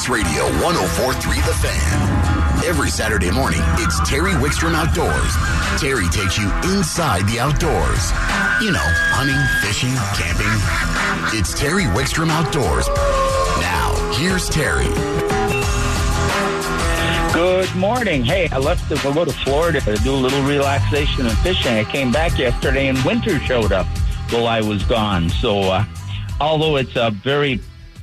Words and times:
Sports 0.00 0.24
Radio 0.24 0.44
1043 0.64 1.36
The 1.40 1.54
Fan. 1.60 2.64
Every 2.64 2.88
Saturday 2.88 3.30
morning, 3.30 3.60
it's 3.76 4.00
Terry 4.08 4.32
Wickstrom 4.32 4.72
Outdoors. 4.72 5.34
Terry 5.78 6.08
takes 6.08 6.38
you 6.38 6.50
inside 6.72 7.26
the 7.28 7.38
outdoors. 7.38 8.10
You 8.62 8.72
know, 8.72 8.88
hunting, 9.12 9.36
fishing, 9.60 9.92
camping. 10.16 11.38
It's 11.38 11.52
Terry 11.52 11.84
Wickstrom 11.84 12.30
Outdoors. 12.30 12.88
Now, 13.60 13.92
here's 14.14 14.48
Terry. 14.48 14.88
Good 17.34 17.74
morning. 17.76 18.24
Hey, 18.24 18.48
I 18.52 18.58
left 18.58 18.88
to 18.88 19.12
go 19.12 19.24
to 19.26 19.32
Florida 19.32 19.80
to 19.82 19.96
do 19.96 20.14
a 20.14 20.16
little 20.16 20.42
relaxation 20.44 21.26
and 21.26 21.36
fishing. 21.38 21.72
I 21.72 21.84
came 21.84 22.10
back 22.10 22.38
yesterday 22.38 22.88
and 22.88 22.98
winter 23.04 23.38
showed 23.40 23.72
up 23.72 23.86
while 24.30 24.46
I 24.46 24.62
was 24.62 24.82
gone. 24.84 25.28
So, 25.28 25.60
uh, 25.60 25.84
although 26.40 26.76
it's 26.76 26.96
a 26.96 27.10
very, 27.10 27.60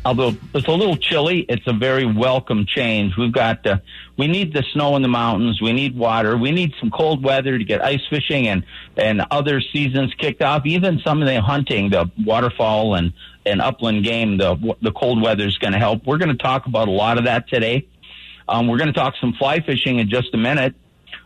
although 0.07 0.37
it's 0.53 0.67
a 0.67 0.71
little 0.71 0.95
chilly, 0.95 1.41
it's 1.49 1.67
a 1.67 1.73
very 1.73 2.05
welcome 2.05 2.65
change. 2.65 3.17
We've 3.17 3.31
got, 3.31 3.67
uh, 3.67 3.79
we 4.17 4.27
need 4.27 4.53
the 4.53 4.63
snow 4.71 4.95
in 4.95 5.02
the 5.02 5.09
mountains. 5.09 5.61
We 5.61 5.73
need 5.73 5.98
water. 5.98 6.38
We 6.38 6.52
need 6.52 6.73
some 6.79 6.89
cold 6.89 7.21
weather 7.21 7.57
to 7.57 7.63
get 7.65 7.84
ice 7.84 7.99
fishing 8.09 8.48
and, 8.48 8.63
and 8.95 9.25
other 9.31 9.59
seasons 9.59 10.13
kicked 10.17 10.41
off. 10.41 10.65
Even 10.65 11.01
some 11.05 11.21
of 11.21 11.27
the 11.27 11.41
hunting, 11.41 11.89
the 11.89 12.09
waterfowl 12.23 12.95
and, 12.95 13.12
and 13.45 13.62
upland 13.62 14.05
game, 14.05 14.38
the, 14.38 14.77
the 14.81 14.93
cold 14.93 15.21
weather 15.21 15.45
is 15.45 15.57
going 15.57 15.73
to 15.73 15.79
help. 15.79 16.05
We're 16.05 16.20
going 16.20 16.35
to 16.35 16.41
talk 16.41 16.67
about 16.67 16.87
a 16.87 16.91
lot 16.91 17.17
of 17.17 17.26
that 17.26 17.49
today. 17.49 17.85
Um, 18.48 18.70
we're 18.70 18.77
going 18.77 18.93
to 18.93 18.98
talk 18.98 19.15
some 19.20 19.34
fly 19.34 19.59
fishing 19.59 19.99
in 19.99 20.09
just 20.09 20.34
a 20.34 20.37
minute. 20.37 20.73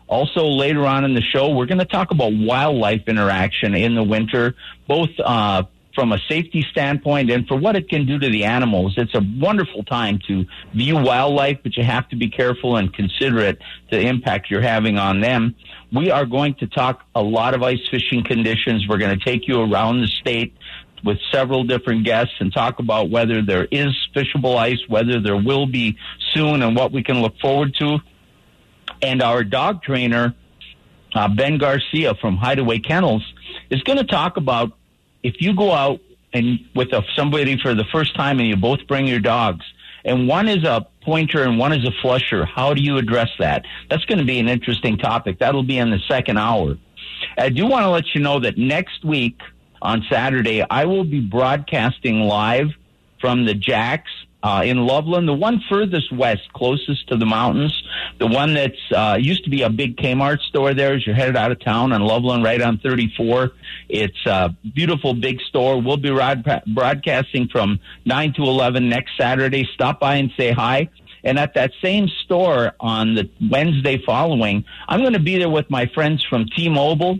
Also, 0.07 0.45
later 0.45 0.87
on 0.87 1.05
in 1.05 1.13
the 1.13 1.21
show, 1.21 1.49
we're 1.49 1.67
going 1.67 1.77
to 1.77 1.85
talk 1.85 2.09
about 2.09 2.33
wildlife 2.33 3.03
interaction 3.07 3.75
in 3.75 3.93
the 3.93 4.03
winter, 4.03 4.55
both 4.87 5.11
uh, 5.23 5.63
from 6.01 6.13
a 6.13 6.19
safety 6.27 6.65
standpoint 6.71 7.29
and 7.29 7.47
for 7.47 7.55
what 7.55 7.75
it 7.75 7.87
can 7.87 8.07
do 8.07 8.17
to 8.17 8.27
the 8.27 8.43
animals. 8.43 8.95
It's 8.97 9.13
a 9.13 9.21
wonderful 9.37 9.83
time 9.83 10.19
to 10.27 10.47
view 10.73 10.95
wildlife, 10.95 11.59
but 11.61 11.77
you 11.77 11.83
have 11.83 12.09
to 12.09 12.15
be 12.15 12.27
careful 12.27 12.75
and 12.75 12.91
considerate 12.91 13.59
the 13.91 13.99
impact 13.99 14.49
you're 14.49 14.63
having 14.63 14.97
on 14.97 15.21
them. 15.21 15.53
We 15.93 16.09
are 16.09 16.25
going 16.25 16.55
to 16.55 16.65
talk 16.65 17.03
a 17.13 17.21
lot 17.21 17.53
of 17.53 17.61
ice 17.61 17.87
fishing 17.91 18.23
conditions. 18.23 18.87
We're 18.89 18.97
going 18.97 19.15
to 19.15 19.23
take 19.23 19.47
you 19.47 19.61
around 19.61 20.01
the 20.01 20.07
state 20.07 20.55
with 21.03 21.19
several 21.31 21.65
different 21.65 22.03
guests 22.03 22.33
and 22.39 22.51
talk 22.51 22.79
about 22.79 23.11
whether 23.11 23.43
there 23.43 23.67
is 23.69 23.89
fishable 24.15 24.57
ice, 24.57 24.79
whether 24.87 25.21
there 25.21 25.37
will 25.37 25.67
be 25.67 25.99
soon, 26.33 26.63
and 26.63 26.75
what 26.75 26.91
we 26.91 27.03
can 27.03 27.21
look 27.21 27.37
forward 27.37 27.75
to. 27.75 27.99
And 29.03 29.21
our 29.21 29.43
dog 29.43 29.83
trainer, 29.83 30.33
uh, 31.13 31.27
Ben 31.27 31.59
Garcia 31.59 32.15
from 32.15 32.37
Hideaway 32.37 32.79
Kennels, 32.79 33.23
is 33.69 33.83
going 33.83 33.99
to 33.99 34.03
talk 34.03 34.37
about 34.37 34.71
if 35.23 35.35
you 35.39 35.55
go 35.55 35.71
out 35.71 35.99
and 36.33 36.59
with 36.75 36.93
a, 36.93 37.03
somebody 37.15 37.57
for 37.57 37.73
the 37.73 37.85
first 37.91 38.15
time 38.15 38.39
and 38.39 38.47
you 38.47 38.55
both 38.55 38.85
bring 38.87 39.07
your 39.07 39.19
dogs, 39.19 39.65
and 40.03 40.27
one 40.27 40.47
is 40.47 40.63
a 40.63 40.87
pointer 41.03 41.43
and 41.43 41.59
one 41.59 41.73
is 41.73 41.85
a 41.87 41.91
flusher, 42.01 42.45
how 42.45 42.73
do 42.73 42.81
you 42.81 42.97
address 42.97 43.29
that? 43.39 43.65
That's 43.89 44.05
going 44.05 44.19
to 44.19 44.25
be 44.25 44.39
an 44.39 44.47
interesting 44.47 44.97
topic. 44.97 45.39
That'll 45.39 45.63
be 45.63 45.77
in 45.77 45.91
the 45.91 45.99
second 46.07 46.37
hour. 46.37 46.77
I 47.37 47.49
do 47.49 47.67
want 47.67 47.83
to 47.83 47.89
let 47.89 48.15
you 48.15 48.21
know 48.21 48.39
that 48.39 48.57
next 48.57 49.03
week 49.03 49.39
on 49.81 50.03
Saturday, 50.09 50.63
I 50.69 50.85
will 50.85 51.03
be 51.03 51.19
broadcasting 51.19 52.21
live 52.21 52.69
from 53.19 53.45
the 53.45 53.53
Jax 53.53 54.09
uh, 54.43 54.63
in 54.65 54.85
Loveland, 54.85 55.27
the 55.27 55.33
one 55.33 55.61
furthest 55.69 56.11
west, 56.11 56.51
closest 56.53 57.07
to 57.09 57.17
the 57.17 57.25
mountains, 57.25 57.81
the 58.19 58.27
one 58.27 58.53
that's 58.53 58.91
uh, 58.95 59.17
used 59.19 59.43
to 59.43 59.49
be 59.49 59.61
a 59.61 59.69
big 59.69 59.97
Kmart 59.97 60.39
store 60.41 60.73
there 60.73 60.93
as 60.93 61.05
you're 61.05 61.15
headed 61.15 61.35
out 61.35 61.51
of 61.51 61.59
town 61.59 61.93
on 61.93 62.01
Loveland, 62.01 62.43
right 62.43 62.61
on 62.61 62.79
34. 62.79 63.51
It's 63.89 64.25
a 64.25 64.55
beautiful 64.73 65.13
big 65.13 65.39
store. 65.41 65.81
We'll 65.81 65.97
be 65.97 66.09
rod- 66.09 66.45
broadcasting 66.67 67.49
from 67.49 67.79
9 68.05 68.33
to 68.33 68.43
11 68.43 68.89
next 68.89 69.11
Saturday. 69.17 69.67
Stop 69.73 69.99
by 69.99 70.15
and 70.15 70.31
say 70.37 70.51
hi. 70.51 70.89
And 71.23 71.37
at 71.37 71.53
that 71.53 71.71
same 71.83 72.07
store 72.23 72.73
on 72.79 73.13
the 73.13 73.29
Wednesday 73.49 74.01
following, 74.03 74.65
I'm 74.87 75.01
going 75.01 75.13
to 75.13 75.19
be 75.19 75.37
there 75.37 75.49
with 75.49 75.69
my 75.69 75.85
friends 75.85 76.25
from 76.25 76.47
T-Mobile 76.55 77.19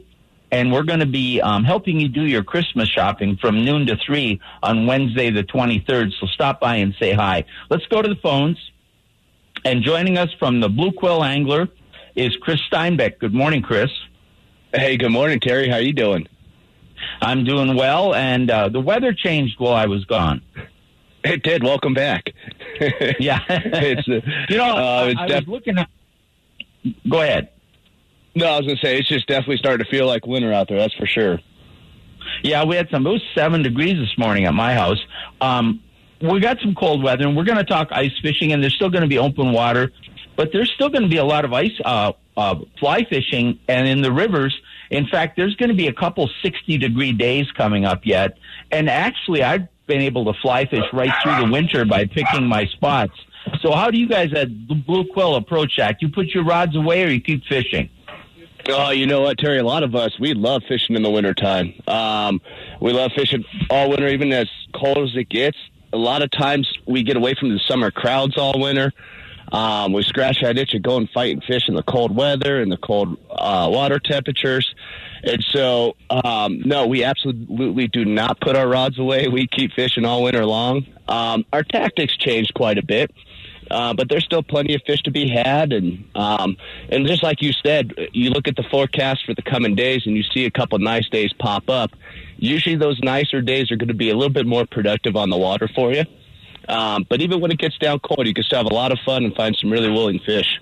and 0.52 0.72
we're 0.72 0.84
going 0.84 1.00
to 1.00 1.06
be 1.06 1.40
um, 1.42 1.64
helping 1.64 2.00
you 2.00 2.10
do 2.10 2.26
your 2.26 2.44
Christmas 2.44 2.90
shopping 2.90 3.38
from 3.38 3.64
noon 3.64 3.86
to 3.88 3.96
3 3.96 4.40
on 4.62 4.86
Wednesday, 4.86 5.30
the 5.30 5.44
23rd. 5.44 6.12
So 6.20 6.28
stop 6.28 6.60
by 6.60 6.76
and 6.78 6.94
say 7.00 7.14
hi. 7.14 7.46
Let's 7.70 7.86
go 7.88 8.02
to 8.02 8.10
the 8.10 8.20
phones. 8.22 8.58
And 9.64 9.84
joining 9.84 10.18
us 10.18 10.30
from 10.40 10.60
the 10.60 10.70
Blue 10.70 10.92
Quill 10.92 11.24
Angler 11.24 11.70
is 12.16 12.36
Chris 12.42 12.60
Steinbeck. 12.72 13.20
Good 13.20 13.34
morning, 13.34 13.62
Chris. 13.62 13.90
Hey, 14.74 14.98
good 14.98 15.12
morning, 15.12 15.40
Terry. 15.40 15.70
How 15.70 15.76
are 15.76 15.82
you 15.82 15.94
doing? 15.94 16.28
I'm 17.22 17.44
doing 17.44 17.76
well, 17.76 18.14
and 18.14 18.50
uh, 18.50 18.70
the 18.70 18.80
weather 18.80 19.14
changed 19.14 19.60
while 19.60 19.74
I 19.74 19.86
was 19.86 20.06
gone. 20.06 20.42
It 21.24 21.44
did. 21.44 21.64
Welcome 21.64 21.94
back. 21.94 22.32
yeah, 23.20 23.40
it's 23.50 24.08
uh, 24.10 24.22
you 24.50 24.58
know 24.58 24.76
uh, 24.76 25.06
it's 25.08 25.20
I, 25.20 25.24
I 25.24 25.28
def- 25.28 25.48
was 25.48 25.48
looking 25.48 25.78
at. 25.78 25.90
Go 27.08 27.22
ahead. 27.22 27.50
No, 28.36 28.48
I 28.48 28.58
was 28.60 28.68
to 28.68 28.78
say 28.78 28.98
it's 28.98 29.10
just 29.10 29.28
definitely 29.28 29.58
starting 29.58 29.86
to 29.86 29.92
feel 29.92 30.08
like 30.08 30.26
winter 30.26 30.54
out 30.54 30.70
there. 30.70 30.78
That's 30.78 30.94
for 30.96 31.06
sure. 31.06 31.40
Yeah, 32.44 32.64
we 32.64 32.76
had 32.76 32.90
some. 32.90 33.06
It 33.06 33.10
was 33.10 33.24
seven 33.36 33.62
degrees 33.62 33.98
this 33.98 34.18
morning 34.18 34.46
at 34.46 34.54
my 34.54 34.74
house. 34.74 35.00
Um, 35.42 35.82
we 36.22 36.40
got 36.40 36.60
some 36.62 36.76
cold 36.76 37.04
weather, 37.04 37.28
and 37.28 37.36
we're 37.36 37.44
going 37.44 37.58
to 37.58 37.64
talk 37.64 37.90
ice 37.92 38.18
fishing. 38.22 38.54
And 38.54 38.64
there's 38.64 38.76
still 38.76 38.90
going 38.90 39.02
to 39.02 39.08
be 39.08 39.18
open 39.18 39.52
water, 39.52 39.92
but 40.36 40.50
there's 40.54 40.72
still 40.72 40.90
going 40.90 41.04
to 41.04 41.10
be 41.10 41.18
a 41.18 41.26
lot 41.26 41.46
of 41.46 41.54
ice 41.54 41.72
uh, 41.84 42.14
uh, 42.38 42.56
fly 42.80 43.04
fishing, 43.04 43.60
and 43.68 43.88
in 43.88 44.02
the 44.02 44.12
rivers. 44.12 44.58
In 44.90 45.08
fact, 45.08 45.38
there's 45.38 45.56
going 45.56 45.70
to 45.70 45.76
be 45.76 45.88
a 45.88 45.94
couple 45.94 46.30
60 46.42 46.78
degree 46.78 47.14
days 47.14 47.50
coming 47.52 47.86
up 47.86 48.06
yet. 48.06 48.38
And 48.72 48.90
actually, 48.90 49.44
I've 49.44 49.68
been 49.88 50.02
able 50.02 50.32
to 50.32 50.40
fly 50.42 50.66
fish 50.66 50.84
right 50.94 51.12
through 51.24 51.46
the 51.46 51.52
winter 51.52 51.86
by 51.86 52.06
picking 52.06 52.46
my 52.46 52.66
spots. 52.66 53.14
So, 53.62 53.72
how 53.72 53.90
do 53.90 53.98
you 53.98 54.08
guys 54.08 54.34
at 54.34 54.50
Blue 54.68 55.06
Quill 55.12 55.36
approach 55.36 55.78
that? 55.78 56.02
You 56.02 56.10
put 56.10 56.28
your 56.28 56.46
rods 56.46 56.76
away, 56.76 57.04
or 57.04 57.08
you 57.08 57.22
keep 57.22 57.44
fishing? 57.46 57.90
Oh, 58.70 58.92
you 58.92 59.08
know 59.08 59.22
what, 59.22 59.38
Terry? 59.38 59.58
A 59.58 59.64
lot 59.64 59.84
of 59.84 59.96
us 59.96 60.18
we 60.20 60.34
love 60.34 60.64
fishing 60.68 60.96
in 60.96 61.04
the 61.04 61.10
wintertime. 61.10 61.74
Um, 61.88 62.42
we 62.80 62.94
love 62.94 63.12
fishing 63.16 63.44
all 63.70 63.90
winter, 63.90 64.08
even 64.08 64.32
as 64.32 64.48
cold 64.74 65.00
as 65.00 65.16
it 65.16 65.30
gets. 65.30 65.58
A 65.94 65.98
lot 65.98 66.22
of 66.22 66.32
times 66.32 66.72
we 66.88 67.04
get 67.04 67.18
away 67.18 67.36
from 67.40 67.50
the 67.50 67.60
summer 67.68 67.92
crowds 67.92 68.38
all 68.38 68.60
winter. 68.60 68.94
Um, 69.52 69.92
we 69.92 70.04
scratch 70.04 70.42
that 70.42 70.58
itch 70.58 70.74
and 70.74 70.82
go 70.84 70.96
and 70.96 71.10
fight 71.10 71.34
and 71.34 71.44
fish 71.44 71.68
in 71.68 71.76
the 71.76 71.84
cold 71.84 72.16
weather 72.16 72.62
and 72.62 72.72
the 72.72 72.78
cold 72.78 73.18
uh, 73.30 73.68
water 73.70 74.00
temperatures. 74.00 74.74
And 75.24 75.44
so, 75.50 75.98
um, 76.10 76.62
no, 76.62 76.88
we 76.88 77.04
absolutely 77.04 77.88
do 77.88 78.06
not 78.06 78.40
put 78.40 78.56
our 78.56 78.68
rods 78.68 78.98
away. 78.98 79.28
We 79.28 79.48
keep 79.48 79.74
fishing 79.74 80.06
all 80.06 80.24
winter 80.24 80.46
long. 80.46 80.86
Um, 81.08 81.46
our 81.52 81.64
tactics 81.64 82.16
changed 82.16 82.54
quite 82.54 82.78
a 82.78 82.86
bit. 82.86 83.12
Uh, 83.72 83.94
but 83.94 84.10
there's 84.10 84.26
still 84.26 84.44
plenty 84.44 84.76
of 84.76 84.82
fish 84.86 85.02
to 85.04 85.12
be 85.12 85.30
had, 85.30 85.72
and 85.72 86.04
um, 86.14 86.58
and 86.90 87.08
just 87.08 87.24
like 87.24 87.42
you 87.42 87.54
said, 87.54 87.94
you 88.12 88.30
look 88.30 88.48
at 88.48 88.58
the 88.58 88.64
forecast 88.64 89.26
for 89.26 89.34
the 89.34 89.42
coming 89.42 89.76
days, 89.76 90.04
and 90.06 90.18
you 90.18 90.24
see 90.24 90.46
a 90.46 90.52
couple 90.52 90.78
nice 90.78 91.08
days 91.08 91.32
pop 91.40 91.70
up. 91.70 91.92
Usually, 92.38 92.76
those 92.76 93.00
nicer 93.00 93.42
days 93.42 93.72
are 93.72 93.78
going 93.78 93.88
to 93.88 93.94
be 93.94 94.10
a 94.10 94.16
little 94.16 94.34
bit 94.34 94.46
more 94.46 94.66
productive 94.66 95.16
on 95.16 95.30
the 95.30 95.38
water 95.38 95.70
for 95.74 95.94
you. 95.94 96.04
Um, 96.68 97.06
but 97.10 97.22
even 97.22 97.40
when 97.40 97.52
it 97.52 97.60
gets 97.60 97.78
down 97.78 98.00
cold, 98.00 98.28
you 98.28 98.34
can 98.34 98.44
still 98.44 98.60
have 98.60 98.72
a 98.72 98.74
lot 98.74 98.92
of 98.92 99.00
fun 99.06 99.24
and 99.24 99.34
find 99.36 99.56
some 99.56 99.72
really 99.72 99.90
willing 99.90 100.20
fish. 100.20 100.60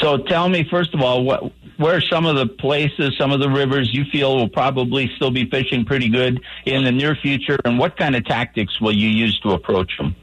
So, 0.00 0.18
tell 0.18 0.48
me 0.48 0.64
first 0.64 0.94
of 0.94 1.02
all, 1.02 1.22
what 1.22 1.52
where 1.76 2.00
some 2.00 2.24
of 2.24 2.36
the 2.36 2.46
places, 2.46 3.14
some 3.18 3.30
of 3.30 3.40
the 3.40 3.50
rivers 3.50 3.92
you 3.92 4.04
feel 4.10 4.36
will 4.36 4.48
probably 4.48 5.10
still 5.16 5.30
be 5.30 5.50
fishing 5.50 5.84
pretty 5.84 6.08
good 6.08 6.40
in 6.64 6.84
the 6.84 6.92
near 6.92 7.14
future, 7.14 7.58
and 7.64 7.78
what 7.78 7.96
kind 7.98 8.16
of 8.16 8.24
tactics 8.24 8.80
will 8.80 8.92
you 8.92 9.08
use 9.08 9.38
to 9.40 9.50
approach 9.50 9.98
them? 9.98 10.16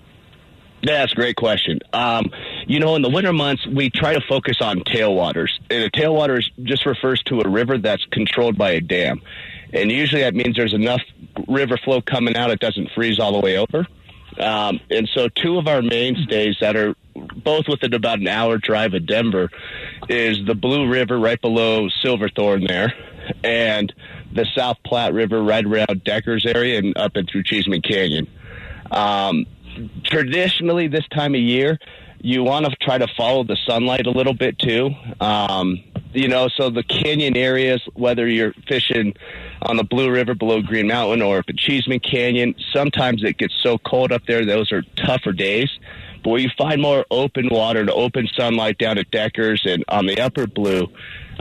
That's 0.83 1.11
a 1.11 1.15
great 1.15 1.35
question. 1.35 1.79
Um, 1.93 2.31
you 2.65 2.79
know, 2.79 2.95
in 2.95 3.01
the 3.01 3.09
winter 3.09 3.33
months, 3.33 3.65
we 3.67 3.89
try 3.89 4.13
to 4.13 4.21
focus 4.21 4.57
on 4.61 4.79
tailwaters. 4.79 5.49
And 5.69 5.83
a 5.83 5.91
tailwater 5.91 6.41
just 6.63 6.85
refers 6.85 7.21
to 7.23 7.41
a 7.41 7.49
river 7.49 7.77
that's 7.77 8.03
controlled 8.05 8.57
by 8.57 8.71
a 8.71 8.81
dam. 8.81 9.21
And 9.73 9.91
usually 9.91 10.21
that 10.21 10.33
means 10.33 10.55
there's 10.55 10.73
enough 10.73 11.01
river 11.47 11.77
flow 11.77 12.01
coming 12.01 12.35
out, 12.35 12.49
it 12.49 12.59
doesn't 12.59 12.91
freeze 12.91 13.19
all 13.19 13.33
the 13.33 13.39
way 13.39 13.57
over. 13.57 13.87
Um, 14.39 14.79
and 14.89 15.09
so, 15.13 15.27
two 15.27 15.57
of 15.57 15.67
our 15.67 15.81
mainstays 15.81 16.55
that 16.61 16.75
are 16.75 16.95
both 17.13 17.67
within 17.67 17.93
about 17.93 18.19
an 18.19 18.27
hour 18.27 18.57
drive 18.57 18.93
of 18.93 19.05
Denver 19.05 19.49
is 20.07 20.45
the 20.45 20.55
Blue 20.55 20.87
River 20.87 21.19
right 21.19 21.39
below 21.39 21.89
Silverthorne 22.01 22.66
there, 22.66 22.93
and 23.43 23.93
the 24.34 24.45
South 24.55 24.77
Platte 24.85 25.13
River 25.13 25.43
right 25.43 25.66
around 25.66 26.03
Deckers 26.05 26.45
area 26.45 26.79
and 26.79 26.97
up 26.97 27.16
and 27.16 27.29
through 27.29 27.43
Cheeseman 27.43 27.81
Canyon. 27.81 28.27
Um, 28.89 29.45
traditionally 30.03 30.88
this 30.88 31.08
time 31.09 31.35
of 31.35 31.41
year, 31.41 31.79
you 32.20 32.44
want 32.44 32.66
to 32.66 32.76
try 32.82 32.97
to 32.97 33.08
follow 33.18 33.44
the 33.44 33.58
sunlight 33.66 34.06
a 34.06 34.12
little 34.12 34.34
bit 34.34 34.59
too. 34.59 34.91
Um, 35.20 35.84
you 36.14 36.28
know, 36.28 36.50
so 36.50 36.70
the 36.70 36.84
canyon 36.84 37.38
areas, 37.38 37.82
whether 37.94 38.28
you're 38.28 38.53
fishing 38.68 39.16
on 39.62 39.78
the 39.78 39.84
Blue 39.84 40.12
River 40.12 40.35
below 40.35 40.62
Green 40.62 40.88
Mountain 40.88 41.22
or 41.22 41.40
at 41.40 41.58
Cheeseman 41.58 42.00
Canyon, 42.00 42.56
sometimes 42.73 43.23
it 43.23 43.38
gets 43.38 43.56
so 43.62 43.78
cold 43.78 44.12
up 44.12 44.26
there, 44.28 44.46
those 44.46 44.72
are 44.72 44.84
tougher 44.97 45.32
days. 45.32 45.70
But 46.23 46.32
where 46.32 46.40
you 46.40 46.50
find 46.58 46.82
more 46.82 47.06
open 47.09 47.50
water 47.50 47.79
and 47.79 47.90
open 47.90 48.28
sunlight 48.35 48.78
down 48.78 48.97
at 48.97 49.09
Deckers 49.09 49.64
and 49.66 49.84
on 49.88 50.06
the 50.06 50.20
upper 50.22 50.46
Blue, 50.46 50.88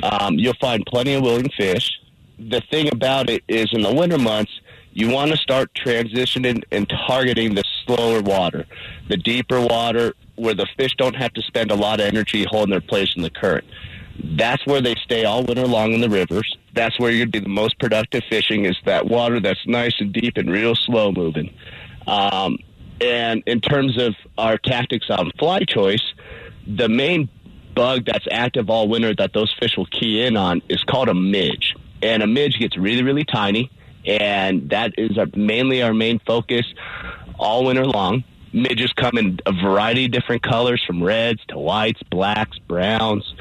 um, 0.02 0.38
you'll 0.38 0.54
find 0.54 0.86
plenty 0.86 1.14
of 1.14 1.22
willing 1.22 1.50
fish. 1.50 2.00
The 2.38 2.62
thing 2.70 2.88
about 2.90 3.28
it 3.28 3.42
is 3.48 3.68
in 3.72 3.82
the 3.82 3.92
winter 3.92 4.18
months, 4.18 4.52
you 4.92 5.08
want 5.10 5.30
to 5.30 5.36
start 5.36 5.72
transitioning 5.74 6.62
and 6.70 6.88
targeting 7.06 7.54
the 7.54 7.64
slower 7.84 8.20
water, 8.20 8.66
the 9.08 9.16
deeper 9.16 9.60
water 9.60 10.14
where 10.36 10.54
the 10.54 10.66
fish 10.76 10.94
don't 10.96 11.14
have 11.14 11.32
to 11.34 11.42
spend 11.42 11.70
a 11.70 11.74
lot 11.74 12.00
of 12.00 12.06
energy 12.06 12.44
holding 12.48 12.70
their 12.70 12.80
place 12.80 13.12
in 13.14 13.22
the 13.22 13.30
current. 13.30 13.64
That's 14.36 14.64
where 14.66 14.80
they 14.80 14.96
stay 14.96 15.24
all 15.24 15.44
winter 15.44 15.66
long 15.66 15.92
in 15.92 16.00
the 16.00 16.10
rivers. 16.10 16.56
That's 16.74 16.98
where 16.98 17.10
you'd 17.10 17.32
be 17.32 17.40
the 17.40 17.48
most 17.48 17.78
productive 17.78 18.22
fishing 18.28 18.64
is 18.64 18.76
that 18.84 19.06
water 19.06 19.40
that's 19.40 19.66
nice 19.66 19.94
and 19.98 20.12
deep 20.12 20.36
and 20.36 20.50
real 20.50 20.74
slow 20.74 21.12
moving. 21.12 21.54
Um, 22.06 22.58
and 23.00 23.42
in 23.46 23.60
terms 23.60 24.00
of 24.00 24.14
our 24.36 24.58
tactics 24.58 25.06
on 25.08 25.30
fly 25.38 25.60
choice, 25.60 26.02
the 26.66 26.88
main 26.88 27.28
bug 27.74 28.04
that's 28.04 28.26
active 28.30 28.68
all 28.68 28.88
winter 28.88 29.14
that 29.14 29.32
those 29.32 29.54
fish 29.58 29.76
will 29.76 29.86
key 29.86 30.22
in 30.22 30.36
on 30.36 30.60
is 30.68 30.82
called 30.84 31.08
a 31.08 31.14
midge. 31.14 31.74
And 32.02 32.22
a 32.22 32.26
midge 32.26 32.58
gets 32.58 32.76
really, 32.76 33.02
really 33.02 33.24
tiny 33.24 33.70
and 34.04 34.70
that 34.70 34.94
is 34.98 35.18
our, 35.18 35.26
mainly 35.34 35.82
our 35.82 35.94
main 35.94 36.18
focus 36.20 36.64
all 37.38 37.64
winter 37.64 37.86
long. 37.86 38.24
Midges 38.52 38.92
come 38.92 39.16
in 39.16 39.38
a 39.46 39.52
variety 39.52 40.06
of 40.06 40.10
different 40.10 40.42
colors, 40.42 40.82
from 40.84 41.02
reds 41.02 41.40
to 41.48 41.58
whites, 41.58 42.02
blacks, 42.10 42.58
browns. 42.58 43.34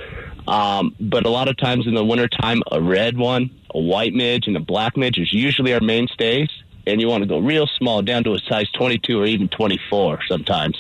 Um, 0.47 0.95
but 0.99 1.25
a 1.25 1.29
lot 1.29 1.47
of 1.47 1.57
times 1.57 1.87
in 1.87 1.95
the 1.95 2.05
wintertime, 2.05 2.61
a 2.71 2.81
red 2.81 3.17
one, 3.17 3.49
a 3.71 3.79
white 3.79 4.13
midge, 4.13 4.47
and 4.47 4.55
a 4.55 4.59
black 4.59 4.95
midge 4.97 5.17
is 5.17 5.33
usually 5.33 5.73
our 5.73 5.81
mainstays. 5.81 6.49
And 6.85 7.01
you 7.01 7.07
want 7.07 7.23
to 7.23 7.27
go 7.27 7.39
real 7.39 7.67
small, 7.67 8.01
down 8.01 8.23
to 8.23 8.33
a 8.33 8.39
size 8.39 8.69
22 8.71 9.19
or 9.19 9.25
even 9.25 9.47
24 9.49 10.19
sometimes. 10.27 10.75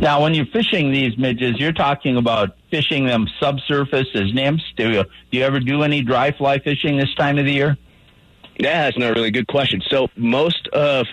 Now, 0.00 0.22
when 0.22 0.34
you're 0.34 0.46
fishing 0.46 0.92
these 0.92 1.18
midges, 1.18 1.58
you're 1.58 1.72
talking 1.72 2.16
about 2.16 2.56
fishing 2.70 3.04
them 3.04 3.26
subsurface 3.40 4.08
as 4.14 4.32
nymphs. 4.32 4.62
Do 4.76 4.90
you, 4.90 5.04
do 5.30 5.38
you 5.38 5.42
ever 5.42 5.58
do 5.58 5.82
any 5.82 6.02
dry 6.02 6.30
fly 6.30 6.60
fishing 6.60 6.96
this 6.96 7.12
time 7.14 7.38
of 7.38 7.46
the 7.46 7.52
year? 7.52 7.76
Yeah, 8.58 8.84
that's 8.84 8.98
not 8.98 9.10
a 9.10 9.14
really 9.14 9.30
good 9.30 9.48
question. 9.48 9.82
So 9.88 10.08
most 10.16 10.68
of 10.68 11.06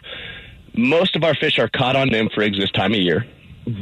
most 0.73 1.15
of 1.15 1.23
our 1.23 1.35
fish 1.35 1.57
are 1.57 1.69
caught 1.69 1.95
on 1.95 2.09
nymph 2.09 2.35
rigs 2.35 2.57
this 2.57 2.71
time 2.71 2.93
of 2.93 2.99
year, 2.99 3.25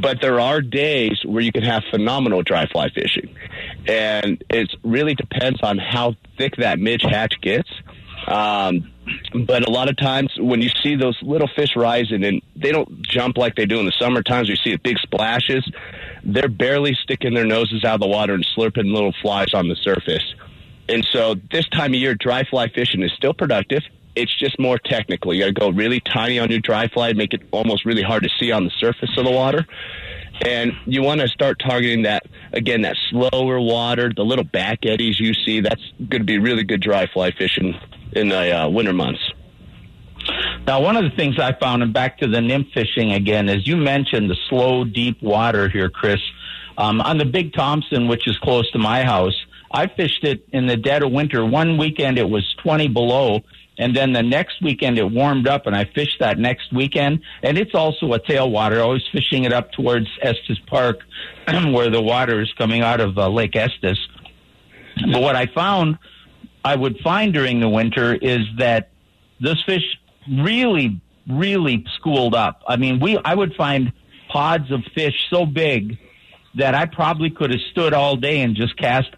but 0.01 0.21
there 0.21 0.39
are 0.39 0.61
days 0.61 1.19
where 1.25 1.41
you 1.41 1.51
can 1.51 1.63
have 1.63 1.83
phenomenal 1.89 2.43
dry 2.43 2.67
fly 2.67 2.89
fishing, 2.89 3.35
and 3.87 4.43
it 4.49 4.73
really 4.83 5.15
depends 5.15 5.59
on 5.63 5.77
how 5.79 6.15
thick 6.37 6.57
that 6.57 6.79
midge 6.79 7.01
hatch 7.01 7.41
gets. 7.41 7.69
Um, 8.27 8.92
but 9.45 9.67
a 9.67 9.71
lot 9.71 9.89
of 9.89 9.97
times 9.97 10.31
when 10.37 10.61
you 10.61 10.69
see 10.81 10.95
those 10.95 11.17
little 11.21 11.47
fish 11.55 11.75
rising 11.75 12.23
and 12.23 12.41
they 12.55 12.71
don't 12.71 13.01
jump 13.01 13.37
like 13.37 13.55
they 13.55 13.65
do 13.65 13.79
in 13.79 13.85
the 13.85 13.93
summer 13.99 14.23
times, 14.23 14.49
you 14.49 14.55
see 14.55 14.75
big 14.77 14.97
splashes. 14.99 15.69
They're 16.23 16.47
barely 16.47 16.93
sticking 16.95 17.33
their 17.33 17.45
noses 17.45 17.83
out 17.83 17.95
of 17.95 17.99
the 18.01 18.07
water 18.07 18.33
and 18.33 18.45
slurping 18.55 18.93
little 18.93 19.13
flies 19.21 19.53
on 19.53 19.67
the 19.67 19.75
surface. 19.75 20.33
And 20.89 21.05
so 21.11 21.35
this 21.51 21.67
time 21.69 21.93
of 21.93 21.99
year, 21.99 22.15
dry 22.15 22.43
fly 22.43 22.67
fishing 22.69 23.01
is 23.03 23.11
still 23.13 23.33
productive. 23.33 23.83
It's 24.15 24.35
just 24.37 24.59
more 24.59 24.77
technical. 24.77 25.33
You 25.33 25.41
got 25.41 25.47
to 25.47 25.53
go 25.53 25.69
really 25.69 25.99
tiny 25.99 26.39
on 26.39 26.51
your 26.51 26.59
dry 26.59 26.87
fly, 26.87 27.09
and 27.09 27.17
make 27.17 27.33
it 27.33 27.41
almost 27.51 27.85
really 27.85 28.03
hard 28.03 28.23
to 28.23 28.29
see 28.39 28.51
on 28.51 28.63
the 28.63 28.71
surface 28.71 29.09
of 29.17 29.25
the 29.25 29.31
water. 29.31 29.65
And 30.41 30.73
you 30.85 31.03
want 31.03 31.21
to 31.21 31.27
start 31.27 31.59
targeting 31.59 32.03
that 32.03 32.23
again, 32.51 32.81
that 32.81 32.97
slower 33.09 33.59
water, 33.59 34.11
the 34.13 34.23
little 34.23 34.43
back 34.43 34.85
eddies 34.85 35.19
you 35.19 35.33
see. 35.33 35.61
That's 35.61 35.81
going 35.99 36.21
to 36.21 36.25
be 36.25 36.39
really 36.39 36.63
good 36.63 36.81
dry 36.81 37.07
fly 37.07 37.31
fishing 37.31 37.75
in 38.13 38.29
the 38.29 38.51
uh, 38.51 38.69
winter 38.69 38.93
months. 38.93 39.21
Now, 40.65 40.81
one 40.81 40.95
of 40.95 41.03
the 41.03 41.15
things 41.15 41.37
I 41.37 41.53
found, 41.53 41.83
and 41.83 41.93
back 41.93 42.19
to 42.19 42.27
the 42.27 42.41
nymph 42.41 42.67
fishing 42.73 43.11
again, 43.11 43.49
is 43.49 43.67
you 43.67 43.75
mentioned 43.75 44.29
the 44.29 44.37
slow, 44.49 44.85
deep 44.85 45.21
water 45.21 45.67
here, 45.67 45.89
Chris. 45.89 46.21
Um, 46.77 47.01
on 47.01 47.17
the 47.17 47.25
Big 47.25 47.53
Thompson, 47.53 48.07
which 48.07 48.27
is 48.27 48.37
close 48.39 48.69
to 48.71 48.79
my 48.79 49.03
house, 49.03 49.35
I 49.71 49.87
fished 49.87 50.23
it 50.23 50.47
in 50.51 50.67
the 50.67 50.77
dead 50.77 51.03
of 51.03 51.11
winter. 51.11 51.45
One 51.45 51.77
weekend 51.77 52.17
it 52.17 52.29
was 52.29 52.43
20 52.63 52.87
below, 52.89 53.41
and 53.77 53.95
then 53.95 54.13
the 54.13 54.21
next 54.21 54.61
weekend 54.61 54.99
it 54.99 55.11
warmed 55.11 55.47
up, 55.47 55.65
and 55.65 55.75
I 55.75 55.85
fished 55.85 56.19
that 56.19 56.37
next 56.37 56.71
weekend. 56.71 57.21
And 57.41 57.57
it's 57.57 57.73
also 57.73 58.13
a 58.13 58.19
tailwater. 58.19 58.81
I 58.81 58.85
was 58.85 59.03
fishing 59.11 59.45
it 59.45 59.53
up 59.53 59.71
towards 59.71 60.07
Estes 60.21 60.59
Park, 60.67 60.99
where 61.47 61.89
the 61.89 62.01
water 62.01 62.41
is 62.41 62.51
coming 62.57 62.81
out 62.81 62.99
of 62.99 63.17
uh, 63.17 63.29
Lake 63.29 63.55
Estes. 63.55 63.97
But 65.11 65.21
what 65.21 65.35
I 65.35 65.47
found 65.47 65.97
I 66.63 66.75
would 66.75 66.99
find 66.99 67.33
during 67.33 67.59
the 67.59 67.69
winter 67.69 68.13
is 68.13 68.41
that 68.57 68.89
this 69.39 69.61
fish 69.65 69.83
really, 70.29 71.01
really 71.27 71.85
schooled 71.95 72.35
up. 72.35 72.61
I 72.67 72.77
mean, 72.77 72.99
we 72.99 73.17
I 73.17 73.35
would 73.35 73.55
find 73.55 73.91
pods 74.29 74.71
of 74.71 74.83
fish 74.95 75.15
so 75.29 75.45
big 75.45 75.97
that 76.55 76.75
I 76.75 76.85
probably 76.85 77.29
could 77.29 77.51
have 77.51 77.59
stood 77.71 77.93
all 77.93 78.15
day 78.15 78.41
and 78.41 78.55
just 78.55 78.77
cast 78.77 79.09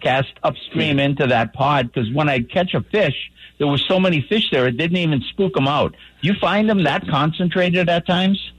cast 0.00 0.32
upstream 0.42 0.98
into 0.98 1.26
that 1.26 1.52
pod 1.52 1.92
because 1.92 2.10
when 2.12 2.28
I'd 2.28 2.50
catch 2.50 2.74
a 2.74 2.80
fish, 2.80 3.30
there 3.58 3.66
was 3.66 3.84
so 3.88 3.98
many 3.98 4.20
fish 4.28 4.50
there 4.50 4.66
it 4.66 4.76
didn't 4.76 4.98
even 4.98 5.22
spook 5.22 5.54
them 5.54 5.68
out. 5.68 5.94
You 6.20 6.34
find 6.40 6.68
them 6.68 6.84
that 6.84 7.06
concentrated 7.08 7.88
at 7.88 8.06
times? 8.06 8.52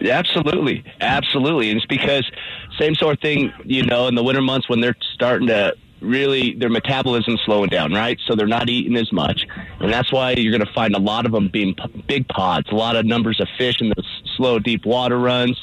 Absolutely, 0.00 0.84
absolutely, 1.00 1.70
and 1.70 1.76
it's 1.76 1.86
because 1.86 2.30
same 2.78 2.94
sort 2.94 3.16
of 3.16 3.20
thing. 3.20 3.52
You 3.64 3.84
know, 3.84 4.08
in 4.08 4.14
the 4.14 4.22
winter 4.22 4.40
months 4.40 4.68
when 4.68 4.80
they're 4.80 4.96
starting 5.14 5.48
to 5.48 5.74
really 6.00 6.54
their 6.54 6.70
metabolism 6.70 7.36
slowing 7.44 7.68
down, 7.68 7.92
right? 7.92 8.18
So 8.26 8.34
they're 8.34 8.46
not 8.46 8.70
eating 8.70 8.96
as 8.96 9.12
much, 9.12 9.46
and 9.80 9.92
that's 9.92 10.10
why 10.10 10.32
you're 10.32 10.56
going 10.56 10.66
to 10.66 10.72
find 10.72 10.94
a 10.94 10.98
lot 10.98 11.26
of 11.26 11.32
them 11.32 11.48
being 11.48 11.74
p- 11.74 12.04
big 12.08 12.28
pods, 12.28 12.68
a 12.70 12.74
lot 12.74 12.96
of 12.96 13.04
numbers 13.04 13.40
of 13.40 13.48
fish 13.58 13.80
in 13.80 13.90
the 13.90 14.02
slow, 14.36 14.58
deep 14.58 14.86
water 14.86 15.18
runs. 15.18 15.62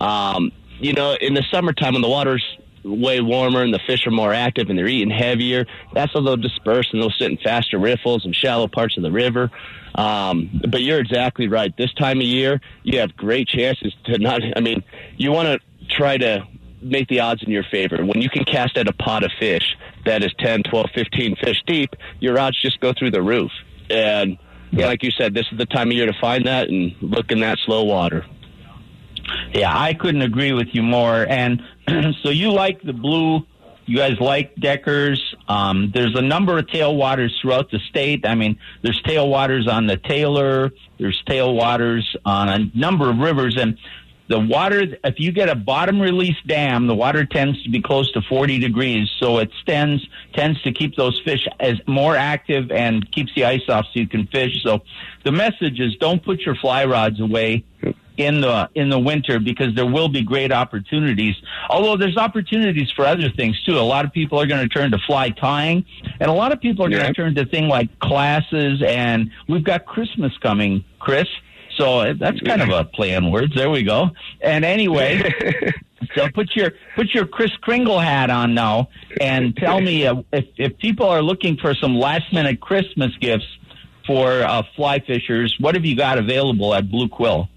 Um, 0.00 0.52
you 0.78 0.92
know, 0.92 1.16
in 1.20 1.34
the 1.34 1.44
summertime 1.50 1.94
when 1.94 2.02
the 2.02 2.08
water's 2.08 2.44
way 2.84 3.20
warmer 3.20 3.62
and 3.62 3.72
the 3.72 3.80
fish 3.86 4.06
are 4.06 4.10
more 4.10 4.32
active 4.32 4.68
and 4.68 4.78
they're 4.78 4.88
eating 4.88 5.10
heavier, 5.10 5.66
that's 5.94 6.14
when 6.14 6.24
they'll 6.24 6.36
disperse 6.36 6.88
and 6.92 7.00
they'll 7.00 7.10
sit 7.10 7.30
in 7.30 7.38
faster 7.38 7.78
riffles 7.78 8.24
and 8.24 8.34
shallow 8.34 8.68
parts 8.68 8.96
of 8.96 9.02
the 9.02 9.12
river. 9.12 9.50
Um, 9.94 10.62
but 10.68 10.82
you're 10.82 10.98
exactly 10.98 11.48
right. 11.48 11.76
This 11.76 11.92
time 11.94 12.18
of 12.18 12.26
year, 12.26 12.60
you 12.82 12.98
have 13.00 13.16
great 13.16 13.48
chances 13.48 13.94
to 14.04 14.18
not. 14.18 14.40
I 14.56 14.60
mean, 14.60 14.82
you 15.16 15.32
want 15.32 15.48
to 15.48 15.86
try 15.88 16.16
to 16.16 16.46
make 16.80 17.08
the 17.08 17.20
odds 17.20 17.42
in 17.42 17.50
your 17.50 17.64
favor. 17.64 18.04
When 18.04 18.20
you 18.20 18.28
can 18.28 18.44
cast 18.44 18.76
at 18.76 18.88
a 18.88 18.92
pot 18.92 19.22
of 19.22 19.30
fish 19.38 19.76
that 20.04 20.24
is 20.24 20.32
10, 20.38 20.64
12, 20.64 20.86
15 20.94 21.36
fish 21.36 21.62
deep, 21.66 21.94
your 22.20 22.38
odds 22.38 22.60
just 22.60 22.80
go 22.80 22.92
through 22.92 23.12
the 23.12 23.22
roof. 23.22 23.52
And 23.88 24.38
yeah. 24.72 24.86
like 24.86 25.02
you 25.02 25.10
said, 25.10 25.34
this 25.34 25.46
is 25.52 25.58
the 25.58 25.66
time 25.66 25.88
of 25.88 25.92
year 25.92 26.06
to 26.06 26.18
find 26.20 26.46
that 26.46 26.68
and 26.68 26.94
look 27.00 27.30
in 27.30 27.40
that 27.40 27.58
slow 27.64 27.84
water. 27.84 28.26
Yeah, 29.54 29.72
I 29.72 29.94
couldn't 29.94 30.22
agree 30.22 30.52
with 30.52 30.68
you 30.72 30.82
more. 30.82 31.26
And 31.28 31.62
so 32.22 32.30
you 32.30 32.52
like 32.52 32.82
the 32.82 32.92
blue. 32.92 33.46
You 33.84 33.96
guys 33.96 34.20
like 34.20 34.54
Deckers. 34.56 35.34
Um, 35.48 35.90
there's 35.92 36.14
a 36.14 36.22
number 36.22 36.56
of 36.56 36.66
tailwaters 36.66 37.30
throughout 37.40 37.70
the 37.70 37.80
state. 37.90 38.24
I 38.24 38.34
mean, 38.34 38.58
there's 38.82 39.02
tailwaters 39.02 39.68
on 39.68 39.86
the 39.86 39.96
Taylor. 39.96 40.70
There's 40.98 41.20
tailwaters 41.26 42.04
on 42.24 42.48
a 42.48 42.70
number 42.74 43.10
of 43.10 43.18
rivers. 43.18 43.56
And 43.58 43.76
the 44.28 44.38
water, 44.38 44.86
if 45.02 45.18
you 45.18 45.32
get 45.32 45.48
a 45.48 45.56
bottom 45.56 46.00
release 46.00 46.36
dam, 46.46 46.86
the 46.86 46.94
water 46.94 47.26
tends 47.26 47.62
to 47.64 47.70
be 47.70 47.82
close 47.82 48.10
to 48.12 48.22
40 48.22 48.60
degrees. 48.60 49.10
So 49.18 49.38
it 49.38 49.50
tends, 49.66 50.06
tends 50.32 50.62
to 50.62 50.72
keep 50.72 50.94
those 50.96 51.20
fish 51.24 51.46
as 51.58 51.80
more 51.88 52.14
active 52.16 52.70
and 52.70 53.10
keeps 53.10 53.34
the 53.34 53.44
ice 53.44 53.68
off 53.68 53.86
so 53.86 54.00
you 54.00 54.08
can 54.08 54.28
fish. 54.28 54.62
So 54.62 54.82
the 55.24 55.32
message 55.32 55.80
is 55.80 55.96
don't 55.96 56.24
put 56.24 56.40
your 56.42 56.54
fly 56.54 56.84
rods 56.84 57.20
away 57.20 57.64
in 58.16 58.40
the 58.40 58.68
in 58.74 58.90
the 58.90 58.98
winter 58.98 59.38
because 59.38 59.74
there 59.74 59.86
will 59.86 60.08
be 60.08 60.22
great 60.22 60.52
opportunities. 60.52 61.34
Although 61.70 61.96
there's 61.96 62.16
opportunities 62.16 62.90
for 62.90 63.04
other 63.04 63.30
things 63.30 63.60
too. 63.64 63.78
A 63.78 63.80
lot 63.80 64.04
of 64.04 64.12
people 64.12 64.40
are 64.40 64.46
going 64.46 64.66
to 64.66 64.68
turn 64.68 64.90
to 64.90 64.98
fly 65.06 65.30
tying, 65.30 65.84
and 66.20 66.30
a 66.30 66.34
lot 66.34 66.52
of 66.52 66.60
people 66.60 66.86
are 66.86 66.90
yeah. 66.90 67.02
going 67.02 67.14
to 67.14 67.20
turn 67.20 67.34
to 67.36 67.46
things 67.46 67.68
like 67.68 67.98
classes. 68.00 68.82
And 68.86 69.30
we've 69.48 69.64
got 69.64 69.86
Christmas 69.86 70.36
coming, 70.38 70.84
Chris. 70.98 71.26
So 71.76 72.12
that's 72.14 72.38
kind 72.40 72.60
of 72.60 72.68
a 72.68 72.84
play 72.84 73.14
on 73.14 73.30
words. 73.30 73.54
There 73.54 73.70
we 73.70 73.82
go. 73.82 74.10
And 74.42 74.64
anyway, 74.64 75.22
so 76.14 76.28
put 76.34 76.54
your 76.54 76.72
put 76.94 77.14
your 77.14 77.26
Kris 77.26 77.50
Kringle 77.62 77.98
hat 77.98 78.30
on 78.30 78.54
now, 78.54 78.88
and 79.20 79.56
tell 79.56 79.80
me 79.80 80.06
uh, 80.06 80.22
if 80.32 80.46
if 80.56 80.78
people 80.78 81.06
are 81.06 81.22
looking 81.22 81.56
for 81.56 81.74
some 81.74 81.96
last 81.96 82.32
minute 82.32 82.60
Christmas 82.60 83.16
gifts 83.20 83.46
for 84.06 84.42
uh, 84.42 84.62
fly 84.76 84.98
fishers, 84.98 85.56
what 85.60 85.74
have 85.74 85.84
you 85.84 85.96
got 85.96 86.18
available 86.18 86.74
at 86.74 86.90
Blue 86.90 87.08
Quill? 87.08 87.48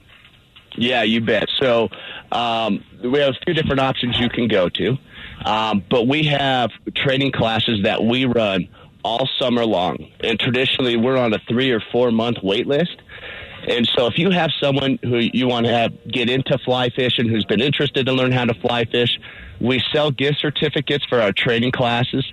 Yeah, 0.77 1.03
you 1.03 1.21
bet. 1.21 1.49
So 1.57 1.89
um, 2.31 2.83
we 3.03 3.19
have 3.19 3.35
a 3.35 3.45
few 3.45 3.53
different 3.53 3.79
options 3.79 4.19
you 4.19 4.29
can 4.29 4.47
go 4.47 4.69
to, 4.69 4.97
um, 5.45 5.83
but 5.89 6.07
we 6.07 6.23
have 6.23 6.71
training 6.95 7.31
classes 7.31 7.83
that 7.83 8.03
we 8.03 8.25
run 8.25 8.67
all 9.03 9.29
summer 9.39 9.65
long, 9.65 10.11
and 10.21 10.39
traditionally 10.39 10.97
we're 10.97 11.17
on 11.17 11.33
a 11.33 11.39
three 11.47 11.71
or 11.71 11.81
four 11.91 12.11
month 12.11 12.37
wait 12.41 12.67
list. 12.67 13.01
And 13.67 13.89
so, 13.95 14.05
if 14.05 14.19
you 14.19 14.29
have 14.29 14.51
someone 14.59 14.99
who 15.01 15.17
you 15.17 15.47
want 15.47 15.65
to 15.65 15.71
have 15.71 15.91
get 16.07 16.29
into 16.29 16.57
fly 16.59 16.89
fishing, 16.89 17.27
who's 17.27 17.45
been 17.45 17.61
interested 17.61 18.05
to 18.05 18.13
learn 18.13 18.31
how 18.31 18.45
to 18.45 18.53
fly 18.53 18.85
fish, 18.85 19.17
we 19.59 19.81
sell 19.93 20.11
gift 20.11 20.39
certificates 20.39 21.05
for 21.05 21.21
our 21.21 21.31
training 21.31 21.71
classes. 21.71 22.25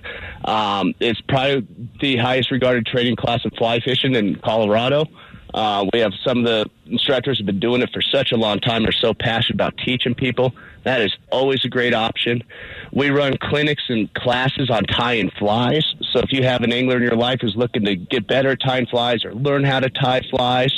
Um, 0.45 0.93
it's 0.99 1.21
probably 1.21 1.67
the 1.99 2.17
highest 2.17 2.51
regarded 2.51 2.85
training 2.85 3.15
class 3.15 3.41
in 3.43 3.51
fly 3.51 3.79
fishing 3.79 4.15
in 4.15 4.35
Colorado. 4.35 5.05
Uh, 5.53 5.85
we 5.93 5.99
have 5.99 6.13
some 6.23 6.39
of 6.39 6.45
the 6.45 6.69
instructors 6.87 7.37
have 7.37 7.45
been 7.45 7.59
doing 7.59 7.81
it 7.81 7.89
for 7.93 8.01
such 8.01 8.31
a 8.31 8.37
long 8.37 8.59
time. 8.59 8.83
They're 8.83 8.91
so 8.91 9.13
passionate 9.13 9.55
about 9.55 9.77
teaching 9.77 10.15
people. 10.15 10.53
That 10.83 11.01
is 11.01 11.15
always 11.31 11.63
a 11.63 11.69
great 11.69 11.93
option. 11.93 12.43
We 12.91 13.09
run 13.09 13.37
clinics 13.37 13.83
and 13.87 14.13
classes 14.13 14.69
on 14.69 14.83
tying 14.83 15.31
flies. 15.37 15.85
So 16.11 16.19
if 16.19 16.31
you 16.31 16.43
have 16.43 16.61
an 16.61 16.73
angler 16.73 16.97
in 16.97 17.03
your 17.03 17.15
life 17.15 17.39
who's 17.41 17.55
looking 17.55 17.85
to 17.85 17.95
get 17.95 18.27
better 18.27 18.49
at 18.49 18.61
tying 18.61 18.87
flies 18.87 19.23
or 19.23 19.33
learn 19.33 19.63
how 19.63 19.79
to 19.79 19.89
tie 19.89 20.21
flies, 20.29 20.73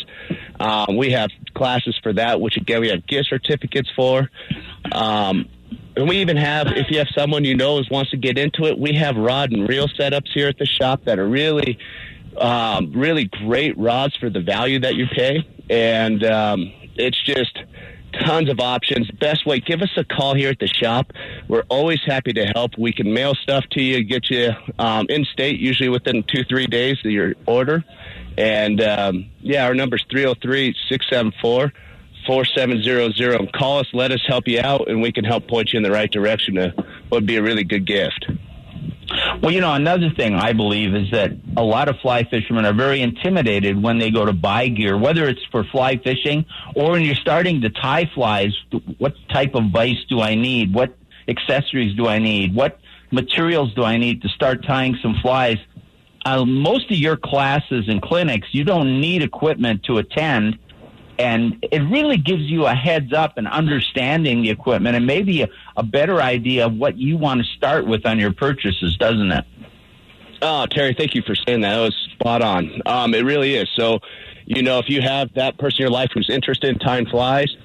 um, 0.59 0.97
we 0.97 1.11
have 1.11 1.29
classes 1.55 1.97
for 2.03 2.13
that, 2.13 2.39
which 2.39 2.57
again 2.57 2.81
we 2.81 2.89
have 2.89 3.05
gift 3.07 3.29
certificates 3.29 3.89
for. 3.95 4.29
Um, 4.91 5.49
and 5.95 6.09
we 6.09 6.17
even 6.17 6.37
have, 6.37 6.67
if 6.67 6.91
you 6.91 6.97
have 6.97 7.07
someone 7.15 7.45
you 7.45 7.55
know 7.55 7.81
who 7.81 7.83
wants 7.89 8.11
to 8.11 8.17
get 8.17 8.37
into 8.37 8.65
it, 8.65 8.77
we 8.77 8.93
have 8.93 9.15
rod 9.15 9.51
and 9.51 9.67
reel 9.67 9.87
setups 9.87 10.27
here 10.33 10.49
at 10.49 10.57
the 10.57 10.65
shop 10.65 11.05
that 11.05 11.19
are 11.19 11.27
really, 11.27 11.79
um, 12.37 12.91
really 12.93 13.25
great 13.25 13.77
rods 13.77 14.15
for 14.17 14.29
the 14.29 14.41
value 14.41 14.79
that 14.79 14.95
you 14.95 15.07
pay. 15.07 15.47
And 15.69 16.23
um, 16.23 16.71
it's 16.95 17.21
just 17.23 17.57
tons 18.23 18.49
of 18.49 18.59
options. 18.59 19.09
Best 19.11 19.45
way, 19.45 19.59
give 19.59 19.81
us 19.81 19.89
a 19.97 20.03
call 20.03 20.35
here 20.35 20.49
at 20.49 20.59
the 20.59 20.67
shop. 20.67 21.11
We're 21.47 21.63
always 21.69 21.99
happy 22.05 22.33
to 22.33 22.45
help. 22.45 22.77
We 22.77 22.93
can 22.93 23.13
mail 23.13 23.35
stuff 23.35 23.65
to 23.71 23.81
you, 23.81 24.03
get 24.03 24.29
you 24.29 24.51
um, 24.79 25.07
in 25.09 25.25
state, 25.25 25.59
usually 25.59 25.89
within 25.89 26.23
two, 26.23 26.43
three 26.43 26.67
days 26.67 26.97
of 27.03 27.11
your 27.11 27.35
order. 27.45 27.83
And 28.37 28.81
um, 28.81 29.29
yeah, 29.41 29.65
our 29.65 29.73
number 29.73 29.95
is 29.95 30.03
303 30.09 30.75
674 30.89 31.71
4700. 32.25 33.53
Call 33.53 33.79
us, 33.79 33.87
let 33.93 34.11
us 34.11 34.21
help 34.27 34.47
you 34.47 34.59
out, 34.59 34.89
and 34.89 35.01
we 35.01 35.11
can 35.11 35.23
help 35.23 35.47
point 35.47 35.71
you 35.73 35.77
in 35.77 35.83
the 35.83 35.91
right 35.91 36.11
direction 36.11 36.55
to 36.55 36.73
what 36.75 37.11
would 37.11 37.25
be 37.25 37.37
a 37.37 37.41
really 37.41 37.63
good 37.63 37.85
gift. 37.85 38.25
Well, 39.41 39.51
you 39.51 39.61
know, 39.61 39.73
another 39.73 40.09
thing 40.09 40.35
I 40.35 40.53
believe 40.53 40.95
is 40.95 41.11
that 41.11 41.31
a 41.55 41.63
lot 41.63 41.89
of 41.89 41.97
fly 42.01 42.23
fishermen 42.23 42.65
are 42.65 42.73
very 42.73 43.01
intimidated 43.01 43.81
when 43.81 43.99
they 43.99 44.09
go 44.09 44.25
to 44.25 44.33
buy 44.33 44.67
gear, 44.67 44.97
whether 44.97 45.27
it's 45.27 45.43
for 45.51 45.63
fly 45.65 45.97
fishing 45.97 46.45
or 46.75 46.91
when 46.91 47.03
you're 47.03 47.15
starting 47.15 47.61
to 47.61 47.69
tie 47.69 48.09
flies. 48.13 48.53
What 48.97 49.15
type 49.31 49.53
of 49.55 49.71
vise 49.71 50.03
do 50.09 50.21
I 50.21 50.35
need? 50.35 50.73
What 50.73 50.95
accessories 51.27 51.95
do 51.95 52.07
I 52.07 52.19
need? 52.19 52.55
What 52.55 52.79
materials 53.11 53.73
do 53.75 53.83
I 53.83 53.97
need 53.97 54.21
to 54.23 54.29
start 54.29 54.65
tying 54.65 54.97
some 55.01 55.15
flies? 55.21 55.57
Uh, 56.25 56.43
most 56.43 56.89
of 56.89 56.97
your 56.97 57.17
classes 57.17 57.85
and 57.87 58.01
clinics, 58.01 58.47
you 58.51 58.63
don't 58.63 58.99
need 58.99 59.21
equipment 59.21 59.83
to 59.83 59.97
attend 59.97 60.57
and 61.17 61.65
it 61.71 61.79
really 61.79 62.17
gives 62.17 62.43
you 62.43 62.65
a 62.65 62.73
heads 62.73 63.13
up 63.13 63.37
and 63.37 63.47
understanding 63.47 64.41
the 64.41 64.49
equipment 64.49 64.95
and 64.95 65.05
maybe 65.05 65.41
a, 65.43 65.49
a 65.77 65.83
better 65.83 66.21
idea 66.21 66.65
of 66.65 66.73
what 66.73 66.97
you 66.97 67.17
want 67.17 67.41
to 67.41 67.47
start 67.55 67.87
with 67.87 68.05
on 68.05 68.19
your 68.19 68.33
purchases, 68.33 68.97
doesn't 68.97 69.31
it? 69.31 69.45
Oh, 70.41 70.65
Terry, 70.65 70.93
thank 70.93 71.15
you 71.15 71.21
for 71.21 71.35
saying 71.35 71.61
that. 71.61 71.75
That 71.75 71.81
was 71.81 72.09
spot 72.13 72.41
on. 72.41 72.81
Um, 72.85 73.13
it 73.13 73.23
really 73.23 73.55
is. 73.55 73.69
So, 73.75 73.99
you 74.45 74.61
know, 74.61 74.79
if 74.79 74.89
you 74.89 75.01
have 75.01 75.33
that 75.35 75.57
person 75.57 75.77
in 75.79 75.83
your 75.83 75.91
life 75.91 76.11
who's 76.13 76.29
interested 76.29 76.69
in 76.69 76.79
tying 76.79 77.05
flies, 77.05 77.55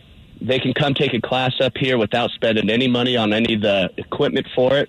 they 0.41 0.59
can 0.59 0.73
come 0.73 0.95
take 0.95 1.13
a 1.13 1.21
class 1.21 1.61
up 1.61 1.77
here 1.77 1.99
without 1.99 2.31
spending 2.31 2.71
any 2.71 2.89
money 2.89 3.17
on 3.17 3.33
any 3.33 3.55
of 3.55 3.63
the 3.63 3.91
equipment 3.97 4.47
for 4.55 4.77
it 4.77 4.89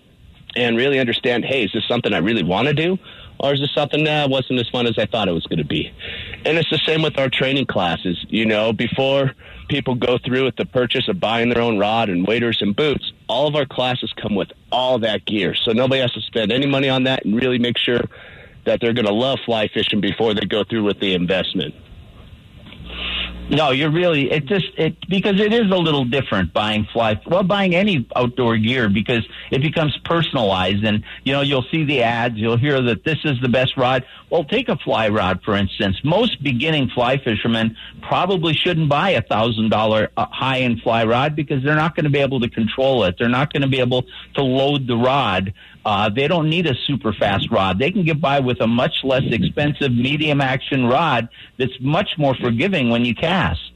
and 0.56 0.78
really 0.78 1.00
understand 1.00 1.46
hey, 1.46 1.66
is 1.66 1.72
this 1.74 1.84
something 1.88 2.14
I 2.14 2.20
really 2.20 2.44
want 2.44 2.68
to 2.68 2.74
do? 2.74 2.98
Or 3.42 3.54
is 3.54 3.60
this 3.60 3.74
something 3.74 4.04
that 4.04 4.30
wasn't 4.30 4.60
as 4.60 4.70
fun 4.70 4.86
as 4.86 4.98
I 4.98 5.08
thought 5.08 5.28
it 5.28 5.32
was 5.32 5.46
going 5.48 5.58
to 5.58 5.66
be? 5.66 5.92
And 6.46 6.58
it's 6.58 6.70
the 6.70 6.80
same 6.86 7.02
with 7.02 7.18
our 7.18 7.28
training 7.28 7.66
classes. 7.66 8.24
You 8.30 8.46
know, 8.46 8.72
before 8.72 9.32
people 9.68 9.96
go 9.96 10.20
through 10.24 10.46
with 10.46 10.56
the 10.58 10.66
purchase 10.66 11.08
of 11.08 11.20
buying 11.20 11.50
their 11.50 11.62
own 11.62 11.80
rod 11.80 12.10
and 12.10 12.28
waders 12.28 12.60
and 12.62 12.76
boots, 12.76 13.12
all 13.28 13.48
of 13.48 13.56
our 13.56 13.66
classes 13.66 14.14
come 14.22 14.36
with 14.36 14.52
all 14.72 15.00
that 15.00 15.26
gear. 15.26 15.56
So 15.56 15.72
nobody 15.72 16.02
has 16.02 16.12
to 16.14 16.22
spend 16.22 16.52
any 16.52 16.68
money 16.68 16.88
on 16.88 17.06
that 17.06 17.26
and 17.26 17.36
really 17.36 17.58
make 17.58 17.78
sure 17.80 18.02
that 18.66 18.80
they're 18.80 18.94
going 18.94 19.08
to 19.08 19.14
love 19.14 19.40
fly 19.44 19.68
fishing 19.68 20.02
before 20.02 20.36
they 20.36 20.46
go 20.46 20.64
through 20.64 20.84
with 20.84 21.00
the 21.00 21.16
investment. 21.16 21.74
No, 23.52 23.72
you're 23.72 23.92
really 23.92 24.32
it 24.32 24.46
just 24.46 24.68
it 24.78 24.96
because 25.10 25.42
it 25.42 25.52
is 25.52 25.70
a 25.72 25.76
little 25.76 26.06
different 26.06 26.54
buying 26.54 26.88
fly 26.94 27.22
well 27.28 27.44
buying 27.44 27.76
any 27.76 28.08
outdoor 28.16 28.56
gear 28.56 28.88
because 28.88 29.28
it 29.52 29.62
becomes 29.62 29.98
personalized 30.06 30.86
and 30.86 31.04
you 31.26 31.34
know 31.34 31.42
you'll 31.42 31.66
see 31.70 31.84
the 31.84 32.02
ads 32.02 32.38
you'll 32.38 32.56
hear 32.56 32.82
that 32.82 33.04
this 33.04 33.18
is 33.26 33.42
the 33.42 33.50
best 33.50 33.76
rod. 33.76 34.06
Well, 34.30 34.46
take 34.46 34.70
a 34.70 34.78
fly 34.78 35.10
rod 35.10 35.42
for 35.44 35.58
instance. 35.58 35.98
Most 36.02 36.42
beginning 36.42 36.92
fly 36.96 37.18
fishermen 37.18 37.76
probably 38.02 38.54
shouldn't 38.54 38.88
buy 38.88 39.10
a 39.12 39.22
thousand 39.22 39.70
dollar 39.70 40.12
uh, 40.16 40.28
high 40.28 40.62
end 40.62 40.82
fly 40.82 41.04
rod 41.04 41.36
because 41.36 41.62
they're 41.62 41.76
not 41.76 41.94
going 41.94 42.06
to 42.06 42.10
be 42.10 42.20
able 42.20 42.40
to 42.40 42.50
control 42.50 43.04
it. 43.04 43.16
They're 43.20 43.28
not 43.28 43.52
going 43.52 43.64
to 43.64 43.68
be 43.68 43.82
able 43.82 44.06
to 44.36 44.44
load 44.44 44.88
the 44.88 44.96
rod 44.96 45.54
uh, 45.86 46.10
they 46.10 46.28
don't 46.28 46.50
need 46.50 46.68
a 46.68 46.76
super 46.86 47.14
fast 47.14 47.50
rod. 47.52 47.80
They 47.80 47.92
can 47.92 48.04
get 48.04 48.22
by 48.22 48.40
with 48.40 48.62
a 48.62 48.68
much 48.68 49.04
less 49.04 49.24
expensive 49.26 49.92
medium 49.92 50.42
action 50.42 50.86
rod 50.86 51.30
that's 51.58 51.80
much 51.80 52.18
more 52.18 52.36
forgiving 52.36 52.90
when 52.90 53.06
you 53.06 53.16
cast. 53.16 53.72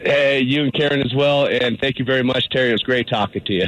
Hey, 0.00 0.40
you 0.40 0.64
and 0.64 0.72
Karen 0.74 1.00
as 1.00 1.14
well, 1.14 1.46
and 1.46 1.78
thank 1.80 1.98
you 1.98 2.04
very 2.04 2.22
much, 2.22 2.48
Terry. 2.50 2.70
It 2.70 2.72
was 2.72 2.82
great 2.82 3.08
talking 3.08 3.42
to 3.44 3.52
you. 3.52 3.66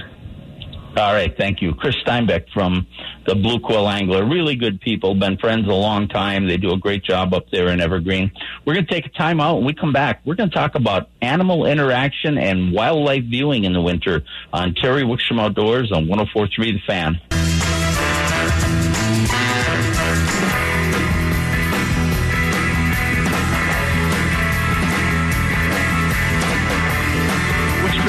All 0.97 1.13
right, 1.13 1.33
thank 1.37 1.63
you. 1.63 1.75
Chris 1.75 1.95
Steinbeck 2.05 2.47
from 2.53 2.87
the 3.25 3.37
Blue 3.37 3.61
Quill 3.61 3.89
Angler. 3.89 4.25
Really 4.25 4.57
good 4.57 4.81
people, 4.81 5.15
been 5.15 5.39
friends 5.39 5.69
a 5.69 5.73
long 5.73 6.09
time. 6.09 6.49
They 6.49 6.57
do 6.57 6.73
a 6.73 6.77
great 6.77 7.05
job 7.05 7.35
up 7.35 7.51
there 7.51 7.69
in 7.69 7.81
Evergreen. 7.81 8.33
We're 8.65 8.75
going 8.75 8.87
to 8.87 8.93
take 8.93 9.07
a 9.07 9.11
time 9.11 9.41
out. 9.41 9.57
When 9.57 9.65
we 9.65 9.75
come 9.75 9.93
back, 9.93 10.23
we're 10.25 10.35
going 10.35 10.51
to 10.51 10.55
talk 10.55 10.75
about 10.75 11.09
animal 11.23 11.67
interaction 11.67 12.37
and 12.37 12.73
wildlife 12.73 13.25
viewing 13.25 13.65
in 13.65 13.75
the 13.75 13.81
winter 13.81 14.25
on 14.53 14.75
Terry 14.75 15.03
Wickstrom 15.03 15.41
Outdoors 15.41 15.93
on 15.93 16.09
1043 16.09 16.73
The 16.73 16.79
Fan. 16.87 17.21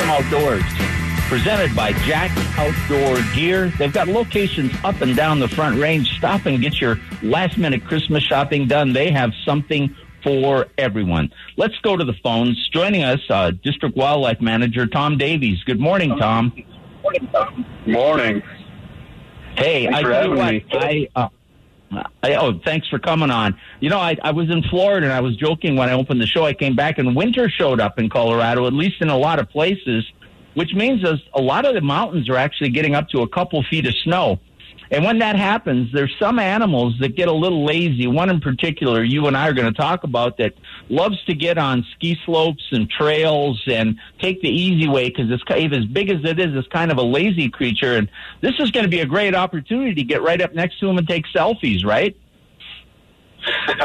Outdoors. 0.09 0.78
Presented 1.29 1.75
by 1.75 1.93
Jack 2.07 2.31
Outdoor 2.57 3.21
Gear. 3.35 3.71
They've 3.77 3.93
got 3.93 4.07
locations 4.07 4.73
up 4.83 5.01
and 5.01 5.15
down 5.15 5.39
the 5.39 5.47
front 5.47 5.79
range. 5.79 6.09
Stop 6.17 6.47
and 6.47 6.59
get 6.59 6.81
your 6.81 6.99
last 7.21 7.55
minute 7.55 7.85
Christmas 7.85 8.23
shopping 8.23 8.67
done. 8.67 8.93
They 8.93 9.11
have 9.11 9.31
something 9.45 9.95
for 10.23 10.65
everyone. 10.79 11.31
Let's 11.55 11.77
go 11.83 11.95
to 11.95 12.03
the 12.03 12.15
phones. 12.23 12.67
Joining 12.69 13.03
us, 13.03 13.19
uh, 13.29 13.51
District 13.51 13.95
Wildlife 13.95 14.41
Manager 14.41 14.87
Tom 14.87 15.19
Davies. 15.19 15.61
Good 15.65 15.79
morning, 15.79 16.17
Tom. 16.17 16.51
Morning. 17.85 18.41
Hey, 19.55 19.85
Thanks 19.85 19.99
I 19.99 20.01
for 20.01 20.09
tell 20.09 20.29
you 20.29 20.35
what, 20.35 20.51
me. 20.51 20.65
I, 20.71 21.07
uh, 21.15 21.29
I, 22.23 22.33
oh, 22.37 22.59
thanks 22.65 22.87
for 22.87 22.97
coming 22.97 23.29
on. 23.29 23.55
You 23.81 23.89
know, 23.89 23.99
I, 23.99 24.17
I 24.23 24.31
was 24.31 24.49
in 24.49 24.63
Florida 24.63 25.05
and 25.05 25.13
I 25.13 25.21
was 25.21 25.35
joking 25.35 25.75
when 25.75 25.89
I 25.89 25.93
opened 25.93 26.21
the 26.21 26.27
show. 26.27 26.45
I 26.45 26.53
came 26.53 26.75
back 26.75 26.97
and 26.97 27.15
winter 27.15 27.49
showed 27.49 27.79
up 27.79 27.99
in 27.99 28.09
Colorado, 28.09 28.65
at 28.65 28.73
least 28.73 29.01
in 29.01 29.09
a 29.09 29.17
lot 29.17 29.37
of 29.37 29.47
places, 29.49 30.11
which 30.59 30.73
means 30.73 31.01
there's 31.01 31.23
a 31.33 31.41
lot 31.41 31.65
of 31.65 31.73
the 31.73 31.79
mountains 31.79 32.27
are 32.27 32.35
actually 32.35 32.69
getting 32.69 32.93
up 32.93 33.07
to 33.07 33.21
a 33.21 33.29
couple 33.29 33.63
feet 33.63 33.87
of 33.87 33.95
snow. 34.03 34.41
And 34.91 35.05
when 35.05 35.19
that 35.19 35.37
happens, 35.37 35.89
there's 35.93 36.13
some 36.19 36.37
animals 36.37 36.95
that 36.99 37.15
get 37.15 37.29
a 37.29 37.33
little 37.33 37.65
lazy. 37.65 38.07
One 38.07 38.29
in 38.29 38.41
particular, 38.41 39.01
you 39.01 39.27
and 39.27 39.37
I 39.37 39.47
are 39.47 39.53
going 39.53 39.73
to 39.73 39.79
talk 39.79 40.03
about 40.03 40.37
that 40.39 40.55
loves 40.89 41.23
to 41.27 41.33
get 41.33 41.57
on 41.57 41.85
ski 41.95 42.17
slopes 42.25 42.65
and 42.71 42.89
trails 42.89 43.63
and 43.67 43.97
take 44.19 44.41
the 44.41 44.49
easy 44.49 44.89
way 44.89 45.07
because 45.07 45.31
it's 45.31 45.43
as 45.49 45.85
big 45.85 46.09
as 46.09 46.25
it 46.25 46.37
is, 46.37 46.53
it's 46.53 46.67
kind 46.67 46.91
of 46.91 46.97
a 46.97 47.03
lazy 47.03 47.47
creature. 47.47 47.95
And 47.95 48.09
this 48.41 48.55
is 48.59 48.69
going 48.71 48.83
to 48.83 48.89
be 48.89 48.99
a 48.99 49.05
great 49.05 49.35
opportunity 49.35 49.93
to 49.93 50.03
get 50.03 50.21
right 50.21 50.41
up 50.41 50.53
next 50.53 50.81
to 50.81 50.89
him 50.89 50.97
and 50.97 51.07
take 51.07 51.23
selfies, 51.33 51.85
right? 51.85 52.17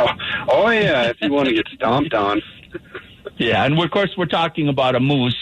oh 0.49 0.71
yeah, 0.71 1.11
if 1.11 1.19
you 1.21 1.31
want 1.31 1.47
to 1.47 1.55
get 1.55 1.69
stomped 1.77 2.15
on. 2.15 2.43
yeah, 3.37 3.65
and 3.65 3.79
of 3.79 3.91
course 3.93 4.11
we're 4.19 4.27
talking 4.27 4.69
about 4.69 4.97
a 4.97 5.01
moose. 5.01 5.37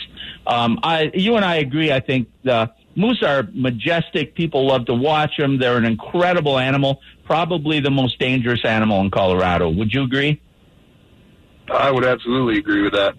Um, 0.46 0.80
I, 0.82 1.10
you 1.14 1.36
and 1.36 1.44
I 1.44 1.56
agree. 1.56 1.92
I 1.92 2.00
think 2.00 2.28
the 2.42 2.70
moose 2.96 3.22
are 3.22 3.48
majestic. 3.52 4.34
People 4.34 4.66
love 4.66 4.86
to 4.86 4.94
watch 4.94 5.36
them. 5.36 5.58
They're 5.58 5.76
an 5.76 5.84
incredible 5.84 6.58
animal. 6.58 7.00
Probably 7.24 7.80
the 7.80 7.90
most 7.90 8.18
dangerous 8.18 8.64
animal 8.64 9.00
in 9.00 9.10
Colorado. 9.10 9.70
Would 9.70 9.92
you 9.92 10.02
agree? 10.02 10.40
I 11.72 11.90
would 11.90 12.04
absolutely 12.04 12.58
agree 12.58 12.82
with 12.82 12.92
that. 12.92 13.14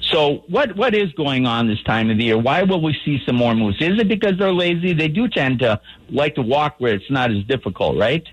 So 0.00 0.44
what 0.48 0.74
what 0.76 0.94
is 0.94 1.12
going 1.12 1.46
on 1.46 1.68
this 1.68 1.82
time 1.82 2.08
of 2.10 2.16
the 2.16 2.24
year? 2.24 2.38
Why 2.38 2.62
will 2.62 2.80
we 2.80 2.96
see 3.04 3.20
some 3.26 3.36
more 3.36 3.54
moose? 3.54 3.76
Is 3.80 3.98
it 3.98 4.08
because 4.08 4.38
they're 4.38 4.52
lazy? 4.52 4.94
They 4.94 5.08
do 5.08 5.28
tend 5.28 5.58
to 5.58 5.80
like 6.08 6.34
to 6.36 6.42
walk 6.42 6.76
where 6.78 6.94
it's 6.94 7.10
not 7.10 7.30
as 7.30 7.44
difficult, 7.44 7.98
right? 7.98 8.26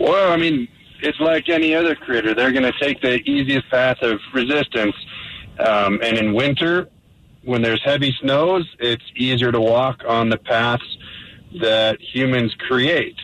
Well, 0.00 0.32
I 0.32 0.36
mean, 0.36 0.68
it's 1.02 1.18
like 1.20 1.48
any 1.48 1.74
other 1.74 1.94
critter. 1.94 2.34
They're 2.34 2.52
going 2.52 2.70
to 2.70 2.78
take 2.80 3.00
the 3.00 3.16
easiest 3.28 3.68
path 3.70 3.98
of 4.02 4.18
resistance. 4.34 4.94
Um, 5.60 6.00
and 6.02 6.16
in 6.16 6.32
winter, 6.32 6.88
when 7.44 7.62
there's 7.62 7.82
heavy 7.84 8.14
snows, 8.20 8.66
it's 8.78 9.04
easier 9.16 9.52
to 9.52 9.60
walk 9.60 10.02
on 10.06 10.28
the 10.28 10.38
paths 10.38 10.98
that 11.60 12.00
humans 12.00 12.54
create, 12.66 13.16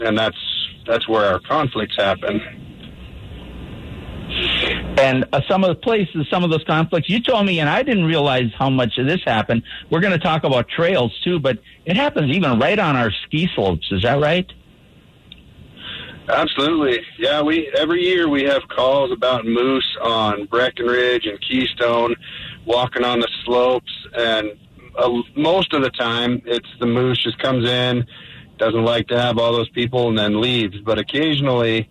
and 0.00 0.16
that's 0.16 0.36
that's 0.86 1.08
where 1.08 1.24
our 1.24 1.40
conflicts 1.40 1.96
happen. 1.96 2.40
And 4.98 5.24
uh, 5.32 5.40
some 5.48 5.64
of 5.64 5.68
the 5.68 5.76
places, 5.76 6.26
some 6.30 6.44
of 6.44 6.50
those 6.50 6.64
conflicts, 6.64 7.08
you 7.08 7.20
told 7.20 7.46
me, 7.46 7.60
and 7.60 7.68
I 7.68 7.82
didn't 7.82 8.04
realize 8.04 8.50
how 8.58 8.70
much 8.70 8.98
of 8.98 9.06
this 9.06 9.20
happened. 9.24 9.62
We're 9.90 10.00
going 10.00 10.12
to 10.12 10.18
talk 10.18 10.44
about 10.44 10.68
trails 10.68 11.18
too, 11.24 11.38
but 11.38 11.58
it 11.84 11.96
happens 11.96 12.34
even 12.34 12.58
right 12.58 12.78
on 12.78 12.96
our 12.96 13.10
ski 13.26 13.48
slopes. 13.54 13.86
Is 13.90 14.02
that 14.02 14.20
right? 14.20 14.50
Absolutely. 16.28 17.04
Yeah, 17.18 17.40
we 17.42 17.68
every 17.76 18.02
year 18.02 18.28
we 18.28 18.42
have 18.44 18.66
calls 18.68 19.12
about 19.12 19.46
moose 19.46 19.96
on 20.02 20.46
Breckenridge 20.46 21.26
and 21.26 21.40
Keystone 21.40 22.16
walking 22.64 23.04
on 23.04 23.20
the 23.20 23.28
slopes 23.44 23.92
and 24.16 24.50
uh, 24.98 25.22
most 25.36 25.72
of 25.72 25.82
the 25.82 25.90
time 25.90 26.42
it's 26.44 26.68
the 26.80 26.86
moose 26.86 27.22
just 27.22 27.38
comes 27.38 27.68
in 27.68 28.04
doesn't 28.58 28.84
like 28.84 29.06
to 29.08 29.20
have 29.20 29.38
all 29.38 29.52
those 29.52 29.68
people 29.70 30.08
and 30.08 30.18
then 30.18 30.40
leaves 30.40 30.76
but 30.80 30.98
occasionally 30.98 31.88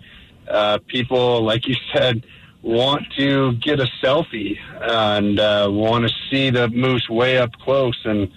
uh, 0.50 0.80
people 0.88 1.42
like 1.42 1.68
you 1.68 1.76
said 1.94 2.26
want 2.62 3.04
to 3.16 3.54
get 3.58 3.80
a 3.80 3.88
selfie 4.04 4.58
and 4.82 5.40
uh, 5.40 5.70
want 5.72 6.06
to 6.06 6.14
see 6.30 6.50
the 6.50 6.68
moose 6.70 7.08
way 7.10 7.38
up 7.38 7.52
close 7.54 7.98
and 8.04 8.30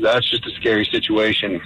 that's 0.00 0.28
just 0.28 0.44
a 0.46 0.50
scary 0.56 0.86
situation 0.86 1.60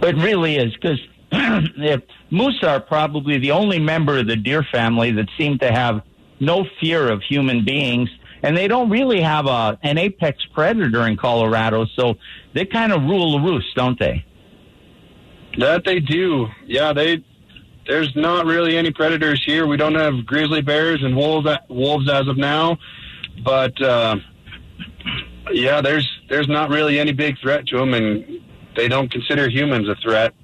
it 0.00 0.16
really 0.16 0.56
is 0.56 0.72
because 0.74 1.00
moose 2.30 2.62
are 2.62 2.80
probably 2.80 3.38
the 3.38 3.50
only 3.50 3.78
member 3.78 4.18
of 4.18 4.26
the 4.26 4.36
deer 4.36 4.64
family 4.70 5.10
that 5.12 5.28
seem 5.36 5.58
to 5.58 5.70
have 5.70 6.02
no 6.40 6.64
fear 6.80 7.10
of 7.10 7.22
human 7.22 7.64
beings, 7.64 8.08
and 8.42 8.56
they 8.56 8.68
don't 8.68 8.90
really 8.90 9.20
have 9.20 9.46
a 9.46 9.78
an 9.82 9.98
apex 9.98 10.44
predator 10.54 11.06
in 11.06 11.16
Colorado, 11.16 11.86
so 11.96 12.14
they 12.54 12.64
kind 12.64 12.92
of 12.92 13.02
rule 13.02 13.32
the 13.32 13.44
roost, 13.44 13.74
don't 13.74 13.98
they? 13.98 14.24
That 15.58 15.84
they 15.84 16.00
do. 16.00 16.48
Yeah, 16.66 16.92
they. 16.92 17.24
There's 17.86 18.14
not 18.16 18.46
really 18.46 18.76
any 18.76 18.90
predators 18.90 19.42
here. 19.44 19.66
We 19.66 19.76
don't 19.76 19.94
have 19.94 20.26
grizzly 20.26 20.60
bears 20.60 21.02
and 21.02 21.16
wolves 21.16 21.48
wolves 21.68 22.10
as 22.10 22.26
of 22.28 22.36
now, 22.36 22.78
but 23.44 23.80
uh, 23.80 24.16
yeah, 25.52 25.80
there's 25.80 26.08
there's 26.28 26.48
not 26.48 26.68
really 26.70 26.98
any 26.98 27.12
big 27.12 27.38
threat 27.38 27.66
to 27.68 27.78
them, 27.78 27.94
and 27.94 28.40
they 28.76 28.88
don't 28.88 29.10
consider 29.10 29.48
humans 29.48 29.88
a 29.88 29.94
threat 29.96 30.34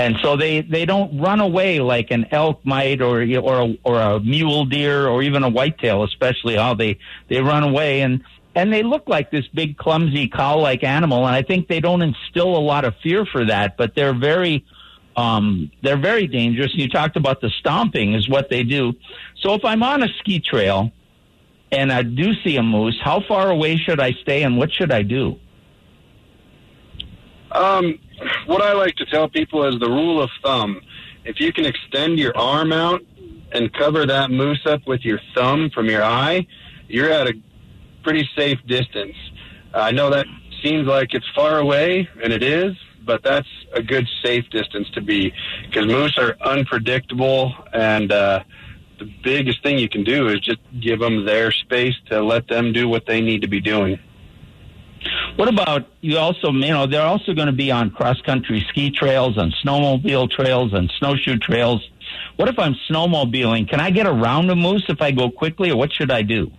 and 0.00 0.16
so 0.22 0.34
they 0.34 0.62
they 0.62 0.86
don't 0.86 1.20
run 1.20 1.40
away 1.40 1.78
like 1.78 2.10
an 2.10 2.26
elk 2.30 2.64
might 2.64 3.02
or 3.02 3.22
or 3.38 3.60
a, 3.60 3.78
or 3.84 4.00
a 4.00 4.20
mule 4.20 4.64
deer 4.64 5.06
or 5.06 5.22
even 5.22 5.42
a 5.44 5.48
whitetail 5.48 6.02
especially 6.04 6.56
how 6.56 6.72
they 6.72 6.98
they 7.28 7.40
run 7.42 7.62
away 7.62 8.00
and 8.00 8.24
and 8.54 8.72
they 8.72 8.82
look 8.82 9.06
like 9.06 9.30
this 9.30 9.46
big 9.48 9.76
clumsy 9.76 10.26
cow 10.26 10.58
like 10.58 10.82
animal. 10.82 11.26
And 11.26 11.34
i 11.36 11.42
think 11.42 11.68
they 11.68 11.80
don't 11.80 12.00
instill 12.00 12.56
a 12.56 12.64
lot 12.72 12.86
of 12.86 12.94
fear 13.02 13.26
for 13.26 13.44
that 13.44 13.76
but 13.76 13.94
they're 13.94 14.14
very 14.18 14.64
um 15.16 15.70
they're 15.82 16.00
very 16.00 16.26
dangerous. 16.26 16.70
You 16.74 16.88
talked 16.88 17.16
about 17.16 17.42
the 17.42 17.50
stomping 17.58 18.14
is 18.14 18.26
what 18.26 18.48
they 18.48 18.62
do. 18.62 18.94
So 19.42 19.52
if 19.52 19.64
i'm 19.66 19.82
on 19.82 20.02
a 20.02 20.08
ski 20.20 20.40
trail 20.40 20.92
and 21.70 21.92
i 21.92 22.02
do 22.02 22.32
see 22.42 22.56
a 22.56 22.62
moose 22.62 22.98
how 23.02 23.20
far 23.20 23.50
away 23.50 23.76
should 23.76 24.00
i 24.00 24.12
stay 24.12 24.44
and 24.44 24.56
what 24.56 24.72
should 24.72 24.92
i 24.92 25.02
do? 25.02 25.36
Um 27.52 27.98
what 28.46 28.62
I 28.62 28.72
like 28.72 28.96
to 28.96 29.06
tell 29.06 29.28
people 29.28 29.66
is 29.66 29.78
the 29.80 29.88
rule 29.88 30.22
of 30.22 30.30
thumb. 30.42 30.80
If 31.24 31.40
you 31.40 31.52
can 31.52 31.64
extend 31.64 32.18
your 32.18 32.36
arm 32.36 32.72
out 32.72 33.02
and 33.52 33.72
cover 33.72 34.06
that 34.06 34.30
moose 34.30 34.64
up 34.66 34.86
with 34.86 35.04
your 35.04 35.20
thumb 35.34 35.70
from 35.70 35.86
your 35.86 36.02
eye, 36.02 36.46
you're 36.88 37.10
at 37.10 37.28
a 37.28 37.34
pretty 38.02 38.28
safe 38.36 38.58
distance. 38.66 39.16
I 39.74 39.90
know 39.90 40.10
that 40.10 40.26
seems 40.62 40.86
like 40.86 41.14
it's 41.14 41.28
far 41.34 41.58
away, 41.58 42.08
and 42.22 42.32
it 42.32 42.42
is, 42.42 42.74
but 43.04 43.22
that's 43.22 43.48
a 43.72 43.82
good 43.82 44.06
safe 44.22 44.48
distance 44.50 44.88
to 44.90 45.00
be 45.00 45.32
because 45.66 45.86
moose 45.86 46.16
are 46.18 46.36
unpredictable, 46.40 47.54
and 47.72 48.12
uh, 48.12 48.42
the 48.98 49.10
biggest 49.22 49.62
thing 49.62 49.78
you 49.78 49.88
can 49.88 50.04
do 50.04 50.28
is 50.28 50.40
just 50.40 50.60
give 50.80 51.00
them 51.00 51.24
their 51.24 51.50
space 51.50 51.94
to 52.10 52.22
let 52.22 52.48
them 52.48 52.72
do 52.72 52.88
what 52.88 53.06
they 53.06 53.20
need 53.20 53.42
to 53.42 53.48
be 53.48 53.60
doing. 53.60 53.98
What 55.36 55.48
about 55.48 55.86
you? 56.00 56.18
Also, 56.18 56.52
you 56.52 56.68
know, 56.68 56.86
they're 56.86 57.06
also 57.06 57.32
going 57.32 57.46
to 57.46 57.52
be 57.52 57.70
on 57.70 57.90
cross 57.90 58.20
country 58.22 58.64
ski 58.68 58.90
trails, 58.90 59.38
on 59.38 59.52
snowmobile 59.64 60.30
trails, 60.30 60.72
and 60.72 60.92
snowshoe 60.98 61.38
trails. 61.38 61.86
What 62.36 62.48
if 62.48 62.58
I'm 62.58 62.74
snowmobiling? 62.88 63.68
Can 63.68 63.80
I 63.80 63.90
get 63.90 64.06
around 64.06 64.50
a 64.50 64.56
moose 64.56 64.84
if 64.88 65.00
I 65.00 65.10
go 65.12 65.30
quickly, 65.30 65.70
or 65.70 65.76
what 65.76 65.92
should 65.92 66.10
I 66.10 66.22
do? 66.22 66.50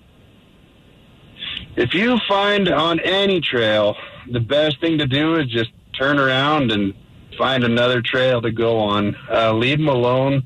If 1.75 1.93
you 1.93 2.17
find 2.27 2.69
on 2.69 2.99
any 2.99 3.41
trail, 3.41 3.95
the 4.29 4.39
best 4.39 4.79
thing 4.81 4.97
to 4.97 5.05
do 5.05 5.35
is 5.35 5.47
just 5.47 5.71
turn 5.97 6.19
around 6.19 6.71
and 6.71 6.93
find 7.37 7.63
another 7.63 8.01
trail 8.01 8.41
to 8.41 8.51
go 8.51 8.79
on. 8.79 9.15
Uh, 9.29 9.53
leave 9.53 9.77
them 9.77 9.87
alone 9.87 10.43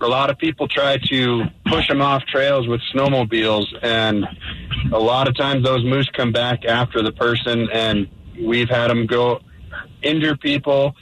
a 0.00 0.06
lot 0.06 0.30
of 0.30 0.38
people 0.38 0.68
try 0.68 0.98
to 1.10 1.44
push 1.66 1.88
them 1.88 2.00
off 2.00 2.24
trails 2.26 2.68
with 2.68 2.80
snowmobiles, 2.94 3.66
and 3.82 4.26
a 4.92 4.98
lot 4.98 5.28
of 5.28 5.36
times 5.36 5.64
those 5.64 5.84
moose 5.84 6.08
come 6.16 6.32
back 6.32 6.64
after 6.64 7.02
the 7.02 7.12
person, 7.12 7.68
and 7.72 8.08
we've 8.40 8.68
had 8.68 8.88
them 8.88 9.06
go 9.06 9.40
injure 10.02 10.36
people 10.36 10.94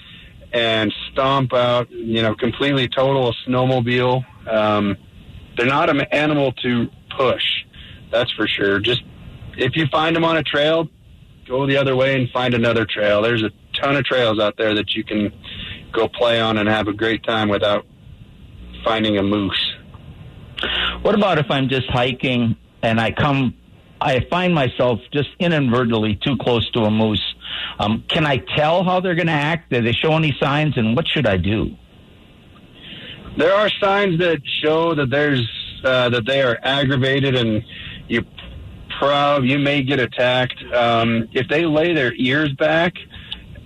and 0.53 0.93
stomp 1.13 1.53
out, 1.53 1.91
you 1.91 2.23
know, 2.23 2.35
completely 2.35 2.89
total 2.89 3.29
a 3.29 3.33
snowmobile. 3.47 4.25
Um, 4.49 4.97
they're 5.57 5.67
not 5.67 5.91
an 5.91 6.01
animal 6.13 6.53
to 6.53 6.89
push, 7.17 7.45
that's 8.11 8.33
for 8.33 8.47
sure. 8.47 8.79
Just 8.79 9.03
if 9.57 9.77
you 9.77 9.87
find 9.89 10.15
them 10.15 10.25
on 10.25 10.37
a 10.37 10.43
trail, 10.43 10.89
go 11.47 11.67
the 11.67 11.77
other 11.77 11.97
way 11.97 12.19
and 12.19 12.31
find 12.31 12.55
another 12.55 12.85
trail. 12.85 13.23
There's 13.23 13.43
a 13.43 13.51
ton 13.75 13.97
of 13.97 14.05
trails 14.05 14.39
out 14.39 14.57
there 14.57 14.75
that 14.75 14.95
you 14.95 15.05
can 15.05 15.33
go 15.93 16.09
play 16.09 16.41
on 16.41 16.59
and 16.59 16.69
have 16.69 16.89
a 16.89 16.93
great 16.93 17.23
time 17.25 17.49
without 17.49 17.87
finding 18.87 19.19
a 19.19 19.23
moose. 19.23 19.75
What 21.03 21.15
about 21.15 21.39
if 21.39 21.51
I'm 21.51 21.69
just 21.69 21.89
hiking 21.91 22.57
and 22.83 23.01
I 23.01 23.11
come, 23.11 23.55
I 24.01 24.21
find 24.31 24.55
myself 24.55 25.01
just 25.13 25.29
inadvertently 25.39 26.19
too 26.25 26.37
close 26.39 26.71
to 26.71 26.81
a 26.81 26.91
moose? 26.91 27.35
Um, 27.79 28.05
can 28.09 28.25
I 28.25 28.39
tell 28.39 28.85
how 28.85 29.01
they're 29.01 29.17
going 29.17 29.27
to 29.27 29.33
act? 29.33 29.71
Do 29.71 29.83
they 29.83 29.93
show 29.93 30.13
any 30.13 30.35
signs, 30.41 30.79
and 30.79 30.97
what 30.97 31.07
should 31.09 31.27
I 31.27 31.37
do? 31.37 31.77
There 33.37 33.53
are 33.53 33.69
signs 33.81 34.19
that 34.21 34.41
show 34.63 34.95
that 34.95 35.11
there's 35.11 35.47
uh, 35.85 36.09
that 36.09 36.25
they 36.25 36.43
are 36.43 36.59
aggravated, 36.63 37.35
and 37.35 37.63
you 38.09 38.25
prob 38.99 39.45
you 39.45 39.59
may 39.59 39.83
get 39.83 39.99
attacked. 39.99 40.63
Um, 40.73 41.29
if 41.33 41.49
they 41.49 41.67
lay 41.67 41.93
their 41.93 42.15
ears 42.15 42.53
back 42.53 42.95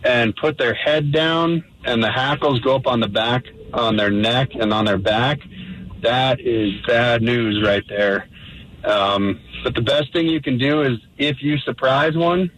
and 0.03 0.35
put 0.35 0.59
their 0.59 0.75
head 0.75 1.13
down, 1.13 1.63
and 1.85 2.03
the 2.03 2.11
hackles 2.11 2.61
go 2.61 2.75
up 2.75 2.87
on 2.87 3.01
the 3.01 3.09
back 3.09 3.45
on 3.73 3.97
their 3.97 4.11
neck 4.11 4.55
and 4.55 4.73
on 4.73 4.85
their 4.85 4.99
back, 4.99 5.39
that 6.03 6.41
is 6.41 6.75
bad 6.87 7.23
news 7.23 7.63
right 7.65 7.85
there. 7.89 8.29
Um, 8.85 9.41
but 9.63 9.75
the 9.75 9.83
best 9.83 10.13
thing 10.13 10.27
you 10.27 10.41
can 10.41 10.59
do 10.59 10.83
is 10.83 10.99
if 11.19 11.43
you 11.43 11.59
surprise 11.59 12.17
one, 12.17 12.51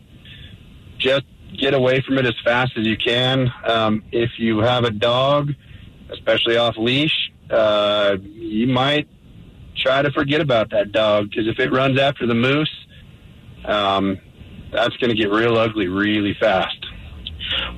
just 0.98 1.25
get 1.59 1.75
away 1.75 2.01
from 2.01 2.18
it 2.18 2.27
as 2.27 2.35
fast 2.44 2.72
as 2.77 2.87
you 2.87 2.96
can. 2.96 3.53
Um, 3.64 4.05
if 4.12 4.31
you 4.38 4.59
have 4.59 4.85
a 4.85 4.90
dog, 4.90 5.53
especially 6.11 6.57
off 6.57 6.77
leash, 6.77 7.33
uh, 7.51 8.16
you 8.22 8.66
might 8.68 9.09
try 9.77 10.03
to 10.03 10.11
forget 10.12 10.40
about 10.40 10.70
that 10.70 10.92
dog 10.92 11.31
because 11.31 11.48
if 11.48 11.59
it 11.59 11.72
runs 11.72 11.98
after 11.98 12.27
the 12.27 12.35
moose, 12.35 12.87
um, 13.64 14.18
that's 14.72 14.96
going 14.96 15.11
to 15.11 15.16
get 15.16 15.31
real 15.31 15.59
ugly 15.59 15.88
really 15.88 16.35
fast. 16.38 16.81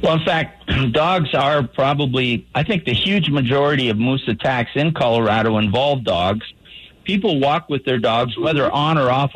Well, 0.05 0.19
in 0.19 0.25
fact, 0.27 0.71
dogs 0.93 1.33
are 1.33 1.67
probably, 1.67 2.47
I 2.55 2.63
think 2.63 2.85
the 2.85 2.93
huge 2.93 3.31
majority 3.31 3.89
of 3.89 3.97
moose 3.97 4.29
attacks 4.29 4.73
in 4.75 4.93
Colorado 4.93 5.57
involve 5.57 6.05
dogs. 6.05 6.45
People 7.05 7.41
walk 7.41 7.71
with 7.71 7.87
their 7.87 7.99
dogs, 7.99 8.37
whether 8.37 8.71
on 8.71 8.99
or 8.99 9.11
off, 9.11 9.35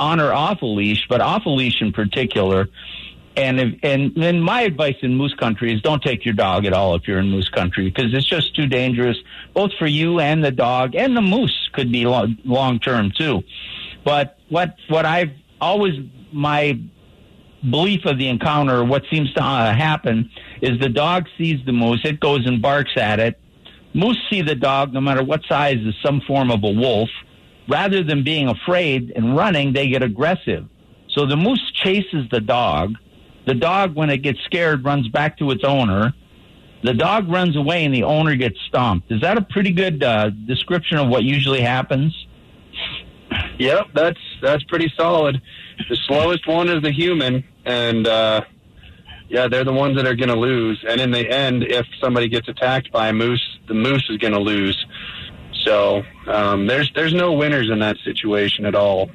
on 0.00 0.18
or 0.18 0.32
off 0.32 0.62
a 0.62 0.66
leash, 0.66 1.06
but 1.08 1.20
off 1.20 1.46
a 1.46 1.48
leash 1.48 1.80
in 1.80 1.92
particular. 1.92 2.68
And 3.36 3.60
if, 3.60 3.78
and 3.84 4.12
then 4.16 4.40
my 4.40 4.62
advice 4.62 4.96
in 5.02 5.14
moose 5.14 5.34
country 5.34 5.72
is 5.72 5.80
don't 5.80 6.02
take 6.02 6.24
your 6.24 6.34
dog 6.34 6.64
at 6.66 6.72
all 6.72 6.96
if 6.96 7.06
you're 7.06 7.20
in 7.20 7.30
moose 7.30 7.48
country 7.48 7.88
because 7.88 8.12
it's 8.12 8.28
just 8.28 8.56
too 8.56 8.66
dangerous, 8.66 9.16
both 9.54 9.70
for 9.78 9.86
you 9.86 10.18
and 10.18 10.44
the 10.44 10.50
dog, 10.50 10.96
and 10.96 11.16
the 11.16 11.22
moose 11.22 11.70
could 11.72 11.92
be 11.92 12.04
long 12.04 12.80
term 12.80 13.12
too. 13.16 13.44
But 14.04 14.38
what 14.48 14.74
what 14.88 15.06
I've 15.06 15.32
always 15.60 15.94
my 16.32 16.80
belief 17.70 18.04
of 18.04 18.18
the 18.18 18.28
encounter, 18.28 18.84
what 18.84 19.02
seems 19.10 19.32
to 19.34 19.42
uh, 19.42 19.74
happen 19.74 20.30
is 20.60 20.78
the 20.80 20.88
dog 20.88 21.26
sees 21.38 21.64
the 21.64 21.72
moose, 21.72 22.00
it 22.04 22.20
goes 22.20 22.46
and 22.46 22.60
barks 22.60 22.92
at 22.96 23.20
it. 23.20 23.38
Moose 23.94 24.18
see 24.28 24.42
the 24.42 24.54
dog, 24.54 24.92
no 24.92 25.00
matter 25.00 25.22
what 25.22 25.42
size, 25.48 25.78
is 25.78 25.94
some 26.02 26.20
form 26.20 26.50
of 26.50 26.64
a 26.64 26.70
wolf. 26.70 27.08
Rather 27.68 28.02
than 28.02 28.24
being 28.24 28.48
afraid 28.48 29.12
and 29.16 29.36
running, 29.36 29.72
they 29.72 29.88
get 29.88 30.02
aggressive. 30.02 30.66
So 31.08 31.26
the 31.26 31.36
moose 31.36 31.72
chases 31.72 32.28
the 32.30 32.40
dog. 32.40 32.94
The 33.46 33.54
dog, 33.54 33.94
when 33.94 34.10
it 34.10 34.18
gets 34.18 34.40
scared, 34.44 34.84
runs 34.84 35.08
back 35.08 35.38
to 35.38 35.50
its 35.50 35.64
owner. 35.64 36.12
The 36.82 36.92
dog 36.92 37.28
runs 37.28 37.56
away 37.56 37.84
and 37.84 37.94
the 37.94 38.02
owner 38.02 38.36
gets 38.36 38.60
stomped. 38.68 39.10
Is 39.10 39.20
that 39.22 39.38
a 39.38 39.42
pretty 39.42 39.72
good 39.72 40.02
uh, 40.02 40.30
description 40.30 40.98
of 40.98 41.08
what 41.08 41.22
usually 41.22 41.60
happens? 41.60 42.26
Yep, 43.58 43.88
that's 43.94 44.20
that's 44.42 44.62
pretty 44.64 44.92
solid. 44.96 45.40
The 45.88 45.96
slowest 45.96 46.46
one 46.46 46.68
is 46.68 46.82
the 46.82 46.90
human, 46.90 47.44
and 47.64 48.06
uh, 48.06 48.42
yeah, 49.28 49.48
they're 49.48 49.64
the 49.64 49.72
ones 49.72 49.96
that 49.96 50.06
are 50.06 50.14
going 50.14 50.28
to 50.28 50.36
lose. 50.36 50.84
And 50.88 51.00
in 51.00 51.10
the 51.10 51.28
end, 51.28 51.64
if 51.64 51.86
somebody 52.00 52.28
gets 52.28 52.48
attacked 52.48 52.92
by 52.92 53.08
a 53.08 53.12
moose, 53.12 53.42
the 53.68 53.74
moose 53.74 54.04
is 54.10 54.18
going 54.18 54.32
to 54.32 54.40
lose. 54.40 54.84
So 55.64 56.02
um, 56.26 56.66
there's 56.66 56.90
there's 56.94 57.14
no 57.14 57.32
winners 57.32 57.70
in 57.70 57.78
that 57.80 57.96
situation 58.04 58.66
at 58.66 58.74
all. 58.74 59.10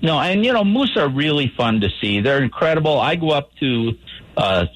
No, 0.00 0.18
and 0.20 0.44
you 0.44 0.52
know 0.52 0.64
moose 0.64 0.96
are 0.96 1.08
really 1.08 1.52
fun 1.56 1.80
to 1.80 1.88
see. 2.00 2.20
They're 2.20 2.42
incredible. 2.42 3.00
I 3.00 3.16
go 3.16 3.30
up 3.30 3.50
to 3.56 3.92
uh, 4.36 4.66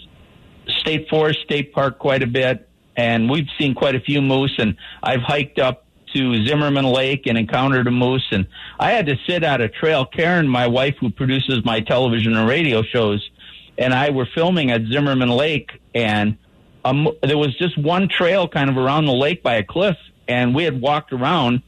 State 0.81 1.09
Forest 1.09 1.41
State 1.45 1.73
Park 1.73 1.99
quite 1.99 2.23
a 2.23 2.27
bit, 2.27 2.69
and 2.97 3.31
we've 3.31 3.47
seen 3.59 3.75
quite 3.75 3.95
a 3.95 4.01
few 4.01 4.21
moose. 4.21 4.55
And 4.59 4.77
I've 5.03 5.23
hiked 5.23 5.61
up 5.61 5.87
to 6.15 6.47
Zimmerman 6.47 6.85
Lake 6.85 7.27
and 7.27 7.39
encountered 7.39 7.87
a 7.87 7.91
moose. 7.91 8.27
And 8.31 8.47
I 8.79 8.93
had 8.93 9.07
to 9.07 9.17
sit 9.27 9.43
at 9.43 9.61
a 9.61 9.69
trail. 9.69 10.07
Karen, 10.07 10.49
my 10.49 10.67
wife, 10.67 10.97
who 11.01 11.11
produces 11.11 11.65
my 11.65 11.81
television 11.81 12.37
and 12.37 12.49
radio 12.49 12.83
shows, 12.83 13.29
and 13.79 13.95
I 13.95 14.11
were 14.11 14.27
filming 14.35 14.71
at 14.71 14.83
Zimmerman 14.91 15.31
Lake, 15.31 15.71
and 15.95 16.37
um, 16.85 17.09
there 17.23 17.39
was 17.39 17.57
just 17.57 17.79
one 17.79 18.09
trail 18.09 18.49
kind 18.49 18.69
of 18.69 18.77
around 18.77 19.07
the 19.07 19.13
lake 19.13 19.43
by 19.43 19.55
a 19.57 19.65
cliff, 19.65 19.97
and 20.29 20.55
we 20.55 20.65
had 20.65 20.81
walked 20.81 21.13
around, 21.13 21.63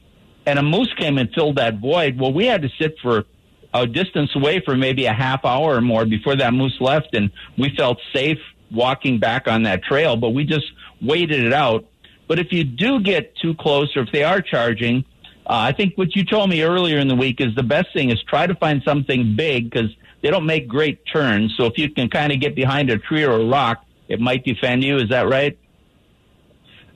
and 0.45 0.59
a 0.59 0.63
moose 0.63 0.93
came 0.97 1.17
and 1.17 1.29
filled 1.33 1.57
that 1.57 1.79
void. 1.79 2.19
Well, 2.19 2.33
we 2.33 2.45
had 2.45 2.61
to 2.61 2.69
sit 2.79 2.95
for 3.01 3.25
a 3.73 3.85
distance 3.85 4.35
away 4.35 4.61
for 4.63 4.75
maybe 4.75 5.05
a 5.05 5.13
half 5.13 5.43
hour 5.43 5.75
or 5.75 5.81
more 5.81 6.05
before 6.05 6.35
that 6.35 6.53
moose 6.53 6.77
left, 6.79 7.13
and 7.13 7.31
we 7.57 7.75
felt 7.75 7.99
safe 8.13 8.39
walking 8.71 9.19
back 9.19 9.47
on 9.47 9.63
that 9.63 9.83
trail, 9.83 10.15
but 10.15 10.29
we 10.29 10.43
just 10.43 10.65
waited 11.01 11.43
it 11.43 11.53
out 11.53 11.85
but 12.27 12.39
if 12.39 12.51
you 12.51 12.63
do 12.63 12.99
get 12.99 13.35
too 13.37 13.53
close 13.55 13.95
or 13.95 14.01
if 14.01 14.11
they 14.11 14.23
are 14.23 14.41
charging, 14.41 15.05
uh, 15.47 15.69
I 15.69 15.71
think 15.73 15.95
what 15.95 16.15
you 16.15 16.25
told 16.25 16.49
me 16.49 16.63
earlier 16.63 16.97
in 16.97 17.07
the 17.07 17.15
week 17.15 17.39
is 17.39 17.53
the 17.55 17.63
best 17.63 17.93
thing 17.93 18.09
is 18.09 18.21
try 18.23 18.47
to 18.47 18.55
find 18.55 18.81
something 18.83 19.35
big 19.35 19.69
because 19.69 19.91
they 20.21 20.31
don't 20.31 20.45
make 20.45 20.67
great 20.67 21.05
turns. 21.05 21.53
So 21.55 21.65
if 21.65 21.77
you 21.77 21.89
can 21.89 22.09
kind 22.09 22.31
of 22.31 22.39
get 22.39 22.55
behind 22.55 22.89
a 22.89 22.97
tree 22.97 23.23
or 23.23 23.33
a 23.33 23.45
rock, 23.45 23.85
it 24.07 24.19
might 24.19 24.43
defend 24.43 24.83
you. 24.83 24.97
Is 24.97 25.09
that 25.09 25.27
right? 25.27 25.57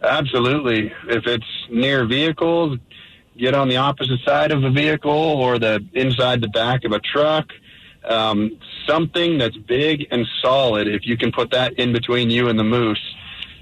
Absolutely. 0.02 0.92
If 1.08 1.28
it's 1.28 1.46
near 1.70 2.06
vehicles, 2.08 2.80
get 3.38 3.54
on 3.54 3.70
the 3.70 3.78
opposite 3.78 4.20
side 4.26 4.52
of 4.52 4.64
a 4.64 4.72
vehicle 4.72 5.12
or 5.12 5.60
the 5.60 5.86
inside 5.94 6.42
the 6.42 6.48
back 6.48 6.86
of 6.86 6.92
a 6.92 7.00
truck. 7.00 7.48
Um, 8.04 8.58
something 8.88 9.38
that's 9.38 9.58
big 9.58 10.08
and 10.10 10.26
solid. 10.42 10.88
If 10.88 11.06
you 11.06 11.18
can 11.18 11.32
put 11.32 11.52
that 11.52 11.74
in 11.74 11.94
between 11.94 12.30
you 12.30 12.48
and 12.48 12.58
the 12.58 12.64
moose, 12.64 13.16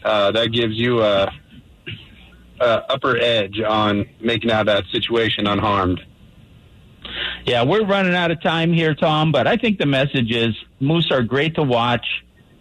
uh, 0.04 0.32
that 0.32 0.52
gives 0.52 0.76
you 0.76 1.02
a 1.02 1.32
uh, 2.60 2.82
upper 2.90 3.18
edge 3.18 3.60
on 3.60 4.08
making 4.20 4.52
out 4.52 4.66
that 4.66 4.84
situation 4.92 5.48
unharmed. 5.48 6.02
Yeah, 7.46 7.64
we're 7.64 7.86
running 7.86 8.16
out 8.16 8.32
of 8.32 8.42
time 8.42 8.74
here, 8.74 8.94
Tom, 8.94 9.32
but 9.32 9.48
I 9.48 9.56
think 9.58 9.78
the 9.80 9.86
message 9.86 10.32
is 10.32 10.56
moose 10.80 11.10
are 11.12 11.24
great 11.24 11.56
to 11.56 11.64
watch. 11.64 12.06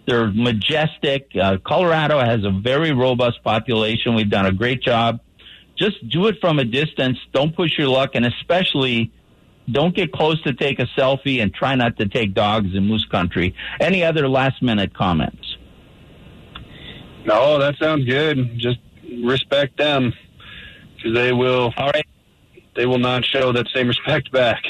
They're 0.06 0.28
majestic. 0.28 1.30
Uh, 1.40 1.56
Colorado 1.64 2.20
has 2.20 2.44
a 2.44 2.50
very 2.50 2.92
robust 2.92 3.42
population. 3.42 4.14
We've 4.14 4.30
done 4.30 4.46
a 4.46 4.52
great 4.52 4.82
job. 4.82 5.20
Just 5.76 6.08
do 6.08 6.26
it 6.28 6.36
from 6.40 6.58
a 6.58 6.64
distance. 6.64 7.18
Don't 7.32 7.54
push 7.54 7.76
your 7.76 7.88
luck, 7.88 8.10
and 8.14 8.24
especially 8.24 9.12
don't 9.70 9.94
get 9.94 10.12
close 10.12 10.40
to 10.42 10.52
take 10.52 10.78
a 10.78 10.86
selfie 10.96 11.42
and 11.42 11.52
try 11.52 11.74
not 11.74 11.98
to 11.98 12.06
take 12.06 12.34
dogs 12.34 12.68
in 12.74 12.86
moose 12.86 13.04
country. 13.10 13.54
Any 13.80 14.04
other 14.04 14.28
last 14.28 14.62
minute 14.62 14.94
comments? 14.94 15.56
No, 17.24 17.58
that 17.58 17.74
sounds 17.80 18.04
good. 18.04 18.56
Just 18.56 18.78
respect 19.24 19.78
them 19.78 20.12
because 20.96 21.14
they 21.14 21.32
will. 21.32 21.72
All 21.76 21.90
right. 21.90 22.06
They 22.74 22.86
will 22.86 22.98
not 22.98 23.24
show 23.24 23.52
that 23.52 23.66
same 23.74 23.88
respect 23.88 24.30
back. 24.32 24.62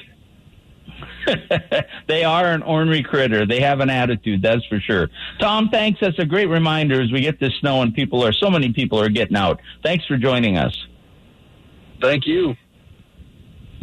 they 2.07 2.25
are 2.25 2.47
an 2.53 2.63
ornery 2.63 3.03
critter. 3.03 3.47
They 3.47 3.61
have 3.61 3.81
an 3.81 3.91
attitude, 3.91 4.43
that's 4.43 4.65
for 4.67 4.79
sure. 4.79 5.09
Tom, 5.41 5.69
thanks. 5.71 5.99
That's 6.01 6.19
a 6.19 6.25
great 6.25 6.47
reminder 6.47 7.01
as 7.01 7.11
we 7.11 7.21
get 7.21 7.41
this 7.41 7.53
snow 7.61 7.83
and 7.83 7.93
people 7.93 8.25
are 8.25 8.33
so 8.33 8.49
many 8.49 8.73
people 8.73 9.01
are 9.01 9.09
getting 9.09 9.37
out. 9.37 9.61
Thanks 9.83 10.07
for 10.07 10.17
joining 10.17 10.57
us. 10.57 10.77
Thank 12.01 12.27
you. 12.27 12.55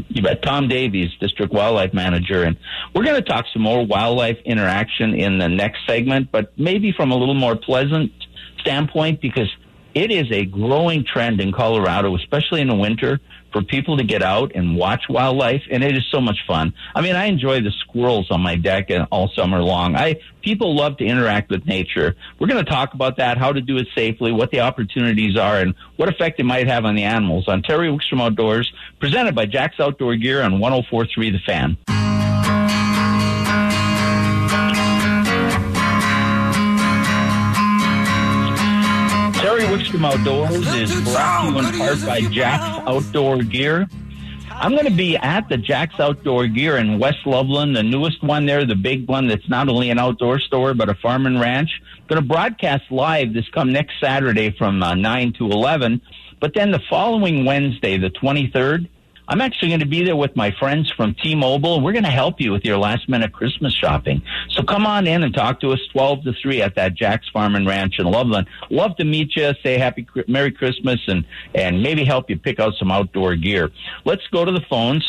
You 0.10 0.22
bet. 0.22 0.42
Tom 0.42 0.68
Davies, 0.68 1.10
District 1.20 1.52
Wildlife 1.52 1.94
Manager. 1.94 2.44
And 2.44 2.58
we're 2.94 3.04
going 3.04 3.22
to 3.22 3.28
talk 3.28 3.46
some 3.52 3.62
more 3.62 3.86
wildlife 3.86 4.38
interaction 4.46 5.14
in 5.14 5.38
the 5.40 5.50
next 5.50 5.80
segment, 5.88 6.32
but 6.32 6.58
maybe 6.58 6.92
from 6.92 7.12
a 7.12 7.16
little 7.16 7.34
more 7.34 7.56
pleasant 7.56 8.12
standpoint 8.60 9.22
because 9.22 9.50
it 9.94 10.12
is 10.12 10.32
a 10.32 10.46
growing 10.46 11.06
trend 11.06 11.40
in 11.40 11.52
Colorado, 11.52 12.16
especially 12.16 12.62
in 12.62 12.68
the 12.68 12.76
winter, 12.76 13.20
for 13.52 13.62
people 13.62 13.98
to 13.98 14.04
get 14.04 14.24
out 14.24 14.52
and 14.56 14.76
watch 14.76 15.04
wildlife, 15.08 15.62
and 15.70 15.84
it 15.84 15.96
is 15.96 16.04
so 16.12 16.20
much 16.20 16.40
fun. 16.48 16.74
I 16.96 17.02
mean, 17.02 17.16
I 17.16 17.26
enjoy 17.26 17.62
the 17.62 17.72
squirrels 17.80 18.32
on 18.32 18.42
my 18.42 18.56
deck 18.56 18.90
uh, 18.90 19.06
all 19.12 19.30
summer 19.36 19.62
long. 19.62 19.96
I 19.96 20.20
people 20.42 20.76
love 20.76 20.98
to 20.98 21.06
interact 21.06 21.52
with 21.52 21.66
nature. 21.66 22.16
We're 22.40 22.48
going 22.48 22.66
to 22.66 22.70
talk 22.70 22.96
about 22.96 23.18
that, 23.18 23.38
how 23.38 23.54
to 23.54 23.62
do 23.62 23.78
it 23.78 23.88
safely, 23.96 24.32
what 24.32 24.52
the 24.52 24.62
opportunities 24.62 25.38
are, 25.38 25.60
and 25.60 25.76
what 25.96 26.10
effect 26.10 26.40
it 26.40 26.46
might 26.46 26.68
have 26.68 26.86
on 26.86 26.96
the 26.96 27.04
animals. 27.04 27.48
On 27.48 27.62
Terry 27.62 27.90
Wickstrom 27.90 28.22
Outdoors, 28.22 28.74
presented 29.00 29.36
by 29.36 29.46
Jax 29.46 29.80
Outdoor 29.80 30.16
Gear 30.16 30.42
on 30.42 30.54
104.3 30.54 31.32
The 31.32 31.40
Fan. 31.46 32.13
Outdoors 39.94 40.68
is 40.74 40.92
brought 41.04 41.42
to 41.42 41.52
you 41.52 41.60
in 41.60 41.78
part 41.78 42.06
by 42.06 42.22
Jax 42.22 42.64
Outdoor 42.88 43.44
Gear. 43.44 43.88
I'm 44.50 44.72
going 44.72 44.86
to 44.86 44.92
be 44.92 45.16
at 45.18 45.48
the 45.50 45.58
Jax 45.58 46.00
Outdoor 46.00 46.48
Gear 46.48 46.78
in 46.78 46.98
West 46.98 47.26
Loveland, 47.28 47.76
the 47.76 47.84
newest 47.84 48.24
one 48.24 48.48
there, 48.48 48.66
the 48.66 48.76
big 48.76 49.08
one 49.08 49.28
that's 49.28 49.48
not 49.48 49.70
only 49.70 49.92
an 49.92 50.00
outdoor 50.00 50.40
store 50.40 50.74
but 50.74 50.90
a 50.90 50.96
farm 50.96 51.28
and 51.28 51.40
ranch. 51.40 51.70
Going 52.08 52.20
to 52.20 52.28
broadcast 52.28 52.86
live 52.90 53.34
this 53.34 53.48
come 53.50 53.72
next 53.72 53.94
Saturday 54.02 54.50
from 54.58 54.82
uh, 54.82 54.96
9 54.96 55.34
to 55.34 55.46
11. 55.46 56.02
But 56.40 56.56
then 56.56 56.72
the 56.72 56.82
following 56.90 57.46
Wednesday, 57.46 57.98
the 57.98 58.10
23rd, 58.10 58.90
I'm 59.34 59.42
actually 59.42 59.70
going 59.70 59.80
to 59.80 59.88
be 59.88 60.04
there 60.04 60.16
with 60.16 60.36
my 60.36 60.52
friends 60.60 60.92
from 60.92 61.16
T-Mobile. 61.16 61.82
We're 61.82 61.92
going 61.92 62.04
to 62.04 62.12
help 62.12 62.40
you 62.40 62.52
with 62.52 62.64
your 62.64 62.78
last 62.78 63.10
minute 63.10 63.34
Christmas 63.34 63.74
shopping. 63.74 64.22
So 64.52 64.62
come 64.62 64.86
on 64.86 65.08
in 65.08 65.24
and 65.24 65.34
talk 65.34 65.60
to 65.62 65.72
us 65.72 65.80
12 65.92 66.26
to 66.26 66.34
3 66.34 66.62
at 66.62 66.76
that 66.76 66.94
Jax 66.94 67.28
Farm 67.30 67.56
and 67.56 67.66
Ranch 67.66 67.96
in 67.98 68.06
Loveland. 68.06 68.46
Love 68.70 68.96
to 68.98 69.04
meet 69.04 69.36
you, 69.36 69.52
say 69.64 69.80
happy 69.80 70.06
Merry 70.28 70.52
Christmas 70.52 71.00
and 71.08 71.26
and 71.56 71.82
maybe 71.82 72.06
help 72.06 72.30
you 72.30 72.38
pick 72.38 72.60
out 72.60 72.76
some 72.78 72.92
outdoor 72.92 73.36
gear. 73.36 73.72
Let's 74.06 74.22
go 74.28 74.46
to 74.46 74.52
the 74.52 74.62
phones. 74.70 75.04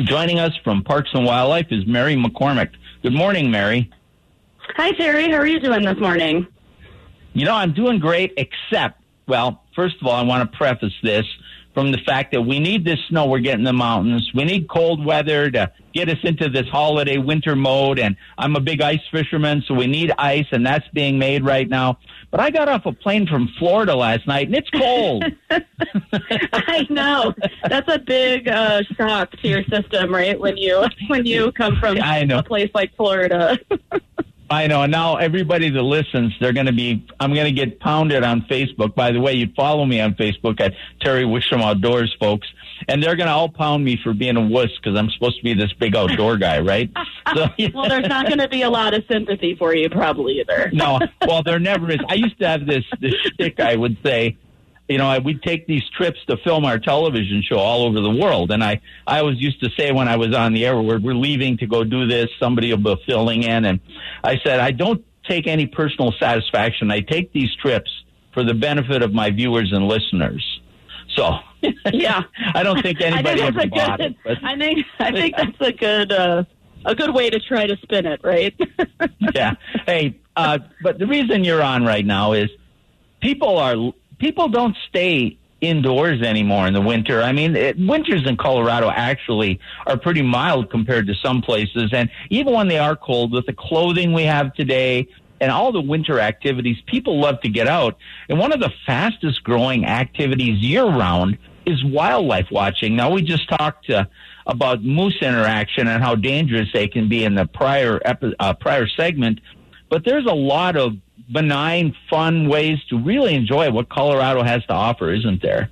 Joining 0.00 0.40
us 0.40 0.56
from 0.64 0.82
Parks 0.82 1.10
and 1.14 1.24
Wildlife 1.24 1.68
is 1.70 1.86
Mary 1.86 2.16
McCormick. 2.16 2.72
Good 3.04 3.14
morning, 3.14 3.48
Mary. 3.48 3.92
Hi, 4.74 4.90
Terry. 4.90 5.30
How 5.30 5.36
are 5.36 5.46
you 5.46 5.60
doing 5.60 5.84
this 5.84 5.98
morning? 5.98 6.48
You 7.34 7.44
know, 7.44 7.54
I'm 7.54 7.74
doing 7.74 8.00
great, 8.00 8.34
except, 8.36 9.00
well, 9.28 9.62
first 9.76 9.94
of 10.00 10.08
all, 10.08 10.14
I 10.14 10.22
want 10.22 10.50
to 10.50 10.58
preface 10.58 10.94
this 11.04 11.26
from 11.74 11.92
the 11.92 11.98
fact 11.98 12.32
that 12.32 12.42
we 12.42 12.58
need 12.58 12.84
this 12.84 12.98
snow 13.08 13.26
we're 13.26 13.38
getting 13.38 13.60
in 13.60 13.64
the 13.64 13.72
mountains. 13.72 14.30
We 14.34 14.44
need 14.44 14.68
cold 14.68 15.04
weather 15.04 15.50
to 15.50 15.70
get 15.94 16.08
us 16.08 16.18
into 16.24 16.48
this 16.48 16.68
holiday 16.68 17.18
winter 17.18 17.54
mode. 17.54 17.98
And 17.98 18.16
I'm 18.38 18.56
a 18.56 18.60
big 18.60 18.80
ice 18.80 19.00
fisherman, 19.10 19.62
so 19.66 19.74
we 19.74 19.86
need 19.86 20.12
ice, 20.18 20.46
and 20.52 20.66
that's 20.66 20.86
being 20.88 21.18
made 21.18 21.44
right 21.44 21.68
now. 21.68 21.98
But 22.30 22.40
I 22.40 22.50
got 22.50 22.68
off 22.68 22.86
a 22.86 22.92
plane 22.92 23.26
from 23.26 23.48
Florida 23.58 23.94
last 23.94 24.26
night, 24.26 24.46
and 24.46 24.56
it's 24.56 24.70
cold. 24.70 25.24
I 26.52 26.86
know 26.90 27.34
that's 27.68 27.92
a 27.92 27.98
big 27.98 28.48
uh, 28.48 28.82
shock 28.96 29.32
to 29.32 29.48
your 29.48 29.64
system, 29.64 30.12
right? 30.12 30.38
When 30.38 30.56
you 30.56 30.84
when 31.08 31.26
you 31.26 31.50
come 31.52 31.76
from 31.80 31.98
I 32.00 32.24
know. 32.24 32.38
a 32.38 32.42
place 32.42 32.70
like 32.74 32.94
Florida. 32.96 33.58
I 34.50 34.66
know. 34.66 34.82
And 34.82 34.90
now 34.90 35.16
everybody 35.16 35.70
that 35.70 35.82
listens, 35.82 36.34
they're 36.40 36.52
going 36.52 36.66
to 36.66 36.72
be, 36.72 37.06
I'm 37.20 37.32
going 37.32 37.46
to 37.46 37.52
get 37.52 37.78
pounded 37.78 38.24
on 38.24 38.42
Facebook. 38.42 38.96
By 38.96 39.12
the 39.12 39.20
way, 39.20 39.34
you 39.34 39.48
follow 39.54 39.84
me 39.84 40.00
on 40.00 40.14
Facebook 40.14 40.60
at 40.60 40.74
Terry 41.00 41.22
Wickstrom 41.22 41.62
Outdoors, 41.62 42.14
folks. 42.18 42.48
And 42.88 43.00
they're 43.00 43.14
going 43.14 43.28
to 43.28 43.32
all 43.32 43.48
pound 43.48 43.84
me 43.84 43.96
for 44.02 44.12
being 44.12 44.36
a 44.36 44.40
wuss 44.40 44.70
because 44.76 44.98
I'm 44.98 45.08
supposed 45.10 45.36
to 45.36 45.44
be 45.44 45.54
this 45.54 45.72
big 45.74 45.94
outdoor 45.94 46.36
guy, 46.36 46.60
right? 46.60 46.90
So, 47.36 47.46
well, 47.74 47.88
there's 47.88 48.08
not 48.08 48.26
going 48.26 48.40
to 48.40 48.48
be 48.48 48.62
a 48.62 48.70
lot 48.70 48.92
of 48.92 49.04
sympathy 49.08 49.54
for 49.54 49.72
you, 49.72 49.88
probably 49.88 50.40
either. 50.40 50.68
no, 50.72 50.98
well, 51.28 51.44
there 51.44 51.60
never 51.60 51.88
is. 51.88 52.00
I 52.08 52.14
used 52.14 52.36
to 52.40 52.48
have 52.48 52.66
this, 52.66 52.82
this 53.00 53.14
shtick, 53.14 53.60
I 53.60 53.76
would 53.76 53.98
say, 54.02 54.36
you 54.90 54.98
know, 54.98 55.20
we'd 55.20 55.40
take 55.42 55.68
these 55.68 55.88
trips 55.96 56.18
to 56.26 56.36
film 56.38 56.64
our 56.64 56.78
television 56.78 57.42
show 57.48 57.58
all 57.58 57.84
over 57.84 58.00
the 58.00 58.10
world. 58.10 58.50
And 58.50 58.62
I, 58.62 58.80
I 59.06 59.20
always 59.20 59.40
used 59.40 59.62
to 59.62 59.70
say 59.78 59.92
when 59.92 60.08
I 60.08 60.16
was 60.16 60.34
on 60.34 60.52
the 60.52 60.66
air, 60.66 60.76
we're, 60.82 60.98
we're 60.98 61.14
leaving 61.14 61.56
to 61.58 61.66
go 61.66 61.84
do 61.84 62.08
this, 62.08 62.28
somebody 62.40 62.74
will 62.74 62.96
be 62.96 63.02
filling 63.06 63.44
in. 63.44 63.64
And 63.64 63.78
I 64.24 64.38
said, 64.44 64.58
I 64.58 64.72
don't 64.72 65.04
take 65.28 65.46
any 65.46 65.68
personal 65.68 66.12
satisfaction. 66.18 66.90
I 66.90 67.00
take 67.00 67.32
these 67.32 67.54
trips 67.62 67.88
for 68.34 68.42
the 68.42 68.52
benefit 68.52 69.02
of 69.02 69.12
my 69.12 69.30
viewers 69.30 69.70
and 69.72 69.86
listeners. 69.86 70.44
So, 71.14 71.38
yeah, 71.92 72.22
I 72.52 72.64
don't 72.64 72.82
think 72.82 73.00
anybody 73.04 73.42
I 73.42 73.46
ever 73.46 73.60
think 73.60 73.72
that's 73.72 73.88
bought 73.88 74.00
a 74.00 74.06
it. 74.06 74.16
good. 74.24 74.38
But 74.42 74.44
I 74.44 74.58
think 74.58 74.86
I 74.98 75.12
think 75.12 75.36
that's 75.36 75.60
a 75.60 75.72
good 75.72 76.12
uh, 76.12 76.44
a 76.84 76.94
good 76.96 77.14
way 77.14 77.30
to 77.30 77.38
try 77.38 77.66
to 77.66 77.76
spin 77.76 78.06
it, 78.06 78.20
right? 78.24 78.54
yeah. 79.34 79.54
Hey, 79.86 80.18
uh, 80.36 80.58
but 80.82 80.98
the 80.98 81.06
reason 81.06 81.44
you're 81.44 81.62
on 81.62 81.84
right 81.84 82.04
now 82.04 82.32
is 82.32 82.50
people 83.20 83.58
are 83.58 83.92
people 84.20 84.48
don't 84.48 84.76
stay 84.88 85.36
indoors 85.60 86.22
anymore 86.22 86.66
in 86.66 86.72
the 86.72 86.80
winter. 86.80 87.22
I 87.22 87.32
mean, 87.32 87.56
it, 87.56 87.76
winters 87.78 88.26
in 88.26 88.36
Colorado 88.36 88.90
actually 88.90 89.58
are 89.86 89.98
pretty 89.98 90.22
mild 90.22 90.70
compared 90.70 91.06
to 91.08 91.14
some 91.14 91.42
places, 91.42 91.90
and 91.92 92.08
even 92.30 92.54
when 92.54 92.68
they 92.68 92.78
are 92.78 92.96
cold, 92.96 93.32
with 93.32 93.46
the 93.46 93.52
clothing 93.52 94.12
we 94.12 94.22
have 94.24 94.54
today 94.54 95.08
and 95.40 95.50
all 95.50 95.72
the 95.72 95.80
winter 95.80 96.20
activities, 96.20 96.76
people 96.86 97.18
love 97.18 97.40
to 97.40 97.48
get 97.48 97.66
out. 97.66 97.96
And 98.28 98.38
one 98.38 98.52
of 98.52 98.60
the 98.60 98.72
fastest 98.86 99.42
growing 99.42 99.86
activities 99.86 100.58
year 100.58 100.84
round 100.84 101.38
is 101.66 101.82
wildlife 101.84 102.50
watching. 102.50 102.94
Now 102.96 103.10
we 103.10 103.22
just 103.22 103.48
talked 103.48 103.88
uh, 103.90 104.04
about 104.46 104.82
moose 104.82 105.16
interaction 105.22 105.88
and 105.88 106.02
how 106.02 106.14
dangerous 106.14 106.68
they 106.72 106.88
can 106.88 107.08
be 107.08 107.24
in 107.24 107.34
the 107.34 107.46
prior 107.46 108.00
epi- 108.04 108.34
uh, 108.38 108.54
prior 108.54 108.86
segment, 108.86 109.40
but 109.88 110.04
there's 110.04 110.26
a 110.26 110.34
lot 110.34 110.76
of 110.76 110.96
benign, 111.32 111.94
fun 112.08 112.48
ways 112.48 112.78
to 112.88 112.98
really 112.98 113.34
enjoy 113.34 113.70
what 113.70 113.88
Colorado 113.88 114.42
has 114.42 114.64
to 114.66 114.72
offer, 114.72 115.12
isn't 115.12 115.42
there? 115.42 115.70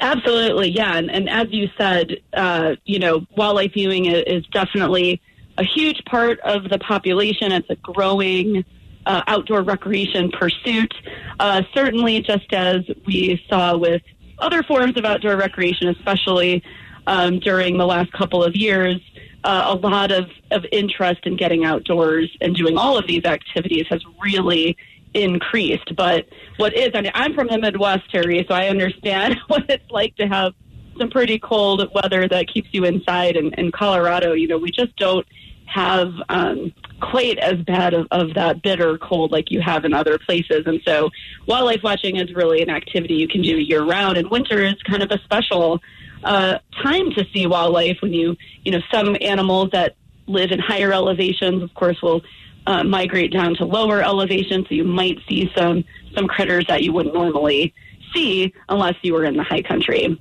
Absolutely, 0.00 0.70
yeah. 0.70 0.96
And, 0.96 1.10
and 1.10 1.28
as 1.28 1.48
you 1.50 1.68
said, 1.78 2.18
uh, 2.32 2.76
you 2.84 2.98
know, 2.98 3.26
wildlife 3.36 3.72
viewing 3.72 4.06
is, 4.06 4.44
definitely 4.52 5.20
a 5.58 5.64
huge 5.64 6.04
part 6.04 6.38
of 6.40 6.68
the 6.68 6.78
population. 6.78 7.52
It's 7.52 7.68
a 7.70 7.76
growing 7.76 8.64
uh, 9.06 9.22
outdoor 9.26 9.62
recreation 9.62 10.30
pursuit. 10.30 10.92
Uh, 11.40 11.62
certainly, 11.74 12.20
just 12.20 12.52
as 12.52 12.82
we 13.06 13.42
saw 13.48 13.76
with 13.76 14.02
other 14.38 14.62
forms 14.62 14.96
of 14.96 15.04
outdoor 15.04 15.36
recreation, 15.36 15.88
especially 15.88 16.62
um, 17.06 17.38
during 17.38 17.78
the 17.78 17.86
last 17.86 18.12
couple 18.12 18.44
of 18.44 18.54
years, 18.54 19.00
uh, 19.44 19.64
a 19.68 19.74
lot 19.74 20.10
of, 20.10 20.26
of 20.50 20.64
interest 20.72 21.20
in 21.24 21.36
getting 21.36 21.64
outdoors 21.64 22.34
and 22.40 22.54
doing 22.54 22.76
all 22.76 22.98
of 22.98 23.06
these 23.06 23.24
activities 23.24 23.86
has 23.88 24.02
really 24.20 24.76
increased. 25.14 25.94
But 25.96 26.26
what 26.56 26.74
is, 26.74 26.90
I 26.94 27.00
mean, 27.00 27.12
I'm 27.14 27.34
from 27.34 27.48
the 27.48 27.58
Midwest, 27.58 28.10
Terry, 28.10 28.44
so 28.48 28.54
I 28.54 28.68
understand 28.68 29.36
what 29.46 29.68
it's 29.68 29.90
like 29.90 30.16
to 30.16 30.26
have 30.26 30.52
some 30.98 31.10
pretty 31.10 31.38
cold 31.38 31.88
weather 31.94 32.26
that 32.28 32.48
keeps 32.52 32.68
you 32.72 32.84
inside. 32.84 33.36
And 33.36 33.54
in 33.54 33.70
Colorado, 33.70 34.32
you 34.32 34.48
know, 34.48 34.58
we 34.58 34.70
just 34.70 34.96
don't 34.96 35.26
have 35.66 36.12
um, 36.28 36.72
quite 37.00 37.38
as 37.38 37.60
bad 37.62 37.92
of, 37.92 38.06
of 38.10 38.34
that 38.34 38.62
bitter 38.62 38.96
cold 38.98 39.32
like 39.32 39.50
you 39.50 39.60
have 39.60 39.84
in 39.84 39.92
other 39.92 40.18
places. 40.18 40.62
And 40.66 40.80
so 40.86 41.10
wildlife 41.46 41.82
watching 41.82 42.16
is 42.16 42.32
really 42.34 42.62
an 42.62 42.70
activity 42.70 43.14
you 43.14 43.28
can 43.28 43.42
do 43.42 43.58
year 43.58 43.84
round. 43.84 44.16
And 44.16 44.30
winter 44.30 44.62
is 44.62 44.74
kind 44.88 45.02
of 45.02 45.10
a 45.10 45.18
special 45.24 45.80
uh, 46.26 46.58
time 46.82 47.10
to 47.12 47.24
see 47.32 47.46
wildlife 47.46 47.98
when 48.02 48.12
you, 48.12 48.36
you 48.64 48.72
know, 48.72 48.80
some 48.92 49.16
animals 49.20 49.70
that 49.72 49.96
live 50.26 50.50
in 50.50 50.58
higher 50.58 50.92
elevations, 50.92 51.62
of 51.62 51.72
course, 51.74 52.02
will 52.02 52.20
uh, 52.66 52.82
migrate 52.82 53.32
down 53.32 53.54
to 53.54 53.64
lower 53.64 54.02
elevations. 54.02 54.66
So 54.68 54.74
you 54.74 54.84
might 54.84 55.18
see 55.28 55.50
some, 55.56 55.84
some 56.16 56.26
critters 56.26 56.66
that 56.66 56.82
you 56.82 56.92
wouldn't 56.92 57.14
normally 57.14 57.72
see 58.12 58.52
unless 58.68 58.94
you 59.02 59.14
were 59.14 59.24
in 59.24 59.36
the 59.36 59.44
high 59.44 59.62
country. 59.62 60.20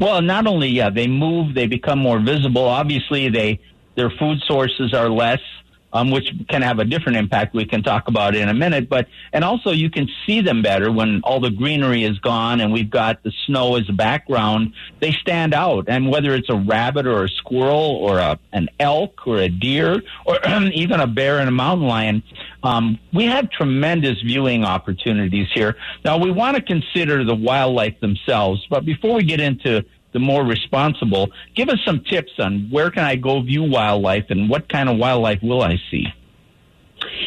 Well, 0.00 0.22
not 0.22 0.46
only 0.46 0.68
yeah, 0.68 0.90
they 0.90 1.08
move, 1.08 1.54
they 1.54 1.66
become 1.66 1.98
more 1.98 2.20
visible. 2.20 2.64
Obviously, 2.64 3.28
they 3.28 3.60
their 3.96 4.10
food 4.10 4.38
sources 4.46 4.94
are 4.94 5.08
less, 5.08 5.40
um, 5.94 6.10
which 6.10 6.28
can 6.48 6.60
have 6.60 6.80
a 6.80 6.84
different 6.84 7.16
impact. 7.16 7.54
We 7.54 7.64
can 7.64 7.82
talk 7.82 8.08
about 8.08 8.34
in 8.34 8.48
a 8.48 8.54
minute. 8.54 8.88
But 8.88 9.06
and 9.32 9.44
also 9.44 9.70
you 9.70 9.88
can 9.88 10.08
see 10.26 10.40
them 10.40 10.60
better 10.60 10.92
when 10.92 11.20
all 11.22 11.40
the 11.40 11.50
greenery 11.50 12.04
is 12.04 12.18
gone 12.18 12.60
and 12.60 12.72
we've 12.72 12.90
got 12.90 13.22
the 13.22 13.32
snow 13.46 13.76
as 13.76 13.88
a 13.88 13.92
background. 13.92 14.74
They 15.00 15.12
stand 15.12 15.54
out, 15.54 15.84
and 15.88 16.10
whether 16.10 16.34
it's 16.34 16.50
a 16.50 16.56
rabbit 16.56 17.06
or 17.06 17.24
a 17.24 17.28
squirrel 17.28 17.96
or 18.02 18.18
a, 18.18 18.38
an 18.52 18.68
elk 18.80 19.26
or 19.26 19.38
a 19.38 19.48
deer 19.48 20.02
or 20.26 20.38
even 20.74 21.00
a 21.00 21.06
bear 21.06 21.38
and 21.38 21.48
a 21.48 21.52
mountain 21.52 21.86
lion, 21.86 22.22
um, 22.64 22.98
we 23.12 23.26
have 23.26 23.50
tremendous 23.50 24.20
viewing 24.22 24.64
opportunities 24.64 25.48
here. 25.54 25.76
Now 26.04 26.18
we 26.18 26.32
want 26.32 26.56
to 26.56 26.62
consider 26.62 27.24
the 27.24 27.34
wildlife 27.34 28.00
themselves, 28.00 28.66
but 28.68 28.84
before 28.84 29.14
we 29.14 29.22
get 29.22 29.38
into 29.38 29.84
the 30.14 30.20
more 30.20 30.44
responsible. 30.44 31.28
Give 31.54 31.68
us 31.68 31.78
some 31.84 32.02
tips 32.04 32.32
on 32.38 32.68
where 32.70 32.90
can 32.90 33.04
I 33.04 33.16
go 33.16 33.42
view 33.42 33.64
wildlife 33.64 34.26
and 34.30 34.48
what 34.48 34.70
kind 34.70 34.88
of 34.88 34.96
wildlife 34.96 35.42
will 35.42 35.60
I 35.60 35.76
see? 35.90 36.06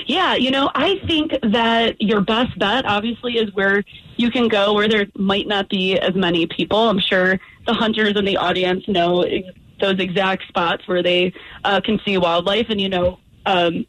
Yeah, 0.08 0.36
you 0.36 0.50
know, 0.50 0.72
I 0.74 1.00
think 1.06 1.34
that 1.44 2.02
your 2.02 2.22
best 2.22 2.58
bet 2.58 2.86
obviously 2.86 3.34
is 3.34 3.54
where 3.54 3.84
you 4.16 4.32
can 4.32 4.48
go 4.48 4.74
where 4.74 4.88
there 4.88 5.06
might 5.16 5.48
not 5.48 5.70
be 5.70 6.00
as 6.00 6.16
many 6.16 6.48
people. 6.48 6.90
I'm 6.90 7.00
sure 7.00 7.40
the 7.68 7.74
hunters 7.74 8.16
in 8.16 8.26
the 8.26 8.38
audience 8.38 8.88
know 8.88 9.24
those 9.80 10.00
exact 10.00 10.48
spots 10.48 10.88
where 10.88 11.04
they 11.04 11.34
uh, 11.64 11.82
can 11.82 12.00
see 12.06 12.18
wildlife, 12.18 12.68
and 12.70 12.82
you 12.82 12.90
know, 12.90 13.20
um, 13.46 13.86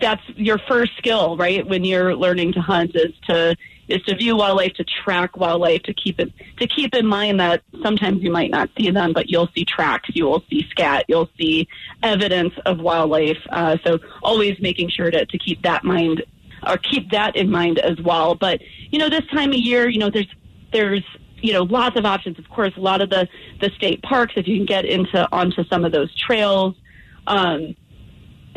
that's 0.00 0.22
your 0.34 0.58
first 0.68 0.92
skill, 0.98 1.36
right? 1.36 1.66
When 1.66 1.84
you're 1.84 2.14
learning 2.14 2.52
to 2.54 2.60
hunt, 2.60 2.94
is 2.94 3.14
to 3.28 3.56
is 3.88 4.02
to 4.02 4.14
view 4.14 4.36
wildlife, 4.36 4.74
to 4.74 4.84
track 4.84 5.36
wildlife, 5.36 5.82
to 5.84 5.94
keep 5.94 6.20
it 6.20 6.32
to 6.58 6.66
keep 6.66 6.94
in 6.94 7.06
mind 7.06 7.40
that 7.40 7.62
sometimes 7.82 8.22
you 8.22 8.30
might 8.30 8.50
not 8.50 8.70
see 8.78 8.90
them, 8.90 9.12
but 9.12 9.28
you'll 9.28 9.48
see 9.54 9.64
tracks, 9.64 10.10
you 10.12 10.26
will 10.26 10.44
see 10.50 10.66
scat, 10.70 11.04
you'll 11.08 11.30
see 11.38 11.68
evidence 12.02 12.54
of 12.66 12.80
wildlife. 12.80 13.38
Uh, 13.50 13.76
so 13.84 13.98
always 14.22 14.58
making 14.60 14.88
sure 14.88 15.10
to, 15.10 15.24
to 15.26 15.38
keep 15.38 15.62
that 15.62 15.84
mind 15.84 16.22
or 16.66 16.76
keep 16.76 17.10
that 17.10 17.36
in 17.36 17.50
mind 17.50 17.78
as 17.78 18.00
well. 18.00 18.34
But 18.34 18.60
you 18.90 18.98
know, 18.98 19.08
this 19.08 19.26
time 19.32 19.50
of 19.50 19.58
year, 19.58 19.88
you 19.88 19.98
know, 19.98 20.10
there's 20.10 20.34
there's 20.72 21.04
you 21.40 21.52
know 21.52 21.62
lots 21.62 21.96
of 21.96 22.04
options. 22.04 22.38
Of 22.38 22.48
course, 22.48 22.72
a 22.76 22.80
lot 22.80 23.00
of 23.00 23.10
the 23.10 23.28
the 23.60 23.70
state 23.76 24.02
parks, 24.02 24.34
if 24.36 24.46
you 24.46 24.56
can 24.56 24.66
get 24.66 24.84
into 24.84 25.28
onto 25.32 25.64
some 25.64 25.84
of 25.84 25.92
those 25.92 26.14
trails. 26.14 26.74
Um, 27.26 27.74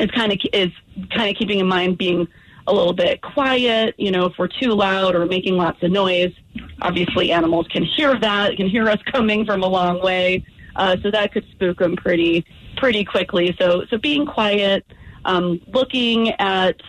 is 0.00 0.10
kind 0.10 0.32
of 0.32 0.38
is 0.52 0.70
kind 1.14 1.30
of 1.30 1.36
keeping 1.36 1.60
in 1.60 1.66
mind 1.66 1.98
being 1.98 2.26
a 2.66 2.72
little 2.72 2.92
bit 2.92 3.20
quiet. 3.20 3.94
You 3.98 4.10
know, 4.10 4.26
if 4.26 4.34
we're 4.38 4.48
too 4.48 4.70
loud 4.70 5.14
or 5.14 5.26
making 5.26 5.56
lots 5.56 5.82
of 5.82 5.90
noise, 5.90 6.32
obviously 6.80 7.32
animals 7.32 7.66
can 7.68 7.84
hear 7.84 8.18
that, 8.20 8.56
can 8.56 8.68
hear 8.68 8.88
us 8.88 9.00
coming 9.12 9.44
from 9.44 9.62
a 9.62 9.68
long 9.68 10.02
way. 10.02 10.44
Uh, 10.76 10.96
so 11.02 11.10
that 11.10 11.32
could 11.32 11.44
spook 11.52 11.78
them 11.78 11.96
pretty 11.96 12.44
pretty 12.76 13.04
quickly. 13.04 13.54
So 13.58 13.84
so 13.90 13.98
being 13.98 14.26
quiet, 14.26 14.86
um, 15.24 15.60
looking 15.68 16.30
at 16.32 16.80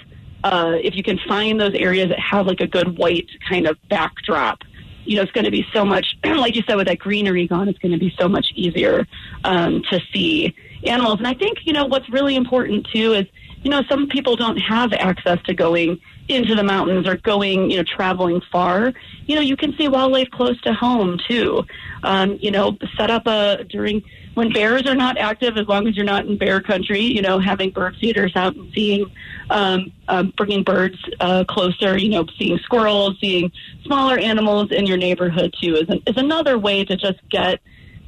uh, 0.43 0.73
if 0.81 0.95
you 0.95 1.03
can 1.03 1.19
find 1.27 1.59
those 1.59 1.73
areas 1.73 2.09
that 2.09 2.19
have 2.19 2.47
like 2.47 2.59
a 2.59 2.67
good 2.67 2.97
white 2.97 3.29
kind 3.47 3.67
of 3.67 3.77
backdrop. 3.89 4.59
You 5.05 5.17
know, 5.17 5.23
it's 5.23 5.31
going 5.33 5.45
to 5.45 5.51
be 5.51 5.65
so 5.73 5.83
much, 5.83 6.17
like 6.23 6.55
you 6.55 6.63
said, 6.65 6.75
with 6.75 6.87
that 6.87 6.99
greenery 6.99 7.47
gone, 7.47 7.67
it's 7.67 7.79
going 7.79 7.91
to 7.91 7.97
be 7.97 8.13
so 8.17 8.29
much 8.29 8.53
easier 8.55 9.05
um, 9.43 9.83
to 9.89 9.99
see 10.13 10.55
animals. 10.85 11.19
And 11.19 11.27
I 11.27 11.33
think, 11.33 11.59
you 11.65 11.73
know, 11.73 11.85
what's 11.85 12.09
really 12.09 12.35
important 12.35 12.87
too 12.93 13.13
is, 13.13 13.25
you 13.63 13.69
know, 13.69 13.81
some 13.89 14.07
people 14.07 14.35
don't 14.35 14.57
have 14.57 14.93
access 14.93 15.39
to 15.43 15.53
going 15.53 15.99
into 16.27 16.55
the 16.55 16.63
mountains 16.63 17.07
or 17.07 17.17
going, 17.17 17.69
you 17.69 17.77
know, 17.77 17.83
traveling 17.83 18.41
far. 18.51 18.93
You 19.25 19.35
know, 19.35 19.41
you 19.41 19.57
can 19.57 19.75
see 19.77 19.87
wildlife 19.87 20.29
close 20.31 20.59
to 20.61 20.73
home 20.73 21.19
too. 21.27 21.65
Um, 22.03 22.37
you 22.41 22.51
know, 22.51 22.77
set 22.97 23.09
up 23.09 23.27
a 23.27 23.63
during 23.69 24.03
when 24.33 24.51
bears 24.51 24.87
are 24.87 24.95
not 24.95 25.17
active, 25.17 25.57
as 25.57 25.67
long 25.67 25.87
as 25.87 25.95
you're 25.95 26.05
not 26.05 26.25
in 26.25 26.37
bear 26.37 26.59
country, 26.59 27.01
you 27.01 27.21
know, 27.21 27.39
having 27.39 27.69
bird 27.69 27.95
feeders 27.97 28.35
out 28.35 28.55
and 28.55 28.71
seeing, 28.73 29.05
um, 29.49 29.91
um, 30.07 30.33
bringing 30.35 30.63
birds 30.63 30.97
uh, 31.19 31.43
closer, 31.43 31.97
you 31.97 32.09
know, 32.09 32.25
seeing 32.37 32.57
squirrels, 32.59 33.15
seeing 33.21 33.51
smaller 33.83 34.17
animals 34.17 34.71
in 34.71 34.87
your 34.87 34.97
neighborhood 34.97 35.53
too 35.61 35.75
is, 35.75 35.87
an, 35.89 36.01
is 36.07 36.17
another 36.17 36.57
way 36.57 36.83
to 36.83 36.95
just 36.95 37.19
get 37.29 37.59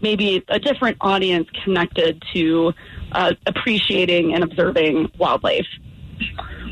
maybe 0.06 0.44
a 0.50 0.60
different 0.60 0.98
audience 1.02 1.48
connected 1.64 2.24
to 2.32 2.72
uh, 3.12 3.34
appreciating 3.48 4.36
and 4.36 4.44
observing 4.44 5.12
wildlife. 5.18 5.66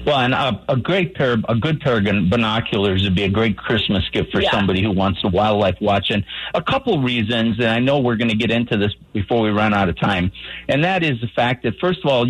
Well, 0.06 0.20
and 0.20 0.34
a, 0.34 0.64
a 0.70 0.78
great 0.78 1.16
pair, 1.16 1.38
a 1.50 1.56
good 1.56 1.80
pair 1.82 1.98
of 1.98 2.04
binoculars 2.30 3.04
would 3.04 3.16
be 3.16 3.24
a 3.24 3.30
great 3.30 3.58
Christmas 3.58 4.04
gift 4.12 4.32
for 4.32 4.42
Yeah. 4.42 4.52
somebody 4.52 4.84
who 4.84 4.92
wants 4.92 5.22
to 5.22 5.30
wildlife 5.30 5.78
watch. 5.82 6.08
And 6.12 6.24
a 6.54 6.62
couple 6.62 7.02
reasons, 7.02 7.58
and 7.60 7.70
I 7.70 7.80
know 7.80 8.00
we're 8.00 8.18
going 8.18 8.30
to 8.30 8.36
get 8.36 8.52
into 8.52 8.78
this 8.78 8.94
before 9.14 9.42
we 9.42 9.50
run 9.50 9.74
out 9.74 9.90
of 9.90 10.00
time, 10.00 10.32
and 10.70 10.84
that 10.84 11.04
is 11.04 11.20
the 11.20 11.32
fact 11.36 11.64
that 11.64 11.74
first 11.80 12.00
of 12.04 12.12
all, 12.12 12.28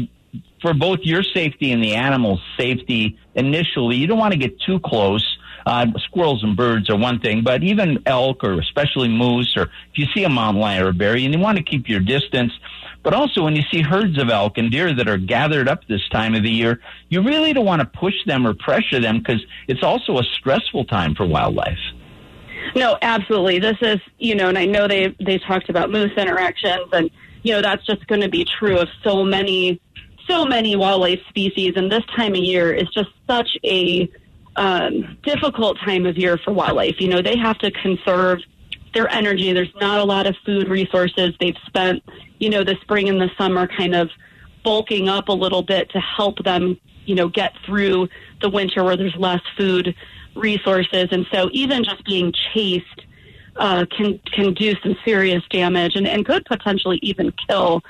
for 0.61 0.73
both 0.73 0.99
your 1.03 1.23
safety 1.23 1.73
and 1.73 1.83
the 1.83 1.95
animal's 1.95 2.41
safety, 2.57 3.19
initially, 3.35 3.97
you 3.97 4.07
don't 4.07 4.17
want 4.19 4.33
to 4.33 4.39
get 4.39 4.53
too 4.61 4.79
close. 4.79 5.25
Uh, 5.65 5.85
squirrels 6.05 6.43
and 6.43 6.57
birds 6.57 6.89
are 6.89 6.97
one 6.97 7.19
thing, 7.19 7.43
but 7.43 7.63
even 7.63 8.01
elk 8.05 8.43
or 8.43 8.59
especially 8.59 9.07
moose, 9.07 9.55
or 9.55 9.63
if 9.63 9.97
you 9.97 10.05
see 10.13 10.23
a 10.23 10.29
mountain 10.29 10.61
lion 10.61 10.83
or 10.83 10.89
a 10.89 10.93
bear, 10.93 11.15
and 11.15 11.33
you 11.33 11.39
want 11.39 11.57
to 11.57 11.63
keep 11.63 11.87
your 11.87 12.01
distance. 12.01 12.51
But 13.03 13.13
also, 13.13 13.43
when 13.43 13.55
you 13.55 13.63
see 13.71 13.81
herds 13.81 14.17
of 14.17 14.29
elk 14.29 14.57
and 14.57 14.71
deer 14.71 14.93
that 14.93 15.07
are 15.09 15.17
gathered 15.17 15.67
up 15.67 15.85
this 15.87 16.07
time 16.09 16.35
of 16.35 16.43
the 16.43 16.49
year, 16.49 16.79
you 17.09 17.21
really 17.21 17.51
don't 17.53 17.65
want 17.65 17.81
to 17.81 17.85
push 17.85 18.13
them 18.25 18.47
or 18.47 18.53
pressure 18.53 18.99
them 18.99 19.19
because 19.19 19.41
it's 19.67 19.83
also 19.83 20.17
a 20.19 20.23
stressful 20.23 20.85
time 20.85 21.13
for 21.13 21.25
wildlife. 21.25 21.79
No, 22.75 22.97
absolutely. 23.01 23.59
This 23.59 23.77
is, 23.81 23.99
you 24.19 24.35
know, 24.35 24.49
and 24.49 24.57
I 24.57 24.65
know 24.65 24.87
they 24.87 25.15
they 25.19 25.37
talked 25.37 25.69
about 25.69 25.91
moose 25.91 26.11
interactions, 26.17 26.87
and 26.91 27.11
you 27.43 27.53
know 27.53 27.61
that's 27.61 27.85
just 27.85 28.07
going 28.07 28.21
to 28.21 28.29
be 28.29 28.45
true 28.45 28.79
of 28.79 28.87
so 29.03 29.23
many, 29.23 29.81
so 30.27 30.45
many 30.45 30.75
wildlife 30.75 31.19
species. 31.29 31.73
And 31.75 31.91
this 31.91 32.05
time 32.15 32.31
of 32.33 32.39
year 32.39 32.73
is 32.73 32.87
just 32.89 33.09
such 33.27 33.49
a 33.63 34.09
um, 34.55 35.17
difficult 35.23 35.77
time 35.79 36.05
of 36.05 36.17
year 36.17 36.37
for 36.37 36.53
wildlife. 36.53 36.99
You 36.99 37.09
know, 37.09 37.21
they 37.21 37.37
have 37.37 37.57
to 37.59 37.71
conserve 37.71 38.39
their 38.93 39.09
energy. 39.09 39.51
There's 39.53 39.73
not 39.79 39.99
a 39.99 40.03
lot 40.03 40.27
of 40.27 40.35
food 40.45 40.67
resources. 40.67 41.33
They've 41.39 41.57
spent, 41.65 42.03
you 42.39 42.49
know, 42.49 42.63
the 42.63 42.77
spring 42.81 43.09
and 43.09 43.19
the 43.19 43.29
summer 43.37 43.67
kind 43.67 43.95
of 43.95 44.09
bulking 44.63 45.09
up 45.09 45.29
a 45.29 45.33
little 45.33 45.63
bit 45.63 45.89
to 45.91 45.99
help 45.99 46.43
them, 46.43 46.79
you 47.05 47.15
know, 47.15 47.27
get 47.27 47.53
through 47.65 48.07
the 48.41 48.49
winter 48.49 48.83
where 48.83 48.95
there's 48.95 49.15
less 49.15 49.41
food 49.57 49.95
resources. 50.35 51.09
And 51.11 51.25
so 51.31 51.49
even 51.51 51.83
just 51.83 52.03
being 52.05 52.33
chased 52.53 53.05
uh, 53.55 53.85
can 53.95 54.19
can 54.31 54.53
do 54.53 54.73
some 54.81 54.95
serious 55.05 55.43
damage 55.49 55.95
and, 55.95 56.07
and 56.07 56.25
could 56.25 56.45
potentially 56.45 56.99
even 57.01 57.31
kill 57.47 57.81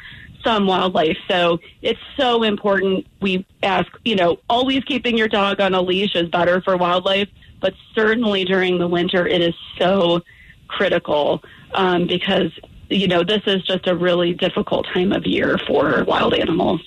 some 0.43 0.67
wildlife. 0.67 1.17
So 1.29 1.59
it's 1.81 1.99
so 2.17 2.43
important. 2.43 3.07
We 3.21 3.45
ask, 3.61 3.87
you 4.03 4.15
know, 4.15 4.39
always 4.49 4.83
keeping 4.83 5.17
your 5.17 5.27
dog 5.27 5.59
on 5.61 5.73
a 5.73 5.81
leash 5.81 6.15
is 6.15 6.29
better 6.29 6.61
for 6.61 6.77
wildlife, 6.77 7.29
but 7.59 7.73
certainly 7.95 8.45
during 8.45 8.77
the 8.77 8.87
winter, 8.87 9.27
it 9.27 9.41
is 9.41 9.55
so 9.77 10.21
critical 10.67 11.43
um, 11.73 12.07
because, 12.07 12.51
you 12.89 13.07
know, 13.07 13.23
this 13.23 13.41
is 13.45 13.63
just 13.63 13.87
a 13.87 13.95
really 13.95 14.33
difficult 14.33 14.87
time 14.93 15.11
of 15.11 15.25
year 15.25 15.57
for 15.67 16.03
wild 16.03 16.33
animals. 16.33 16.81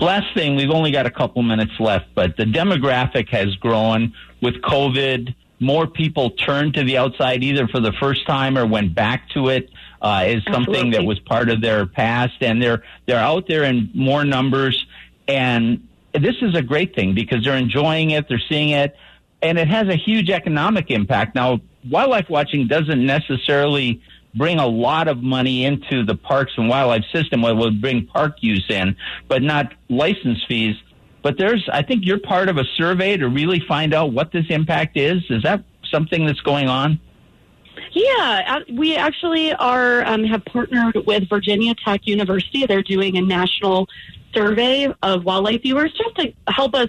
Last 0.00 0.34
thing, 0.34 0.56
we've 0.56 0.70
only 0.70 0.90
got 0.90 1.06
a 1.06 1.10
couple 1.10 1.42
minutes 1.42 1.72
left, 1.78 2.06
but 2.14 2.36
the 2.36 2.44
demographic 2.44 3.28
has 3.28 3.54
grown 3.56 4.12
with 4.40 4.54
COVID. 4.62 5.34
More 5.60 5.86
people 5.86 6.30
turned 6.30 6.74
to 6.74 6.82
the 6.82 6.98
outside 6.98 7.44
either 7.44 7.68
for 7.68 7.78
the 7.78 7.92
first 8.00 8.26
time 8.26 8.58
or 8.58 8.66
went 8.66 8.94
back 8.94 9.28
to 9.30 9.48
it 9.48 9.70
uh, 10.02 10.26
something 10.52 10.74
Absolutely. 10.74 10.90
that 10.90 11.04
was 11.04 11.18
part 11.20 11.48
of 11.48 11.62
their 11.62 11.86
past, 11.86 12.34
and 12.42 12.60
they're 12.60 12.82
they're 13.06 13.20
out 13.20 13.46
there 13.46 13.62
in 13.62 13.88
more 13.94 14.24
numbers. 14.24 14.86
And 15.28 15.88
this 16.12 16.34
is 16.42 16.56
a 16.56 16.62
great 16.62 16.94
thing 16.94 17.14
because 17.14 17.44
they're 17.44 17.56
enjoying 17.56 18.10
it, 18.10 18.28
they're 18.28 18.42
seeing 18.48 18.70
it, 18.70 18.96
and 19.40 19.58
it 19.58 19.68
has 19.68 19.88
a 19.88 19.96
huge 19.96 20.28
economic 20.28 20.90
impact. 20.90 21.36
Now, 21.36 21.60
wildlife 21.88 22.28
watching 22.28 22.66
doesn't 22.66 23.04
necessarily 23.06 24.02
bring 24.34 24.58
a 24.58 24.66
lot 24.66 25.06
of 25.08 25.22
money 25.22 25.64
into 25.64 26.04
the 26.04 26.16
parks 26.16 26.52
and 26.56 26.68
wildlife 26.68 27.04
system. 27.12 27.44
It 27.44 27.54
would 27.54 27.80
bring 27.80 28.06
park 28.06 28.36
use 28.40 28.66
in, 28.68 28.96
but 29.28 29.42
not 29.42 29.72
license 29.88 30.42
fees. 30.48 30.76
But 31.22 31.38
there's, 31.38 31.68
I 31.72 31.82
think 31.82 32.04
you're 32.04 32.18
part 32.18 32.48
of 32.48 32.56
a 32.56 32.64
survey 32.76 33.16
to 33.16 33.28
really 33.28 33.62
find 33.68 33.94
out 33.94 34.12
what 34.12 34.32
this 34.32 34.46
impact 34.48 34.96
is. 34.96 35.22
Is 35.30 35.44
that 35.44 35.62
something 35.90 36.26
that's 36.26 36.40
going 36.40 36.68
on? 36.68 36.98
Yeah, 37.92 38.42
uh, 38.48 38.72
we 38.72 38.96
actually 38.96 39.52
are 39.52 40.04
um, 40.06 40.24
have 40.24 40.44
partnered 40.46 40.96
with 41.06 41.28
Virginia 41.28 41.74
Tech 41.74 42.06
University. 42.06 42.64
They're 42.66 42.82
doing 42.82 43.18
a 43.18 43.20
national 43.20 43.88
survey 44.34 44.92
of 45.02 45.24
wildlife 45.24 45.62
viewers 45.62 45.92
just 45.92 46.16
to 46.16 46.32
help 46.48 46.74
us 46.74 46.88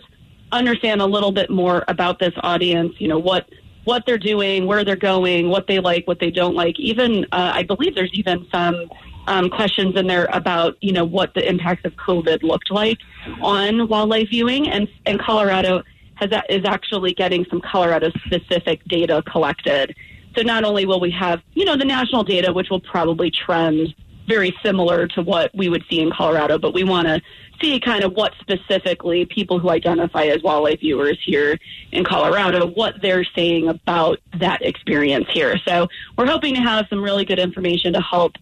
understand 0.54 1.02
a 1.02 1.06
little 1.06 1.32
bit 1.32 1.50
more 1.50 1.84
about 1.88 2.20
this 2.20 2.34
audience. 2.38 2.94
You 3.00 3.10
know 3.10 3.20
what 3.20 3.50
what 3.84 4.06
they're 4.06 4.18
doing, 4.18 4.66
where 4.66 4.86
they're 4.86 4.96
going, 4.96 5.50
what 5.50 5.68
they 5.68 5.80
like, 5.80 6.08
what 6.08 6.20
they 6.20 6.32
don't 6.32 6.56
like. 6.56 6.80
Even 6.80 7.26
uh, 7.34 7.52
I 7.54 7.64
believe 7.64 7.96
there's 7.96 8.14
even 8.14 8.48
some 8.50 8.90
um, 9.28 9.50
questions 9.50 9.96
in 9.98 10.08
there 10.08 10.28
about 10.32 10.78
you 10.82 10.94
know 10.94 11.06
what 11.06 11.34
the 11.34 11.48
impacts 11.48 11.86
of 11.86 11.94
COVID 11.96 12.44
looked 12.44 12.72
like 12.72 13.00
on 13.42 13.88
wildlife 13.88 14.30
viewing, 14.30 14.70
and 14.70 14.88
and 15.06 15.20
Colorado 15.20 15.84
has 16.16 16.30
is 16.50 16.64
actually 16.66 17.14
getting 17.14 17.46
some 17.50 17.62
Colorado 17.62 18.10
specific 18.26 18.84
data 18.86 19.22
collected. 19.30 19.96
So 20.36 20.42
not 20.42 20.64
only 20.64 20.86
will 20.86 21.00
we 21.00 21.12
have, 21.12 21.42
you 21.54 21.66
know, 21.66 21.78
the 21.78 21.86
national 21.86 22.24
data, 22.24 22.52
which 22.52 22.70
will 22.70 22.80
probably 22.80 23.32
trend 23.32 23.94
very 24.28 24.56
similar 24.64 25.08
to 25.08 25.22
what 25.22 25.52
we 25.54 25.70
would 25.70 25.84
see 25.90 26.00
in 26.00 26.12
Colorado, 26.12 26.58
but 26.58 26.74
we 26.74 26.84
want 26.84 27.08
to 27.08 27.22
see 27.62 27.80
kind 27.80 28.04
of 28.04 28.14
what 28.14 28.34
specifically 28.40 29.26
people 29.26 29.60
who 29.60 29.70
identify 29.70 30.24
as 30.26 30.42
wildlife 30.42 30.80
viewers 30.80 31.20
here 31.24 31.58
in 31.92 32.04
Colorado, 32.04 32.68
what 32.68 32.96
they're 33.02 33.26
saying 33.36 33.68
about 33.68 34.20
that 34.40 34.62
experience 34.62 35.28
here. 35.32 35.58
So 35.68 35.88
we're 36.18 36.26
hoping 36.28 36.56
to 36.56 36.62
have 36.62 36.86
some 36.90 37.02
really 37.02 37.26
good 37.26 37.40
information 37.40 37.94
to 37.94 38.02
help, 38.02 38.34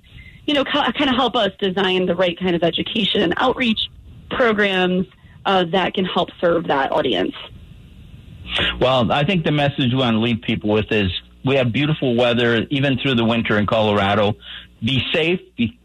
you 0.46 0.54
know, 0.54 0.64
kind 0.64 1.10
of 1.10 1.16
help 1.16 1.36
us 1.36 1.52
design 1.60 2.06
the 2.06 2.16
right 2.16 2.40
kind 2.40 2.56
of 2.56 2.64
education 2.64 3.22
and 3.22 3.34
outreach 3.38 3.90
programs 4.30 5.08
uh, 5.46 5.66
that 5.66 5.94
can 5.94 6.06
help 6.06 6.30
serve 6.40 6.68
that 6.68 6.92
audience. 6.92 7.34
Well, 8.80 9.12
I 9.12 9.24
think 9.24 9.46
the 9.46 9.52
message 9.52 9.92
we 9.92 9.96
want 9.96 10.16
to 10.16 10.20
leave 10.20 10.42
people 10.42 10.70
with 10.70 10.92
is 10.92 11.12
we 11.44 11.56
have 11.56 11.72
beautiful 11.72 12.16
weather 12.16 12.66
even 12.70 12.98
through 13.00 13.16
the 13.16 13.26
winter 13.26 13.58
in 13.58 13.66
Colorado. 13.66 14.36
Be 14.84 15.04
safe, 15.14 15.40
be, 15.58 15.78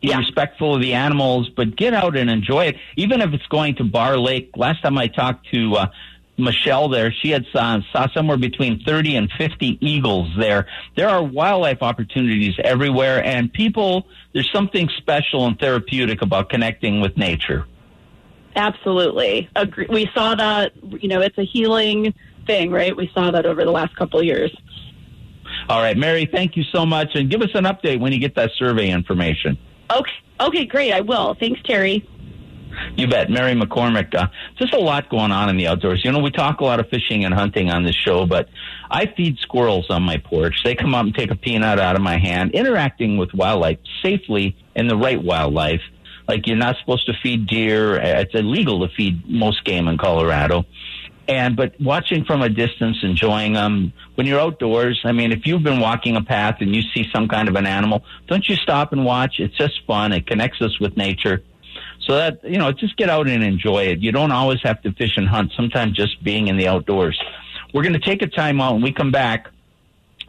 Yeah. 0.00 0.18
respectful 0.18 0.74
of 0.74 0.82
the 0.82 0.94
animals, 0.94 1.48
but 1.48 1.76
get 1.76 1.94
out 1.94 2.16
and 2.16 2.30
enjoy 2.30 2.66
it. 2.66 2.76
Even 2.96 3.20
if 3.20 3.32
it's 3.32 3.46
going 3.46 3.74
to 3.76 3.84
Barr 3.84 4.18
Lake. 4.18 4.50
Last 4.56 4.82
time 4.82 4.98
I 4.98 5.06
talked 5.06 5.48
to 5.52 5.76
uh, 5.76 5.86
Michelle 6.36 6.88
there, 6.88 7.12
she 7.12 7.30
had 7.30 7.46
saw, 7.52 7.78
saw 7.92 8.08
somewhere 8.12 8.36
between 8.36 8.80
30 8.80 9.16
and 9.16 9.32
50 9.38 9.78
eagles 9.80 10.28
there. 10.36 10.66
There 10.96 11.08
are 11.08 11.22
wildlife 11.22 11.82
opportunities 11.82 12.54
everywhere, 12.62 13.24
and 13.24 13.52
people, 13.52 14.08
there's 14.32 14.50
something 14.52 14.88
special 14.98 15.46
and 15.46 15.58
therapeutic 15.58 16.22
about 16.22 16.50
connecting 16.50 17.00
with 17.00 17.16
nature. 17.16 17.66
Absolutely. 18.56 19.48
Agree. 19.56 19.86
We 19.88 20.08
saw 20.14 20.34
that, 20.34 20.72
you 21.00 21.08
know, 21.08 21.20
it's 21.20 21.38
a 21.38 21.44
healing 21.44 22.14
thing, 22.46 22.70
right? 22.70 22.96
We 22.96 23.10
saw 23.14 23.30
that 23.30 23.46
over 23.46 23.64
the 23.64 23.70
last 23.70 23.96
couple 23.96 24.20
of 24.20 24.26
years. 24.26 24.54
All 25.68 25.80
right, 25.80 25.96
Mary, 25.96 26.28
thank 26.30 26.56
you 26.56 26.64
so 26.64 26.84
much, 26.84 27.14
and 27.14 27.30
give 27.30 27.42
us 27.42 27.50
an 27.54 27.64
update 27.64 28.00
when 28.00 28.12
you 28.12 28.18
get 28.18 28.34
that 28.36 28.50
survey 28.58 28.90
information. 28.90 29.58
Okay. 29.90 30.12
Okay, 30.40 30.64
great. 30.66 30.92
I 30.92 31.00
will. 31.00 31.34
Thanks, 31.34 31.60
Terry. 31.62 32.08
You 32.96 33.06
bet. 33.06 33.30
Mary 33.30 33.54
McCormick. 33.54 34.14
Uh, 34.14 34.26
just 34.58 34.74
a 34.74 34.78
lot 34.78 35.08
going 35.08 35.30
on 35.30 35.48
in 35.48 35.56
the 35.56 35.68
outdoors. 35.68 36.04
You 36.04 36.12
know, 36.12 36.18
we 36.18 36.30
talk 36.30 36.60
a 36.60 36.64
lot 36.64 36.80
of 36.80 36.88
fishing 36.88 37.24
and 37.24 37.32
hunting 37.32 37.70
on 37.70 37.84
this 37.84 37.94
show, 37.94 38.26
but 38.26 38.48
I 38.90 39.06
feed 39.06 39.38
squirrels 39.38 39.86
on 39.90 40.02
my 40.02 40.16
porch. 40.18 40.56
They 40.64 40.74
come 40.74 40.94
up 40.94 41.06
and 41.06 41.14
take 41.14 41.30
a 41.30 41.36
peanut 41.36 41.78
out 41.78 41.94
of 41.94 42.02
my 42.02 42.18
hand, 42.18 42.50
interacting 42.52 43.16
with 43.16 43.32
wildlife 43.32 43.78
safely 44.02 44.56
and 44.74 44.90
the 44.90 44.96
right 44.96 45.22
wildlife. 45.22 45.82
Like 46.26 46.46
you're 46.46 46.56
not 46.56 46.76
supposed 46.80 47.06
to 47.06 47.12
feed 47.22 47.46
deer. 47.46 47.94
It's 47.96 48.34
illegal 48.34 48.86
to 48.86 48.92
feed 48.94 49.28
most 49.28 49.64
game 49.64 49.88
in 49.88 49.98
Colorado. 49.98 50.64
And, 51.26 51.56
but 51.56 51.80
watching 51.80 52.24
from 52.24 52.42
a 52.42 52.48
distance, 52.48 52.98
enjoying 53.02 53.54
them. 53.54 53.92
When 54.14 54.26
you're 54.26 54.40
outdoors, 54.40 55.00
I 55.04 55.12
mean, 55.12 55.32
if 55.32 55.46
you've 55.46 55.62
been 55.62 55.80
walking 55.80 56.16
a 56.16 56.22
path 56.22 56.56
and 56.60 56.74
you 56.74 56.82
see 56.94 57.06
some 57.14 57.28
kind 57.28 57.48
of 57.48 57.56
an 57.56 57.66
animal, 57.66 58.04
don't 58.26 58.46
you 58.48 58.56
stop 58.56 58.92
and 58.92 59.04
watch? 59.04 59.36
It's 59.38 59.56
just 59.56 59.84
fun. 59.86 60.12
It 60.12 60.26
connects 60.26 60.60
us 60.60 60.78
with 60.78 60.96
nature. 60.96 61.42
So 62.00 62.16
that, 62.16 62.44
you 62.44 62.58
know, 62.58 62.70
just 62.72 62.96
get 62.96 63.08
out 63.08 63.26
and 63.28 63.42
enjoy 63.42 63.84
it. 63.84 64.00
You 64.00 64.12
don't 64.12 64.32
always 64.32 64.60
have 64.62 64.82
to 64.82 64.92
fish 64.92 65.16
and 65.16 65.26
hunt. 65.26 65.52
Sometimes 65.56 65.96
just 65.96 66.22
being 66.22 66.48
in 66.48 66.58
the 66.58 66.68
outdoors. 66.68 67.18
We're 67.72 67.82
going 67.82 67.94
to 67.94 67.98
take 67.98 68.20
a 68.20 68.26
time 68.26 68.60
out 68.60 68.74
when 68.74 68.82
we 68.82 68.92
come 68.92 69.10
back. 69.10 69.48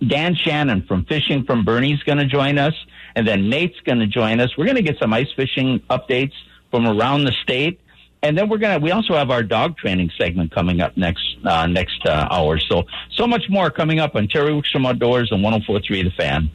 Dan 0.05 0.36
Shannon 0.36 0.84
from 0.84 1.05
Fishing 1.05 1.43
from 1.43 1.65
Bernie's 1.65 2.01
going 2.03 2.17
to 2.17 2.25
join 2.25 2.58
us. 2.58 2.73
and 3.15 3.27
then 3.27 3.49
Nate's 3.49 3.79
going 3.81 3.99
to 3.99 4.08
join 4.08 4.39
us. 4.39 4.55
We're 4.58 4.65
going 4.65 4.75
to 4.75 4.81
get 4.81 4.99
some 4.99 5.13
ice 5.13 5.31
fishing 5.36 5.79
updates 5.89 6.34
from 6.69 6.86
around 6.86 7.23
the 7.23 7.31
state. 7.43 7.79
And 8.25 8.35
then 8.35 8.49
we're 8.49 8.57
gonna. 8.57 8.79
We 8.79 8.89
also 8.89 9.13
have 9.13 9.29
our 9.29 9.43
dog 9.43 9.77
training 9.77 10.09
segment 10.17 10.51
coming 10.51 10.81
up 10.81 10.97
next 10.97 11.38
uh, 11.45 11.67
next 11.67 12.03
uh, 12.07 12.27
hour. 12.31 12.57
So 12.57 12.88
so 13.11 13.27
much 13.27 13.51
more 13.51 13.69
coming 13.69 13.99
up 13.99 14.15
on 14.15 14.27
Terry 14.27 14.49
Wickstrom 14.49 14.88
Outdoors 14.88 15.31
and 15.31 15.45
104.3 15.45 16.03
The 16.03 16.09
Fan. 16.09 16.49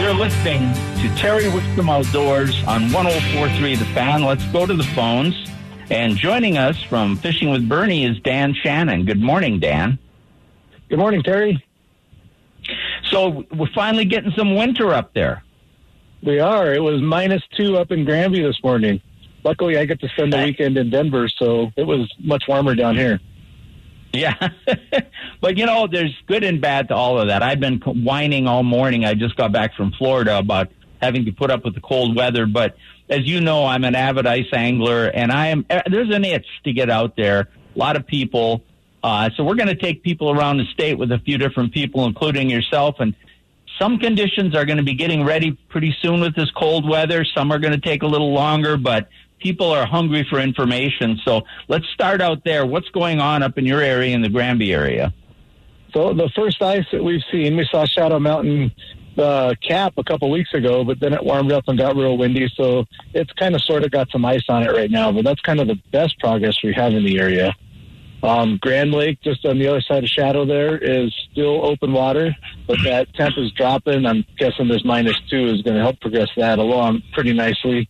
You're 0.00 0.14
listening 0.14 0.72
to 1.02 1.20
Terry 1.20 1.46
Wickstrom 1.46 1.90
Outdoors 1.90 2.54
on 2.68 2.82
104.3 2.90 3.76
The 3.76 3.84
Fan. 3.86 4.22
Let's 4.22 4.44
go 4.52 4.66
to 4.66 4.74
the 4.74 4.84
phones. 4.84 5.50
And 5.90 6.16
joining 6.16 6.58
us 6.58 6.80
from 6.80 7.16
Fishing 7.16 7.50
with 7.50 7.68
Bernie 7.68 8.04
is 8.04 8.20
Dan 8.20 8.54
Shannon. 8.54 9.04
Good 9.04 9.20
morning, 9.20 9.58
Dan. 9.58 9.98
Good 10.88 11.00
morning, 11.00 11.24
Terry. 11.24 11.60
So 13.14 13.44
we're 13.54 13.72
finally 13.72 14.04
getting 14.04 14.32
some 14.36 14.56
winter 14.56 14.92
up 14.92 15.14
there. 15.14 15.44
We 16.22 16.40
are. 16.40 16.74
It 16.74 16.82
was 16.82 17.00
minus 17.00 17.42
two 17.56 17.76
up 17.76 17.92
in 17.92 18.04
Granby 18.04 18.42
this 18.42 18.60
morning. 18.64 19.00
Luckily, 19.44 19.78
I 19.78 19.84
get 19.84 20.00
to 20.00 20.08
spend 20.08 20.32
the 20.32 20.38
weekend 20.38 20.76
in 20.76 20.90
Denver, 20.90 21.28
so 21.28 21.70
it 21.76 21.86
was 21.86 22.12
much 22.18 22.44
warmer 22.48 22.74
down 22.74 22.96
here. 22.96 23.20
Yeah. 24.12 24.48
but, 25.40 25.56
you 25.56 25.64
know, 25.66 25.86
there's 25.86 26.12
good 26.26 26.42
and 26.42 26.60
bad 26.60 26.88
to 26.88 26.94
all 26.96 27.20
of 27.20 27.28
that. 27.28 27.42
I've 27.42 27.60
been 27.60 27.78
whining 27.78 28.48
all 28.48 28.64
morning. 28.64 29.04
I 29.04 29.14
just 29.14 29.36
got 29.36 29.52
back 29.52 29.76
from 29.76 29.92
Florida 29.92 30.38
about 30.38 30.70
having 31.00 31.24
to 31.26 31.32
put 31.32 31.50
up 31.52 31.64
with 31.64 31.74
the 31.74 31.80
cold 31.80 32.16
weather. 32.16 32.46
But 32.46 32.76
as 33.08 33.28
you 33.28 33.40
know, 33.40 33.64
I'm 33.64 33.84
an 33.84 33.94
avid 33.94 34.26
ice 34.26 34.52
angler, 34.52 35.06
and 35.06 35.30
I 35.30 35.48
am. 35.48 35.66
Eh, 35.70 35.82
there's 35.88 36.12
an 36.12 36.24
itch 36.24 36.46
to 36.64 36.72
get 36.72 36.90
out 36.90 37.16
there. 37.16 37.48
A 37.74 37.78
lot 37.78 37.94
of 37.96 38.06
people 38.06 38.64
uh, 39.04 39.28
so 39.36 39.44
we're 39.44 39.54
going 39.54 39.68
to 39.68 39.74
take 39.74 40.02
people 40.02 40.30
around 40.30 40.56
the 40.56 40.64
state 40.72 40.94
with 40.94 41.12
a 41.12 41.18
few 41.18 41.36
different 41.36 41.74
people, 41.74 42.06
including 42.06 42.48
yourself. 42.48 42.96
And 43.00 43.14
some 43.78 43.98
conditions 43.98 44.56
are 44.56 44.64
going 44.64 44.78
to 44.78 44.82
be 44.82 44.94
getting 44.94 45.22
ready 45.24 45.52
pretty 45.68 45.94
soon 46.00 46.22
with 46.22 46.34
this 46.34 46.50
cold 46.52 46.88
weather. 46.88 47.22
Some 47.22 47.52
are 47.52 47.58
going 47.58 47.74
to 47.74 47.86
take 47.86 48.02
a 48.02 48.06
little 48.06 48.32
longer, 48.32 48.78
but 48.78 49.10
people 49.40 49.70
are 49.70 49.84
hungry 49.84 50.26
for 50.30 50.40
information. 50.40 51.20
So 51.22 51.42
let's 51.68 51.86
start 51.90 52.22
out 52.22 52.44
there. 52.44 52.64
What's 52.64 52.88
going 52.88 53.20
on 53.20 53.42
up 53.42 53.58
in 53.58 53.66
your 53.66 53.82
area 53.82 54.14
in 54.14 54.22
the 54.22 54.30
Granby 54.30 54.72
area? 54.72 55.12
So 55.92 56.14
the 56.14 56.30
first 56.34 56.62
ice 56.62 56.86
that 56.90 57.04
we've 57.04 57.22
seen, 57.30 57.58
we 57.58 57.68
saw 57.70 57.84
Shadow 57.84 58.18
Mountain 58.18 58.72
uh, 59.18 59.54
cap 59.60 59.92
a 59.98 60.02
couple 60.02 60.30
weeks 60.30 60.54
ago, 60.54 60.82
but 60.82 60.98
then 60.98 61.12
it 61.12 61.22
warmed 61.22 61.52
up 61.52 61.64
and 61.68 61.76
got 61.76 61.94
real 61.94 62.16
windy. 62.16 62.50
So 62.56 62.86
it's 63.12 63.32
kind 63.34 63.54
of 63.54 63.60
sort 63.60 63.84
of 63.84 63.90
got 63.90 64.10
some 64.10 64.24
ice 64.24 64.44
on 64.48 64.62
it 64.62 64.70
right 64.70 64.90
now, 64.90 65.12
but 65.12 65.24
that's 65.24 65.42
kind 65.42 65.60
of 65.60 65.68
the 65.68 65.78
best 65.92 66.18
progress 66.20 66.62
we 66.64 66.72
have 66.72 66.94
in 66.94 67.04
the 67.04 67.20
area. 67.20 67.54
Um, 68.24 68.58
Grand 68.62 68.90
Lake, 68.92 69.20
just 69.20 69.44
on 69.44 69.58
the 69.58 69.68
other 69.68 69.82
side 69.82 70.02
of 70.02 70.08
Shadow, 70.08 70.46
there 70.46 70.78
is 70.78 71.14
still 71.30 71.62
open 71.62 71.92
water, 71.92 72.34
but 72.66 72.78
that 72.84 73.12
temp 73.12 73.36
is 73.36 73.52
dropping. 73.52 74.06
I'm 74.06 74.24
guessing 74.38 74.66
this 74.66 74.82
minus 74.82 75.20
two 75.28 75.48
is 75.48 75.60
going 75.60 75.76
to 75.76 75.82
help 75.82 76.00
progress 76.00 76.30
that 76.38 76.58
along 76.58 77.02
pretty 77.12 77.34
nicely. 77.34 77.86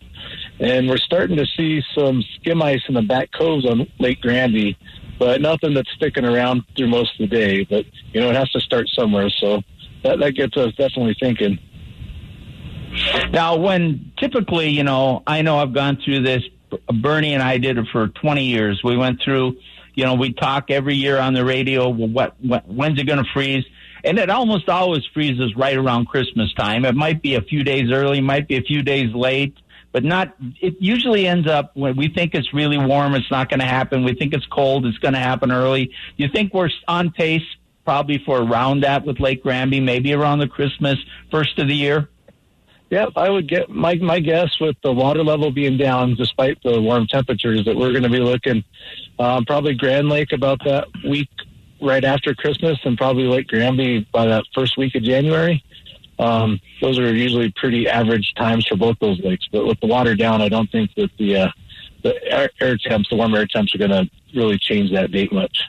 And 0.58 0.88
we're 0.88 0.96
starting 0.96 1.36
to 1.36 1.46
see 1.56 1.82
some 1.96 2.24
skim 2.34 2.60
ice 2.62 2.82
in 2.88 2.94
the 2.94 3.02
back 3.02 3.30
coves 3.30 3.64
on 3.64 3.86
Lake 4.00 4.20
Granby, 4.22 4.76
but 5.20 5.40
nothing 5.40 5.72
that's 5.72 5.90
sticking 5.92 6.24
around 6.24 6.64
through 6.76 6.88
most 6.88 7.12
of 7.20 7.30
the 7.30 7.36
day. 7.36 7.62
But, 7.62 7.84
you 8.12 8.20
know, 8.20 8.30
it 8.30 8.34
has 8.34 8.50
to 8.50 8.60
start 8.60 8.88
somewhere. 8.88 9.30
So 9.30 9.62
that, 10.02 10.18
that 10.18 10.32
gets 10.32 10.56
us 10.56 10.74
definitely 10.74 11.14
thinking. 11.20 11.60
Now, 13.30 13.54
when 13.54 14.12
typically, 14.18 14.70
you 14.70 14.82
know, 14.82 15.22
I 15.28 15.42
know 15.42 15.58
I've 15.58 15.72
gone 15.72 15.98
through 16.04 16.22
this. 16.22 16.42
Bernie 16.92 17.34
and 17.34 17.42
I 17.42 17.58
did 17.58 17.78
it 17.78 17.86
for 17.92 18.08
20 18.08 18.46
years. 18.46 18.80
We 18.82 18.96
went 18.96 19.22
through 19.22 19.56
you 19.94 20.04
know, 20.04 20.14
we 20.14 20.32
talk 20.32 20.70
every 20.70 20.94
year 20.94 21.18
on 21.18 21.34
the 21.34 21.44
radio. 21.44 21.88
What, 21.88 22.34
what 22.40 22.68
when's 22.68 22.98
it 23.00 23.04
going 23.04 23.22
to 23.22 23.30
freeze? 23.32 23.64
And 24.04 24.18
it 24.18 24.28
almost 24.28 24.68
always 24.68 25.02
freezes 25.14 25.56
right 25.56 25.76
around 25.76 26.06
Christmas 26.06 26.52
time. 26.54 26.84
It 26.84 26.94
might 26.94 27.22
be 27.22 27.36
a 27.36 27.40
few 27.40 27.64
days 27.64 27.90
early, 27.90 28.20
might 28.20 28.46
be 28.48 28.56
a 28.56 28.62
few 28.62 28.82
days 28.82 29.14
late, 29.14 29.56
but 29.92 30.04
not. 30.04 30.34
It 30.60 30.76
usually 30.78 31.26
ends 31.26 31.48
up 31.48 31.70
when 31.74 31.96
we 31.96 32.08
think 32.08 32.34
it's 32.34 32.52
really 32.52 32.76
warm. 32.76 33.14
It's 33.14 33.30
not 33.30 33.48
going 33.48 33.60
to 33.60 33.66
happen. 33.66 34.04
We 34.04 34.14
think 34.14 34.34
it's 34.34 34.46
cold. 34.46 34.84
It's 34.84 34.98
going 34.98 35.14
to 35.14 35.20
happen 35.20 35.50
early. 35.50 35.92
You 36.16 36.28
think 36.28 36.52
we're 36.52 36.70
on 36.86 37.12
pace 37.12 37.42
probably 37.84 38.18
for 38.18 38.42
around 38.42 38.80
that 38.80 39.04
with 39.04 39.20
Lake 39.20 39.42
Granby, 39.42 39.80
maybe 39.80 40.12
around 40.12 40.38
the 40.38 40.48
Christmas 40.48 40.96
first 41.30 41.58
of 41.58 41.68
the 41.68 41.74
year. 41.74 42.08
Yep, 42.90 43.12
I 43.16 43.30
would 43.30 43.48
get 43.48 43.70
my 43.70 43.94
my 43.96 44.20
guess 44.20 44.60
with 44.60 44.76
the 44.82 44.92
water 44.92 45.24
level 45.24 45.50
being 45.50 45.76
down, 45.76 46.14
despite 46.14 46.62
the 46.62 46.80
warm 46.80 47.06
temperatures, 47.06 47.64
that 47.64 47.76
we're 47.76 47.90
going 47.90 48.04
to 48.04 48.08
be 48.08 48.20
looking 48.20 48.62
um, 49.18 49.44
probably 49.44 49.74
Grand 49.74 50.08
Lake 50.08 50.32
about 50.32 50.60
that 50.64 50.86
week 51.08 51.28
right 51.80 52.04
after 52.04 52.34
Christmas, 52.34 52.78
and 52.84 52.96
probably 52.96 53.24
Lake 53.24 53.48
Granby 53.48 54.06
by 54.12 54.26
that 54.26 54.44
first 54.54 54.76
week 54.76 54.94
of 54.94 55.02
January. 55.02 55.64
Um, 56.18 56.60
those 56.80 56.98
are 56.98 57.12
usually 57.12 57.52
pretty 57.56 57.88
average 57.88 58.34
times 58.36 58.66
for 58.66 58.76
both 58.76 58.96
those 59.00 59.18
lakes. 59.20 59.48
But 59.50 59.66
with 59.66 59.80
the 59.80 59.86
water 59.86 60.14
down, 60.14 60.40
I 60.40 60.48
don't 60.48 60.70
think 60.70 60.90
that 60.96 61.10
the 61.18 61.36
uh, 61.36 61.48
the 62.02 62.14
air, 62.30 62.50
air 62.60 62.76
temps, 62.76 63.08
the 63.08 63.16
warm 63.16 63.34
air 63.34 63.46
temps, 63.46 63.74
are 63.74 63.78
going 63.78 63.90
to 63.90 64.08
really 64.34 64.58
change 64.58 64.92
that 64.92 65.10
date 65.10 65.32
much. 65.32 65.62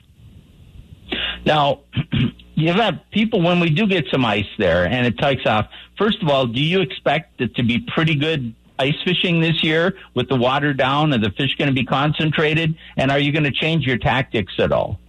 Now, 1.45 1.79
you 2.55 2.71
have 2.71 2.99
people 3.11 3.41
when 3.41 3.59
we 3.59 3.69
do 3.69 3.85
get 3.85 4.05
some 4.11 4.25
ice 4.25 4.47
there 4.57 4.85
and 4.85 5.05
it 5.05 5.17
takes 5.17 5.45
off. 5.45 5.67
First 5.97 6.21
of 6.23 6.29
all, 6.29 6.47
do 6.47 6.61
you 6.61 6.81
expect 6.81 7.41
it 7.41 7.55
to 7.55 7.63
be 7.63 7.79
pretty 7.79 8.15
good 8.15 8.55
ice 8.79 8.95
fishing 9.03 9.41
this 9.41 9.63
year 9.63 9.95
with 10.13 10.29
the 10.29 10.35
water 10.35 10.73
down? 10.73 11.13
Are 11.13 11.17
the 11.17 11.31
fish 11.31 11.55
going 11.57 11.67
to 11.67 11.73
be 11.73 11.85
concentrated? 11.85 12.75
And 12.97 13.11
are 13.11 13.19
you 13.19 13.31
going 13.31 13.43
to 13.43 13.51
change 13.51 13.85
your 13.85 13.97
tactics 13.97 14.53
at 14.57 14.71
all? 14.71 14.99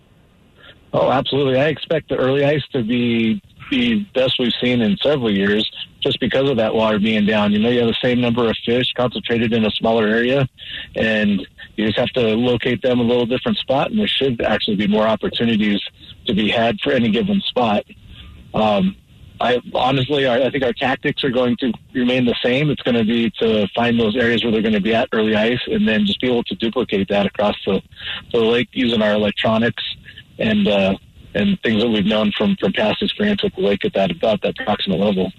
Oh, 0.99 1.11
absolutely. 1.11 1.61
I 1.61 1.67
expect 1.67 2.09
the 2.09 2.17
early 2.17 2.43
ice 2.43 2.67
to 2.73 2.83
be 2.83 3.43
the 3.71 4.07
best 4.15 4.39
we've 4.39 4.53
seen 4.63 4.81
in 4.81 4.97
several 5.03 5.31
years 5.31 5.71
just 6.01 6.19
because 6.21 6.49
of 6.49 6.57
that 6.57 6.75
water 6.75 6.99
being 6.99 7.27
down. 7.27 7.53
You 7.53 7.59
know, 7.59 7.69
you 7.69 7.81
have 7.81 7.89
the 7.89 7.99
same 8.03 8.19
number 8.19 8.49
of 8.49 8.57
fish 8.65 8.95
concentrated 8.97 9.53
in 9.53 9.67
a 9.67 9.71
smaller 9.73 10.07
area, 10.07 10.49
and 10.95 11.47
you 11.75 11.85
just 11.85 11.99
have 11.99 12.09
to 12.11 12.35
locate 12.35 12.81
them 12.81 12.99
a 12.99 13.03
little 13.03 13.27
different 13.27 13.59
spot, 13.59 13.91
and 13.91 14.01
there 14.01 14.07
should 14.07 14.41
actually 14.41 14.77
be 14.77 14.87
more 14.87 15.07
opportunities 15.07 15.83
to 16.25 16.33
be 16.33 16.49
had 16.49 16.81
for 16.81 16.93
any 16.93 17.11
given 17.11 17.43
spot. 17.43 17.85
Um, 18.55 18.97
I 19.39 19.61
honestly, 19.75 20.27
I, 20.27 20.47
I 20.47 20.51
think 20.51 20.65
our 20.65 20.73
tactics 20.73 21.23
are 21.25 21.31
going 21.31 21.59
to 21.59 21.75
remain 21.93 22.25
the 22.25 22.37
same. 22.43 22.71
It's 22.71 22.81
going 22.81 22.95
to 22.95 23.05
be 23.05 23.31
to 23.41 23.69
find 23.75 24.01
those 24.01 24.17
areas 24.17 24.43
where 24.43 24.51
they're 24.51 24.63
going 24.63 24.73
to 24.73 24.81
be 24.81 24.95
at 24.95 25.11
early 25.13 25.37
ice, 25.37 25.61
and 25.67 25.87
then 25.87 26.07
just 26.07 26.23
be 26.23 26.29
able 26.29 26.45
to 26.45 26.55
duplicate 26.55 27.09
that 27.09 27.27
across 27.27 27.57
the, 27.67 27.83
the 28.33 28.39
lake 28.39 28.69
using 28.73 29.03
our 29.03 29.13
electronics 29.13 29.85
and 30.39 30.69
uh, 30.69 30.97
and 31.35 31.61
things 31.63 31.83
that 31.83 31.89
we've 31.89 32.07
known 32.07 32.33
from 32.37 32.57
from 32.57 32.73
past 32.73 33.03
experience 33.03 33.43
with 33.43 33.55
the 33.55 33.63
lake 33.63 33.85
at 33.85 33.95
that 33.95 34.11
about 34.11 34.43
that 34.43 34.57
proximate 34.57 34.99
level. 34.99 35.33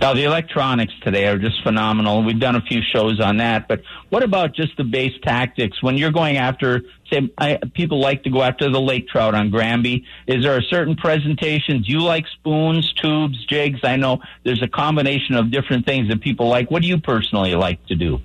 Now, 0.00 0.14
the 0.14 0.24
electronics 0.24 0.92
today 1.02 1.26
are 1.26 1.38
just 1.38 1.62
phenomenal. 1.62 2.22
We've 2.22 2.40
done 2.40 2.56
a 2.56 2.60
few 2.60 2.80
shows 2.82 3.20
on 3.20 3.36
that, 3.36 3.68
but 3.68 3.82
what 4.08 4.22
about 4.22 4.54
just 4.54 4.76
the 4.76 4.84
base 4.84 5.14
tactics? 5.22 5.82
When 5.82 5.96
you're 5.96 6.10
going 6.10 6.36
after, 6.36 6.82
say, 7.10 7.30
I, 7.38 7.58
people 7.74 8.00
like 8.00 8.24
to 8.24 8.30
go 8.30 8.42
after 8.42 8.70
the 8.70 8.80
lake 8.80 9.08
trout 9.08 9.34
on 9.34 9.50
Granby. 9.50 10.04
Is 10.26 10.42
there 10.42 10.58
a 10.58 10.62
certain 10.62 10.96
presentation? 10.96 11.82
Do 11.82 11.92
you 11.92 12.00
like 12.00 12.26
spoons, 12.26 12.92
tubes, 12.94 13.44
jigs? 13.46 13.80
I 13.84 13.96
know 13.96 14.20
there's 14.44 14.62
a 14.62 14.68
combination 14.68 15.36
of 15.36 15.50
different 15.50 15.86
things 15.86 16.08
that 16.08 16.20
people 16.20 16.48
like. 16.48 16.70
What 16.70 16.82
do 16.82 16.88
you 16.88 16.98
personally 16.98 17.54
like 17.54 17.84
to 17.86 17.94
do? 17.94 18.20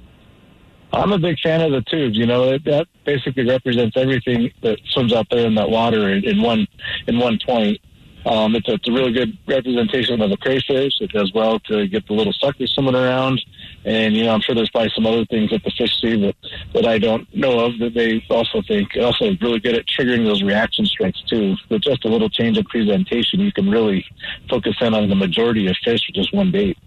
I'm 0.94 1.12
a 1.12 1.20
big 1.20 1.40
fan 1.40 1.62
of 1.62 1.72
the 1.72 1.82
tubes. 1.82 2.18
You 2.18 2.26
know, 2.26 2.58
that 2.58 2.88
basically 3.06 3.46
represents 3.48 3.98
everything 3.98 4.52
that 4.62 4.80
swims 4.86 5.14
out 5.14 5.28
there 5.30 5.46
in 5.46 5.56
that 5.56 5.70
water 5.70 6.10
in, 6.10 6.24
in 6.24 6.42
one 6.42 6.68
in 7.08 7.20
one 7.20 7.40
point. 7.46 7.80
Um, 8.26 8.56
it's, 8.56 8.68
a, 8.68 8.74
it's 8.74 8.90
a 8.90 8.92
really 8.92 9.12
good 9.12 9.38
representation 9.46 10.20
of 10.20 10.32
the 10.32 10.38
crayfish. 10.38 11.00
It 11.00 11.12
does 11.12 11.32
well 11.34 11.60
to 11.60 11.88
get 11.88 12.08
the 12.08 12.14
little 12.14 12.34
suckers 12.34 12.74
swimming 12.74 12.96
around. 12.96 13.40
And, 13.84 14.16
you 14.16 14.24
know, 14.24 14.34
I'm 14.34 14.42
sure 14.42 14.56
there's 14.56 14.72
probably 14.72 14.92
some 14.96 15.06
other 15.06 15.26
things 15.26 15.52
that 15.52 15.64
the 15.64 15.70
fish 15.70 16.02
see 16.02 16.20
that, 16.22 16.36
that 16.74 16.88
I 16.88 16.98
don't 16.98 17.32
know 17.36 17.60
of 17.60 17.78
that 17.78 17.94
they 17.94 18.26
also 18.32 18.64
think. 18.68 18.98
Also 19.00 19.38
really 19.42 19.60
good 19.60 19.76
at 19.76 19.86
triggering 19.86 20.26
those 20.26 20.42
reaction 20.42 20.88
strikes, 20.88 21.22
too. 21.28 21.56
With 21.70 21.84
just 21.84 22.04
a 22.04 22.08
little 22.08 22.30
change 22.30 22.58
of 22.58 22.66
presentation, 22.66 23.42
you 23.42 23.52
can 23.52 23.70
really 23.70 24.04
focus 24.50 24.76
in 24.82 24.96
on 24.96 25.08
the 25.08 25.16
majority 25.16 25.68
of 25.68 25.76
fish 25.84 26.02
with 26.08 26.16
just 26.16 26.34
one 26.34 26.50
bait. 26.50 26.80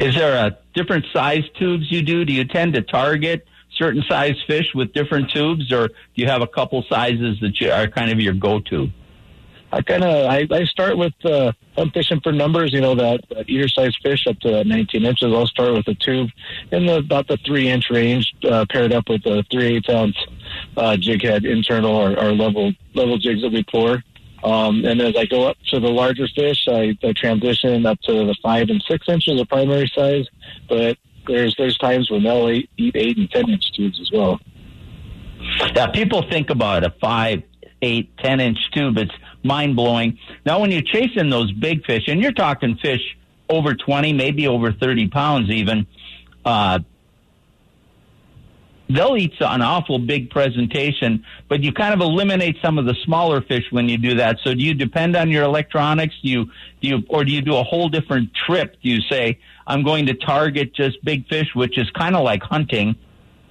Is 0.00 0.14
there 0.14 0.46
a 0.46 0.58
different 0.74 1.06
size 1.12 1.44
tubes 1.58 1.90
you 1.90 2.02
do? 2.02 2.24
Do 2.24 2.32
you 2.32 2.44
tend 2.44 2.74
to 2.74 2.82
target 2.82 3.46
certain 3.76 4.02
size 4.08 4.36
fish 4.46 4.66
with 4.74 4.92
different 4.92 5.30
tubes, 5.30 5.72
or 5.72 5.88
do 5.88 5.94
you 6.14 6.26
have 6.26 6.42
a 6.42 6.46
couple 6.46 6.84
sizes 6.88 7.38
that 7.40 7.60
you 7.60 7.70
are 7.70 7.88
kind 7.88 8.10
of 8.10 8.20
your 8.20 8.34
go-to? 8.34 8.90
I 9.72 9.82
kind 9.82 10.04
of 10.04 10.26
I, 10.26 10.46
I 10.52 10.64
start 10.64 10.96
with 10.96 11.14
uh, 11.24 11.52
I'm 11.76 11.90
fishing 11.90 12.20
for 12.20 12.30
numbers. 12.30 12.72
You 12.72 12.80
know 12.80 12.94
that, 12.94 13.24
that 13.30 13.70
size 13.74 13.96
fish 14.02 14.26
up 14.28 14.38
to 14.40 14.62
19 14.62 15.04
inches. 15.04 15.32
I'll 15.32 15.46
start 15.46 15.72
with 15.72 15.88
a 15.88 15.94
tube 15.94 16.30
in 16.70 16.86
the 16.86 16.98
about 16.98 17.26
the 17.26 17.38
three 17.38 17.68
inch 17.68 17.90
range, 17.90 18.32
uh, 18.48 18.66
paired 18.70 18.92
up 18.92 19.08
with 19.08 19.26
a 19.26 19.44
three 19.50 19.76
eighths 19.76 19.88
ounce 19.88 20.16
uh, 20.76 20.96
jig 20.96 21.22
head 21.22 21.44
internal 21.44 21.90
or, 21.90 22.16
or 22.16 22.32
level 22.32 22.72
level 22.94 23.18
jigs 23.18 23.42
that 23.42 23.50
we 23.50 23.64
pour. 23.64 24.02
Um, 24.44 24.84
and 24.84 25.00
as 25.00 25.16
I 25.16 25.24
go 25.24 25.48
up 25.48 25.56
to 25.70 25.80
the 25.80 25.88
larger 25.88 26.28
fish, 26.28 26.68
I, 26.68 26.96
I 27.02 27.12
transition 27.14 27.86
up 27.86 27.98
to 28.02 28.12
the 28.12 28.36
five 28.42 28.68
and 28.68 28.84
six 28.86 29.08
inches 29.08 29.40
of 29.40 29.48
primary 29.48 29.90
size. 29.94 30.26
But 30.68 30.98
there's 31.26 31.54
there's 31.56 31.78
times 31.78 32.10
when 32.10 32.22
they'll 32.22 32.50
eat, 32.50 32.68
eat 32.76 32.94
eight 32.94 33.16
and 33.16 33.30
ten 33.30 33.48
inch 33.48 33.72
tubes 33.72 33.98
as 34.00 34.10
well. 34.12 34.38
Yeah, 35.74 35.86
people 35.88 36.22
think 36.30 36.50
about 36.50 36.84
a 36.84 36.90
five 37.00 37.42
eight, 37.80 38.16
ten 38.18 38.40
inch 38.40 38.58
tube. 38.72 38.98
It's 38.98 39.14
mind 39.42 39.76
blowing. 39.76 40.18
Now, 40.44 40.60
when 40.60 40.70
you're 40.70 40.82
chasing 40.82 41.30
those 41.30 41.50
big 41.52 41.84
fish, 41.86 42.04
and 42.08 42.20
you're 42.20 42.32
talking 42.32 42.76
fish 42.76 43.16
over 43.48 43.74
20, 43.74 44.12
maybe 44.12 44.46
over 44.46 44.72
30 44.72 45.08
pounds 45.08 45.50
even, 45.50 45.86
uh, 46.44 46.80
they'll 48.88 49.16
eat 49.16 49.34
an 49.40 49.62
awful 49.62 49.98
big 49.98 50.30
presentation, 50.30 51.24
but 51.48 51.62
you 51.62 51.72
kind 51.72 51.94
of 51.94 52.00
eliminate 52.00 52.56
some 52.62 52.78
of 52.78 52.84
the 52.84 52.94
smaller 53.04 53.40
fish 53.40 53.64
when 53.70 53.88
you 53.88 53.98
do 53.98 54.16
that. 54.16 54.38
So 54.44 54.54
do 54.54 54.60
you 54.60 54.74
depend 54.74 55.16
on 55.16 55.30
your 55.30 55.44
electronics? 55.44 56.14
Do 56.22 56.28
you, 56.28 56.44
do 56.80 56.88
you, 56.88 57.02
or 57.08 57.24
do 57.24 57.32
you 57.32 57.40
do 57.40 57.56
a 57.56 57.62
whole 57.62 57.88
different 57.88 58.30
trip? 58.34 58.76
Do 58.82 58.88
you 58.90 59.00
say, 59.02 59.38
I'm 59.66 59.82
going 59.82 60.06
to 60.06 60.14
target 60.14 60.74
just 60.74 61.02
big 61.04 61.26
fish, 61.28 61.48
which 61.54 61.78
is 61.78 61.88
kind 61.90 62.14
of 62.14 62.24
like 62.24 62.42
hunting? 62.42 62.96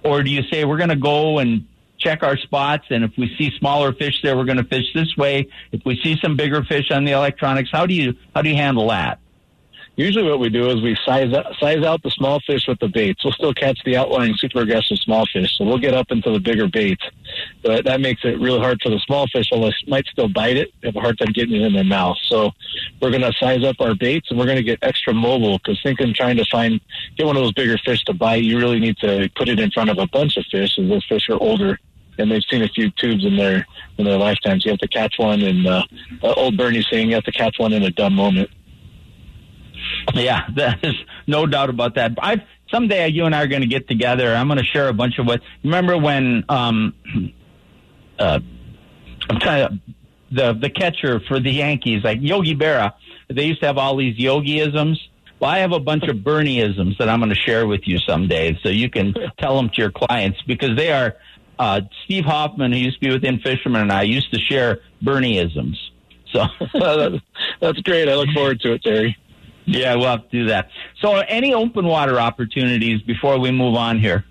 Or 0.04 0.22
do 0.22 0.30
you 0.30 0.44
say, 0.52 0.66
we're 0.66 0.78
going 0.78 0.90
to 0.90 0.96
go 0.96 1.40
and 1.40 1.66
check 1.98 2.22
our 2.22 2.38
spots, 2.38 2.86
and 2.90 3.04
if 3.04 3.12
we 3.18 3.34
see 3.38 3.52
smaller 3.58 3.94
fish 3.94 4.22
there, 4.22 4.36
we're 4.36 4.44
going 4.44 4.58
to 4.58 4.64
fish 4.66 4.94
this 4.94 5.16
way. 5.16 5.48
If 5.72 5.86
we 5.86 6.00
see 6.04 6.18
some 6.22 6.36
bigger 6.36 6.64
fish 6.64 6.92
on 6.92 7.06
the 7.06 7.14
electronics, 7.14 7.70
how 7.72 7.86
do 7.86 7.94
you 7.94 8.14
how 8.36 8.42
do 8.42 8.50
you 8.50 8.56
handle 8.56 8.90
that? 8.90 9.20
Usually, 9.96 10.28
what 10.28 10.40
we 10.40 10.50
do 10.50 10.72
is 10.72 10.82
we 10.82 10.98
size 11.06 11.32
out, 11.34 11.54
size 11.60 11.84
out 11.84 12.02
the 12.02 12.10
small 12.10 12.40
fish 12.40 12.68
with 12.68 12.80
the 12.80 12.88
baits. 12.88 13.24
We'll 13.24 13.34
still 13.34 13.54
catch 13.54 13.80
the 13.86 13.96
outlying 13.96 14.34
super 14.36 14.62
aggressive 14.62 14.98
small 14.98 15.24
fish, 15.28 15.56
so 15.56 15.66
we'll 15.66 15.78
get 15.78 15.94
up 15.94 16.10
into 16.10 16.32
the 16.32 16.40
bigger 16.40 16.68
baits. 16.68 17.04
But 17.62 17.86
that 17.86 18.02
makes 18.02 18.22
it 18.24 18.40
really 18.40 18.60
hard 18.60 18.82
for 18.82 18.90
the 18.90 18.98
small 19.00 19.28
fish. 19.28 19.50
Although 19.52 19.70
they 19.70 19.92
might 19.92 20.08
still 20.08 20.28
bite 20.28 20.58
it, 20.58 20.74
have 20.84 20.96
a 20.96 21.00
hard 21.00 21.20
time 21.20 21.32
getting 21.32 21.62
it 21.62 21.66
in 21.66 21.74
their 21.74 21.84
mouth. 21.84 22.18
So 22.24 22.52
we're 23.02 23.12
going 23.12 23.22
to 23.22 23.34
size 23.34 23.64
up 23.64 23.76
our 23.80 23.94
baits, 23.94 24.32
and 24.32 24.40
we're 24.40 24.48
going 24.48 24.58
to 24.58 24.64
get 24.64 24.80
extra 24.82 25.14
mobile 25.14 25.60
because 25.60 25.80
thinking 25.84 26.12
trying 26.14 26.38
to 26.38 26.46
find 26.46 26.82
get 27.16 27.28
one 27.28 27.38
of 27.38 27.44
those 27.44 27.54
bigger 27.54 27.78
fish 27.78 28.04
to 28.06 28.14
bite, 28.14 28.44
you 28.44 28.58
really 28.58 28.80
need 28.80 28.98
to 28.98 29.30
put 29.36 29.48
it 29.48 29.60
in 29.60 29.70
front 29.70 29.92
of 29.92 30.00
a 30.00 30.08
bunch 30.08 30.38
of 30.38 30.46
fish, 30.50 30.80
as 30.80 30.90
those 30.90 31.06
fish 31.06 31.30
are 31.30 31.38
older 31.40 31.80
and 32.18 32.32
they've 32.32 32.44
seen 32.50 32.62
a 32.62 32.68
few 32.68 32.92
tubes 32.92 33.26
in 33.26 33.38
their 33.38 33.66
in 33.98 34.06
their 34.06 34.18
lifetimes. 34.18 34.66
You 34.66 34.72
have 34.72 34.80
to 34.80 34.88
catch 34.88 35.16
one, 35.18 35.42
and 35.42 35.66
uh, 35.66 35.84
uh, 36.22 36.34
old 36.34 36.58
Bernie 36.58 36.86
saying 36.90 37.10
you 37.10 37.16
have 37.16 37.24
to 37.24 37.32
catch 37.32 37.58
one 37.58 37.74
in 37.74 37.84
a 37.84 37.90
dumb 37.90 38.14
moment. 38.14 38.50
Yeah, 40.14 40.42
there's 40.56 41.04
no 41.28 41.46
doubt 41.46 41.70
about 41.70 41.96
that. 41.96 42.14
I 42.22 42.44
someday 42.72 43.08
you 43.10 43.26
and 43.26 43.36
I 43.36 43.44
are 43.44 43.48
going 43.48 43.62
to 43.62 43.68
get 43.68 43.88
together. 43.88 44.34
I'm 44.34 44.48
going 44.48 44.60
to 44.60 44.66
share 44.66 44.88
a 44.88 44.94
bunch 44.94 45.20
of 45.20 45.26
what. 45.26 45.42
Remember 45.64 45.98
when 45.98 46.44
um, 46.50 46.94
uh, 48.20 48.40
I'm 49.30 49.40
trying 49.40 49.68
to 49.68 49.80
the 50.32 50.54
the 50.54 50.70
catcher 50.70 51.20
for 51.28 51.40
the 51.40 51.52
Yankees, 51.52 52.04
like 52.04 52.20
Yogi 52.22 52.56
Berra. 52.56 52.94
They 53.30 53.46
used 53.46 53.62
to 53.62 53.68
have 53.68 53.78
all 53.78 53.96
these 53.96 54.18
yogiisms. 54.18 54.98
Well, 55.40 55.50
I 55.50 55.60
have 55.60 55.72
a 55.72 55.80
bunch 55.80 56.04
of 56.08 56.18
Bernieisms 56.18 56.98
that 56.98 57.10
I'm 57.10 57.20
going 57.20 57.30
to 57.30 57.36
share 57.36 57.68
with 57.68 57.82
you 57.86 58.00
someday, 58.00 58.58
so 58.64 58.70
you 58.70 58.90
can 58.90 59.14
tell 59.40 59.56
them 59.58 59.70
to 59.70 59.82
your 59.82 59.92
clients 59.92 60.42
because 60.48 60.76
they 60.76 60.92
are. 60.92 61.16
Uh, 61.60 61.82
Steve 62.04 62.26
Hoffman, 62.26 62.72
who 62.72 62.80
used 62.80 63.00
to 63.00 63.08
be 63.08 63.14
with 63.14 63.24
In-Fisherman, 63.24 63.84
and 63.84 63.92
I 63.92 64.02
used 64.02 64.34
to 64.34 64.40
share 64.40 64.80
Bernieisms. 65.04 65.76
So 66.32 66.46
that's 67.62 67.80
great. 67.82 68.10
I 68.10 68.16
look 68.16 68.30
forward 68.34 68.60
to 68.62 68.74
it, 68.74 68.84
Terry. 68.84 69.16
Yeah, 69.66 69.96
we'll 69.96 70.08
have 70.08 70.30
to 70.30 70.40
do 70.40 70.46
that. 70.48 70.70
So, 71.02 71.16
any 71.20 71.54
open 71.54 71.86
water 71.86 72.20
opportunities 72.20 73.02
before 73.02 73.40
we 73.40 73.52
move 73.52 73.76
on 73.76 74.00
here? 74.00 74.26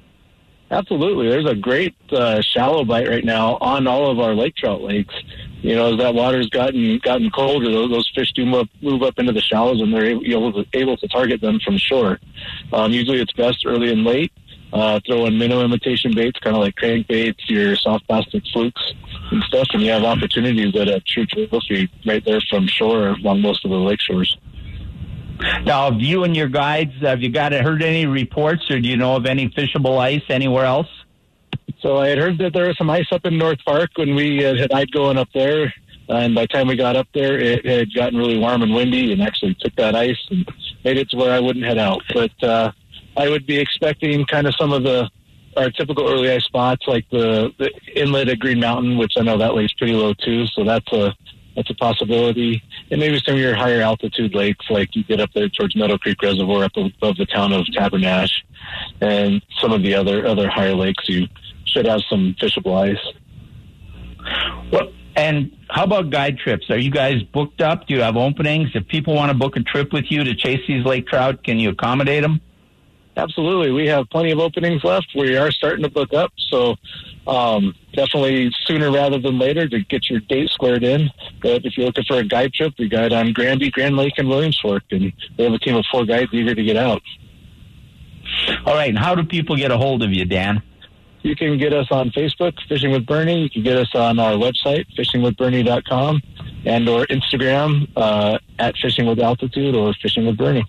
Absolutely. 0.70 1.28
There's 1.28 1.48
a 1.48 1.54
great 1.54 1.94
uh, 2.10 2.40
shallow 2.40 2.84
bite 2.84 3.06
right 3.06 3.24
now 3.24 3.58
on 3.60 3.86
all 3.86 4.10
of 4.10 4.18
our 4.18 4.34
lake 4.34 4.56
trout 4.56 4.80
lakes. 4.80 5.14
You 5.60 5.76
know, 5.76 5.92
as 5.92 5.98
that 5.98 6.14
water's 6.14 6.48
gotten 6.48 6.98
gotten 6.98 7.30
colder, 7.30 7.70
those, 7.70 7.90
those 7.90 8.10
fish 8.14 8.32
do 8.32 8.46
move, 8.46 8.68
move 8.80 9.02
up 9.02 9.18
into 9.18 9.32
the 9.32 9.42
shallows, 9.42 9.82
and 9.82 9.92
they're 9.92 10.06
able, 10.06 10.24
able, 10.24 10.52
to, 10.52 10.64
able 10.72 10.96
to 10.96 11.08
target 11.08 11.40
them 11.42 11.60
from 11.60 11.76
shore. 11.76 12.18
Um, 12.72 12.90
usually, 12.90 13.20
it's 13.20 13.32
best 13.34 13.64
early 13.66 13.92
and 13.92 14.02
late. 14.04 14.32
Uh, 14.72 14.98
throw 15.06 15.26
in 15.26 15.36
minnow 15.36 15.62
imitation 15.62 16.14
baits, 16.14 16.38
kind 16.40 16.56
of 16.56 16.62
like 16.62 16.74
crankbaits, 16.76 17.48
your 17.48 17.76
soft 17.76 18.06
plastic 18.08 18.42
flukes 18.54 18.94
and 19.30 19.42
stuff, 19.42 19.68
and 19.74 19.82
you 19.82 19.90
have 19.90 20.02
opportunities 20.02 20.74
at 20.74 20.88
a 20.88 20.98
true 21.00 21.26
trophy 21.26 21.90
right 22.06 22.24
there 22.24 22.40
from 22.48 22.66
shore 22.66 23.08
along 23.08 23.42
most 23.42 23.62
of 23.66 23.70
the 23.70 23.76
lake 23.76 24.00
shores. 24.00 24.38
Now, 25.64 25.90
have 25.90 26.00
you 26.00 26.24
and 26.24 26.36
your 26.36 26.48
guides, 26.48 26.92
have 27.00 27.22
you 27.22 27.30
got 27.30 27.52
heard 27.52 27.82
any 27.82 28.06
reports 28.06 28.70
or 28.70 28.80
do 28.80 28.88
you 28.88 28.96
know 28.96 29.16
of 29.16 29.26
any 29.26 29.48
fishable 29.48 29.98
ice 29.98 30.22
anywhere 30.28 30.64
else? 30.64 30.88
So 31.80 31.98
I 31.98 32.08
had 32.08 32.18
heard 32.18 32.38
that 32.38 32.52
there 32.52 32.68
was 32.68 32.76
some 32.78 32.90
ice 32.90 33.06
up 33.10 33.24
in 33.24 33.38
North 33.38 33.58
Park 33.64 33.90
when 33.96 34.14
we 34.14 34.42
had 34.42 34.72
I'd 34.72 34.90
going 34.92 35.18
up 35.18 35.28
there. 35.34 35.72
And 36.08 36.34
by 36.34 36.42
the 36.42 36.48
time 36.48 36.68
we 36.68 36.76
got 36.76 36.96
up 36.96 37.08
there, 37.14 37.38
it 37.38 37.64
had 37.64 37.94
gotten 37.94 38.18
really 38.18 38.38
warm 38.38 38.62
and 38.62 38.74
windy 38.74 39.12
and 39.12 39.22
actually 39.22 39.54
took 39.60 39.74
that 39.76 39.94
ice 39.94 40.18
and 40.30 40.48
made 40.84 40.96
it 40.96 41.10
to 41.10 41.16
where 41.16 41.32
I 41.32 41.40
wouldn't 41.40 41.64
head 41.64 41.78
out. 41.78 42.02
But 42.12 42.42
uh, 42.42 42.72
I 43.16 43.28
would 43.28 43.46
be 43.46 43.58
expecting 43.58 44.24
kind 44.26 44.46
of 44.46 44.54
some 44.56 44.72
of 44.72 44.82
the 44.82 45.10
our 45.56 45.70
typical 45.70 46.08
early 46.08 46.30
ice 46.30 46.44
spots 46.44 46.86
like 46.86 47.04
the, 47.10 47.52
the 47.58 47.70
inlet 47.94 48.28
at 48.28 48.38
Green 48.38 48.58
Mountain, 48.58 48.96
which 48.96 49.12
I 49.18 49.22
know 49.22 49.36
that 49.36 49.54
lays 49.54 49.72
pretty 49.74 49.92
low 49.92 50.14
too. 50.14 50.46
So 50.46 50.64
that's 50.64 50.90
a 50.92 51.14
that's 51.54 51.70
a 51.70 51.74
possibility. 51.74 52.62
And 52.90 53.00
maybe 53.00 53.20
some 53.24 53.34
of 53.34 53.40
your 53.40 53.54
higher 53.54 53.80
altitude 53.80 54.34
lakes, 54.34 54.66
like 54.70 54.94
you 54.94 55.04
get 55.04 55.20
up 55.20 55.30
there 55.34 55.48
towards 55.48 55.76
Meadow 55.76 55.98
Creek 55.98 56.20
Reservoir 56.22 56.64
up 56.64 56.76
above 56.76 57.16
the 57.16 57.26
town 57.26 57.52
of 57.52 57.66
Tabernash, 57.66 58.32
and 59.00 59.42
some 59.60 59.72
of 59.72 59.82
the 59.82 59.94
other 59.94 60.26
other 60.26 60.48
higher 60.48 60.74
lakes, 60.74 61.08
you 61.08 61.28
should 61.64 61.86
have 61.86 62.02
some 62.08 62.34
fishable 62.40 62.90
ice. 62.90 63.04
Well, 64.72 64.92
and 65.16 65.56
how 65.68 65.84
about 65.84 66.10
guide 66.10 66.38
trips? 66.38 66.70
Are 66.70 66.78
you 66.78 66.90
guys 66.90 67.22
booked 67.22 67.60
up? 67.60 67.86
Do 67.86 67.94
you 67.94 68.00
have 68.00 68.16
openings? 68.16 68.70
If 68.74 68.88
people 68.88 69.14
want 69.14 69.30
to 69.30 69.36
book 69.36 69.56
a 69.56 69.60
trip 69.60 69.92
with 69.92 70.06
you 70.10 70.24
to 70.24 70.34
chase 70.34 70.60
these 70.66 70.84
lake 70.84 71.06
trout, 71.06 71.44
can 71.44 71.58
you 71.58 71.70
accommodate 71.70 72.22
them? 72.22 72.40
Absolutely. 73.16 73.72
We 73.72 73.86
have 73.88 74.08
plenty 74.10 74.30
of 74.30 74.38
openings 74.38 74.82
left. 74.84 75.08
We 75.14 75.36
are 75.36 75.50
starting 75.50 75.82
to 75.82 75.90
book 75.90 76.14
up. 76.14 76.32
So 76.48 76.76
um, 77.26 77.74
definitely 77.92 78.50
sooner 78.64 78.90
rather 78.90 79.18
than 79.18 79.38
later 79.38 79.68
to 79.68 79.80
get 79.80 80.08
your 80.08 80.20
date 80.20 80.48
squared 80.50 80.82
in. 80.82 81.10
But 81.42 81.66
if 81.66 81.76
you're 81.76 81.86
looking 81.86 82.04
for 82.04 82.16
a 82.16 82.24
guide 82.24 82.54
trip, 82.54 82.72
we 82.78 82.88
guide 82.88 83.12
on 83.12 83.32
Granby, 83.32 83.70
Grand 83.70 83.96
Lake, 83.96 84.14
and 84.16 84.28
Williams 84.28 84.58
Fork. 84.60 84.84
And 84.90 85.12
we 85.36 85.44
have 85.44 85.52
a 85.52 85.58
team 85.58 85.76
of 85.76 85.84
four 85.90 86.06
guides 86.06 86.32
eager 86.32 86.54
to 86.54 86.62
get 86.62 86.76
out. 86.76 87.02
All 88.64 88.74
right. 88.74 88.88
And 88.88 88.98
how 88.98 89.14
do 89.14 89.24
people 89.24 89.56
get 89.56 89.70
a 89.70 89.76
hold 89.76 90.02
of 90.02 90.10
you, 90.10 90.24
Dan? 90.24 90.62
You 91.22 91.36
can 91.36 91.56
get 91.58 91.72
us 91.72 91.86
on 91.90 92.10
Facebook, 92.10 92.54
Fishing 92.68 92.90
with 92.90 93.06
Bernie. 93.06 93.42
You 93.42 93.50
can 93.50 93.62
get 93.62 93.76
us 93.76 93.94
on 93.94 94.18
our 94.18 94.32
website, 94.32 94.86
fishingwithbernie.com, 94.98 96.20
and 96.64 96.88
or 96.88 97.06
Instagram 97.06 97.88
uh, 97.94 98.38
at 98.58 98.76
Fishing 98.78 99.06
with 99.06 99.20
Altitude 99.20 99.76
or 99.76 99.94
Fishing 100.02 100.26
with 100.26 100.36
Bernie. 100.36 100.64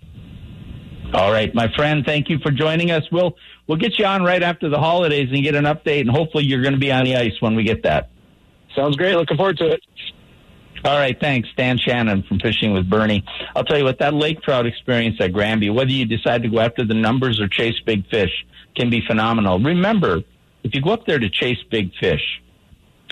All 1.14 1.32
right, 1.32 1.54
my 1.54 1.72
friend, 1.76 2.04
thank 2.04 2.30
you 2.30 2.40
for 2.40 2.50
joining 2.50 2.90
us. 2.90 3.04
We'll 3.12 3.38
we'll 3.68 3.78
get 3.78 4.00
you 4.00 4.06
on 4.06 4.24
right 4.24 4.42
after 4.42 4.68
the 4.68 4.80
holidays 4.80 5.30
and 5.32 5.44
get 5.44 5.54
an 5.54 5.66
update, 5.66 6.02
and 6.02 6.10
hopefully 6.10 6.46
you're 6.46 6.64
going 6.64 6.74
to 6.74 6.80
be 6.80 6.92
on 6.92 7.06
the 7.06 7.16
ice 7.16 7.40
when 7.40 7.56
we 7.56 7.64
get 7.64 7.84
that. 7.84 8.10
Sounds 8.76 8.96
great. 8.96 9.16
Looking 9.16 9.38
forward 9.38 9.58
to 9.58 9.74
it. 9.74 9.82
All 10.84 10.98
right, 10.98 11.18
thanks, 11.18 11.48
Dan 11.56 11.78
Shannon 11.78 12.24
from 12.24 12.40
Fishing 12.40 12.74
with 12.74 12.90
Bernie. 12.90 13.24
I'll 13.56 13.64
tell 13.64 13.78
you 13.78 13.86
what, 13.86 14.00
that 14.00 14.14
lake 14.14 14.42
trout 14.42 14.66
experience 14.66 15.16
at 15.22 15.32
Granby, 15.32 15.70
whether 15.70 15.92
you 15.92 16.06
decide 16.06 16.44
to 16.44 16.50
go 16.50 16.60
after 16.60 16.84
the 16.84 16.94
numbers 16.94 17.40
or 17.40 17.48
chase 17.48 17.80
big 17.86 18.10
fish, 18.10 18.46
can 18.76 18.90
be 18.90 19.02
phenomenal. 19.06 19.60
Remember, 19.60 20.24
if 20.64 20.74
you 20.74 20.82
go 20.82 20.90
up 20.90 21.06
there 21.06 21.20
to 21.20 21.30
chase 21.30 21.60
big 21.70 21.94
fish, 22.02 22.42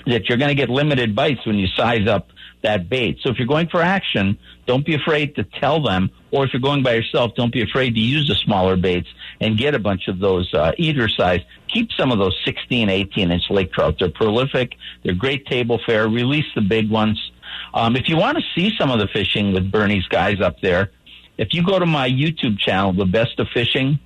that 0.06 0.28
you're 0.28 0.38
going 0.38 0.50
to 0.50 0.56
get 0.56 0.70
limited 0.70 1.16
bites 1.16 1.46
when 1.46 1.56
you 1.56 1.68
size 1.68 2.08
up 2.08 2.28
that 2.64 2.90
bait. 2.90 3.18
So 3.22 3.30
if 3.30 3.38
you're 3.38 3.48
going 3.48 3.68
for 3.68 3.82
action, 3.82 4.38
don't 4.66 4.86
be 4.86 4.96
afraid 4.96 5.36
to 5.36 5.44
tell 5.44 5.82
them. 5.82 6.12
Or 6.32 6.46
if 6.46 6.54
you're 6.54 6.62
going 6.62 6.84
by 6.84 6.94
yourself, 6.94 7.34
don't 7.36 7.52
be 7.52 7.62
afraid 7.62 7.96
to 7.96 8.00
use 8.00 8.28
the 8.28 8.36
smaller 8.36 8.78
baits 8.78 9.08
and 9.40 9.58
get 9.58 9.76
a 9.76 9.80
bunch 9.80 10.08
of 10.08 10.20
those 10.20 10.54
uh, 10.54 10.72
eater 10.78 11.10
size. 11.10 11.42
Keep 11.68 11.92
some 11.94 12.12
of 12.12 12.20
those 12.20 12.38
16, 12.46 12.90
18 12.90 13.32
inch 13.32 13.44
lake 13.50 13.74
trout. 13.74 13.96
They're 14.00 14.10
prolific. 14.10 14.74
They're 15.04 15.16
great 15.16 15.46
table 15.48 15.80
fare. 15.86 16.08
Release 16.08 16.46
the 16.56 16.62
big 16.62 16.90
ones. 16.90 17.32
Um, 17.74 17.96
if 17.96 18.08
you 18.08 18.18
want 18.18 18.38
to 18.38 18.44
see 18.56 18.72
some 18.78 18.92
of 18.92 19.00
the 19.00 19.08
fishing 19.08 19.54
with 19.54 19.72
Bernie's 19.72 20.08
guys 20.08 20.40
up 20.42 20.62
there, 20.62 20.92
if 21.38 21.54
you 21.54 21.66
go 21.66 21.80
to 21.80 21.86
my 21.86 22.10
YouTube 22.10 22.60
channel, 22.60 22.94
The 22.94 23.06
Best 23.06 23.40
of 23.40 23.48
Fishing 23.54 24.00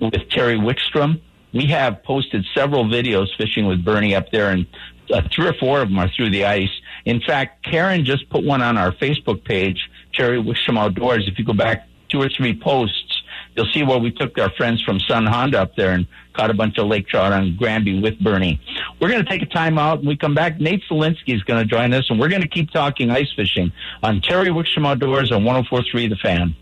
with 0.00 0.28
Terry 0.30 0.56
Wickstrom, 0.56 1.20
we 1.52 1.66
have 1.66 2.02
posted 2.02 2.44
several 2.54 2.84
videos 2.84 3.28
fishing 3.36 3.66
with 3.66 3.84
Bernie 3.84 4.14
up 4.14 4.30
there, 4.30 4.50
and 4.50 4.66
uh, 5.12 5.22
three 5.30 5.48
or 5.48 5.54
four 5.54 5.82
of 5.82 5.88
them 5.88 5.98
are 5.98 6.08
through 6.08 6.30
the 6.30 6.44
ice. 6.44 6.70
In 7.04 7.20
fact, 7.20 7.64
Karen 7.64 8.04
just 8.04 8.28
put 8.30 8.44
one 8.44 8.62
on 8.62 8.78
our 8.78 8.92
Facebook 8.92 9.44
page, 9.44 9.88
Terry 10.14 10.42
Wickstrom 10.42 10.78
Outdoors. 10.78 11.28
If 11.28 11.38
you 11.38 11.44
go 11.44 11.52
back 11.52 11.88
two 12.08 12.20
or 12.20 12.28
three 12.28 12.58
posts, 12.58 13.22
you'll 13.56 13.70
see 13.72 13.82
where 13.82 13.98
we 13.98 14.10
took 14.10 14.38
our 14.38 14.50
friends 14.50 14.82
from 14.82 15.00
Sun 15.00 15.26
Honda 15.26 15.60
up 15.60 15.76
there 15.76 15.92
and 15.92 16.06
caught 16.34 16.50
a 16.50 16.54
bunch 16.54 16.78
of 16.78 16.86
lake 16.86 17.08
trout 17.08 17.32
on 17.32 17.56
Granby 17.56 18.00
with 18.00 18.18
Bernie. 18.20 18.60
We're 19.00 19.08
going 19.08 19.24
to 19.24 19.28
take 19.28 19.42
a 19.42 19.46
time 19.46 19.78
out. 19.78 19.98
When 19.98 20.08
we 20.08 20.16
come 20.16 20.34
back, 20.34 20.60
Nate 20.60 20.82
Zelinsky 20.90 21.34
is 21.34 21.42
going 21.42 21.60
to 21.60 21.68
join 21.68 21.92
us, 21.92 22.08
and 22.08 22.18
we're 22.18 22.28
going 22.28 22.42
to 22.42 22.48
keep 22.48 22.70
talking 22.70 23.10
ice 23.10 23.32
fishing 23.34 23.72
on 24.02 24.20
Terry 24.20 24.48
Wickstrom 24.48 24.86
Outdoors 24.86 25.32
on 25.32 25.42
104.3 25.42 26.08
The 26.08 26.16
Fan. 26.16 26.56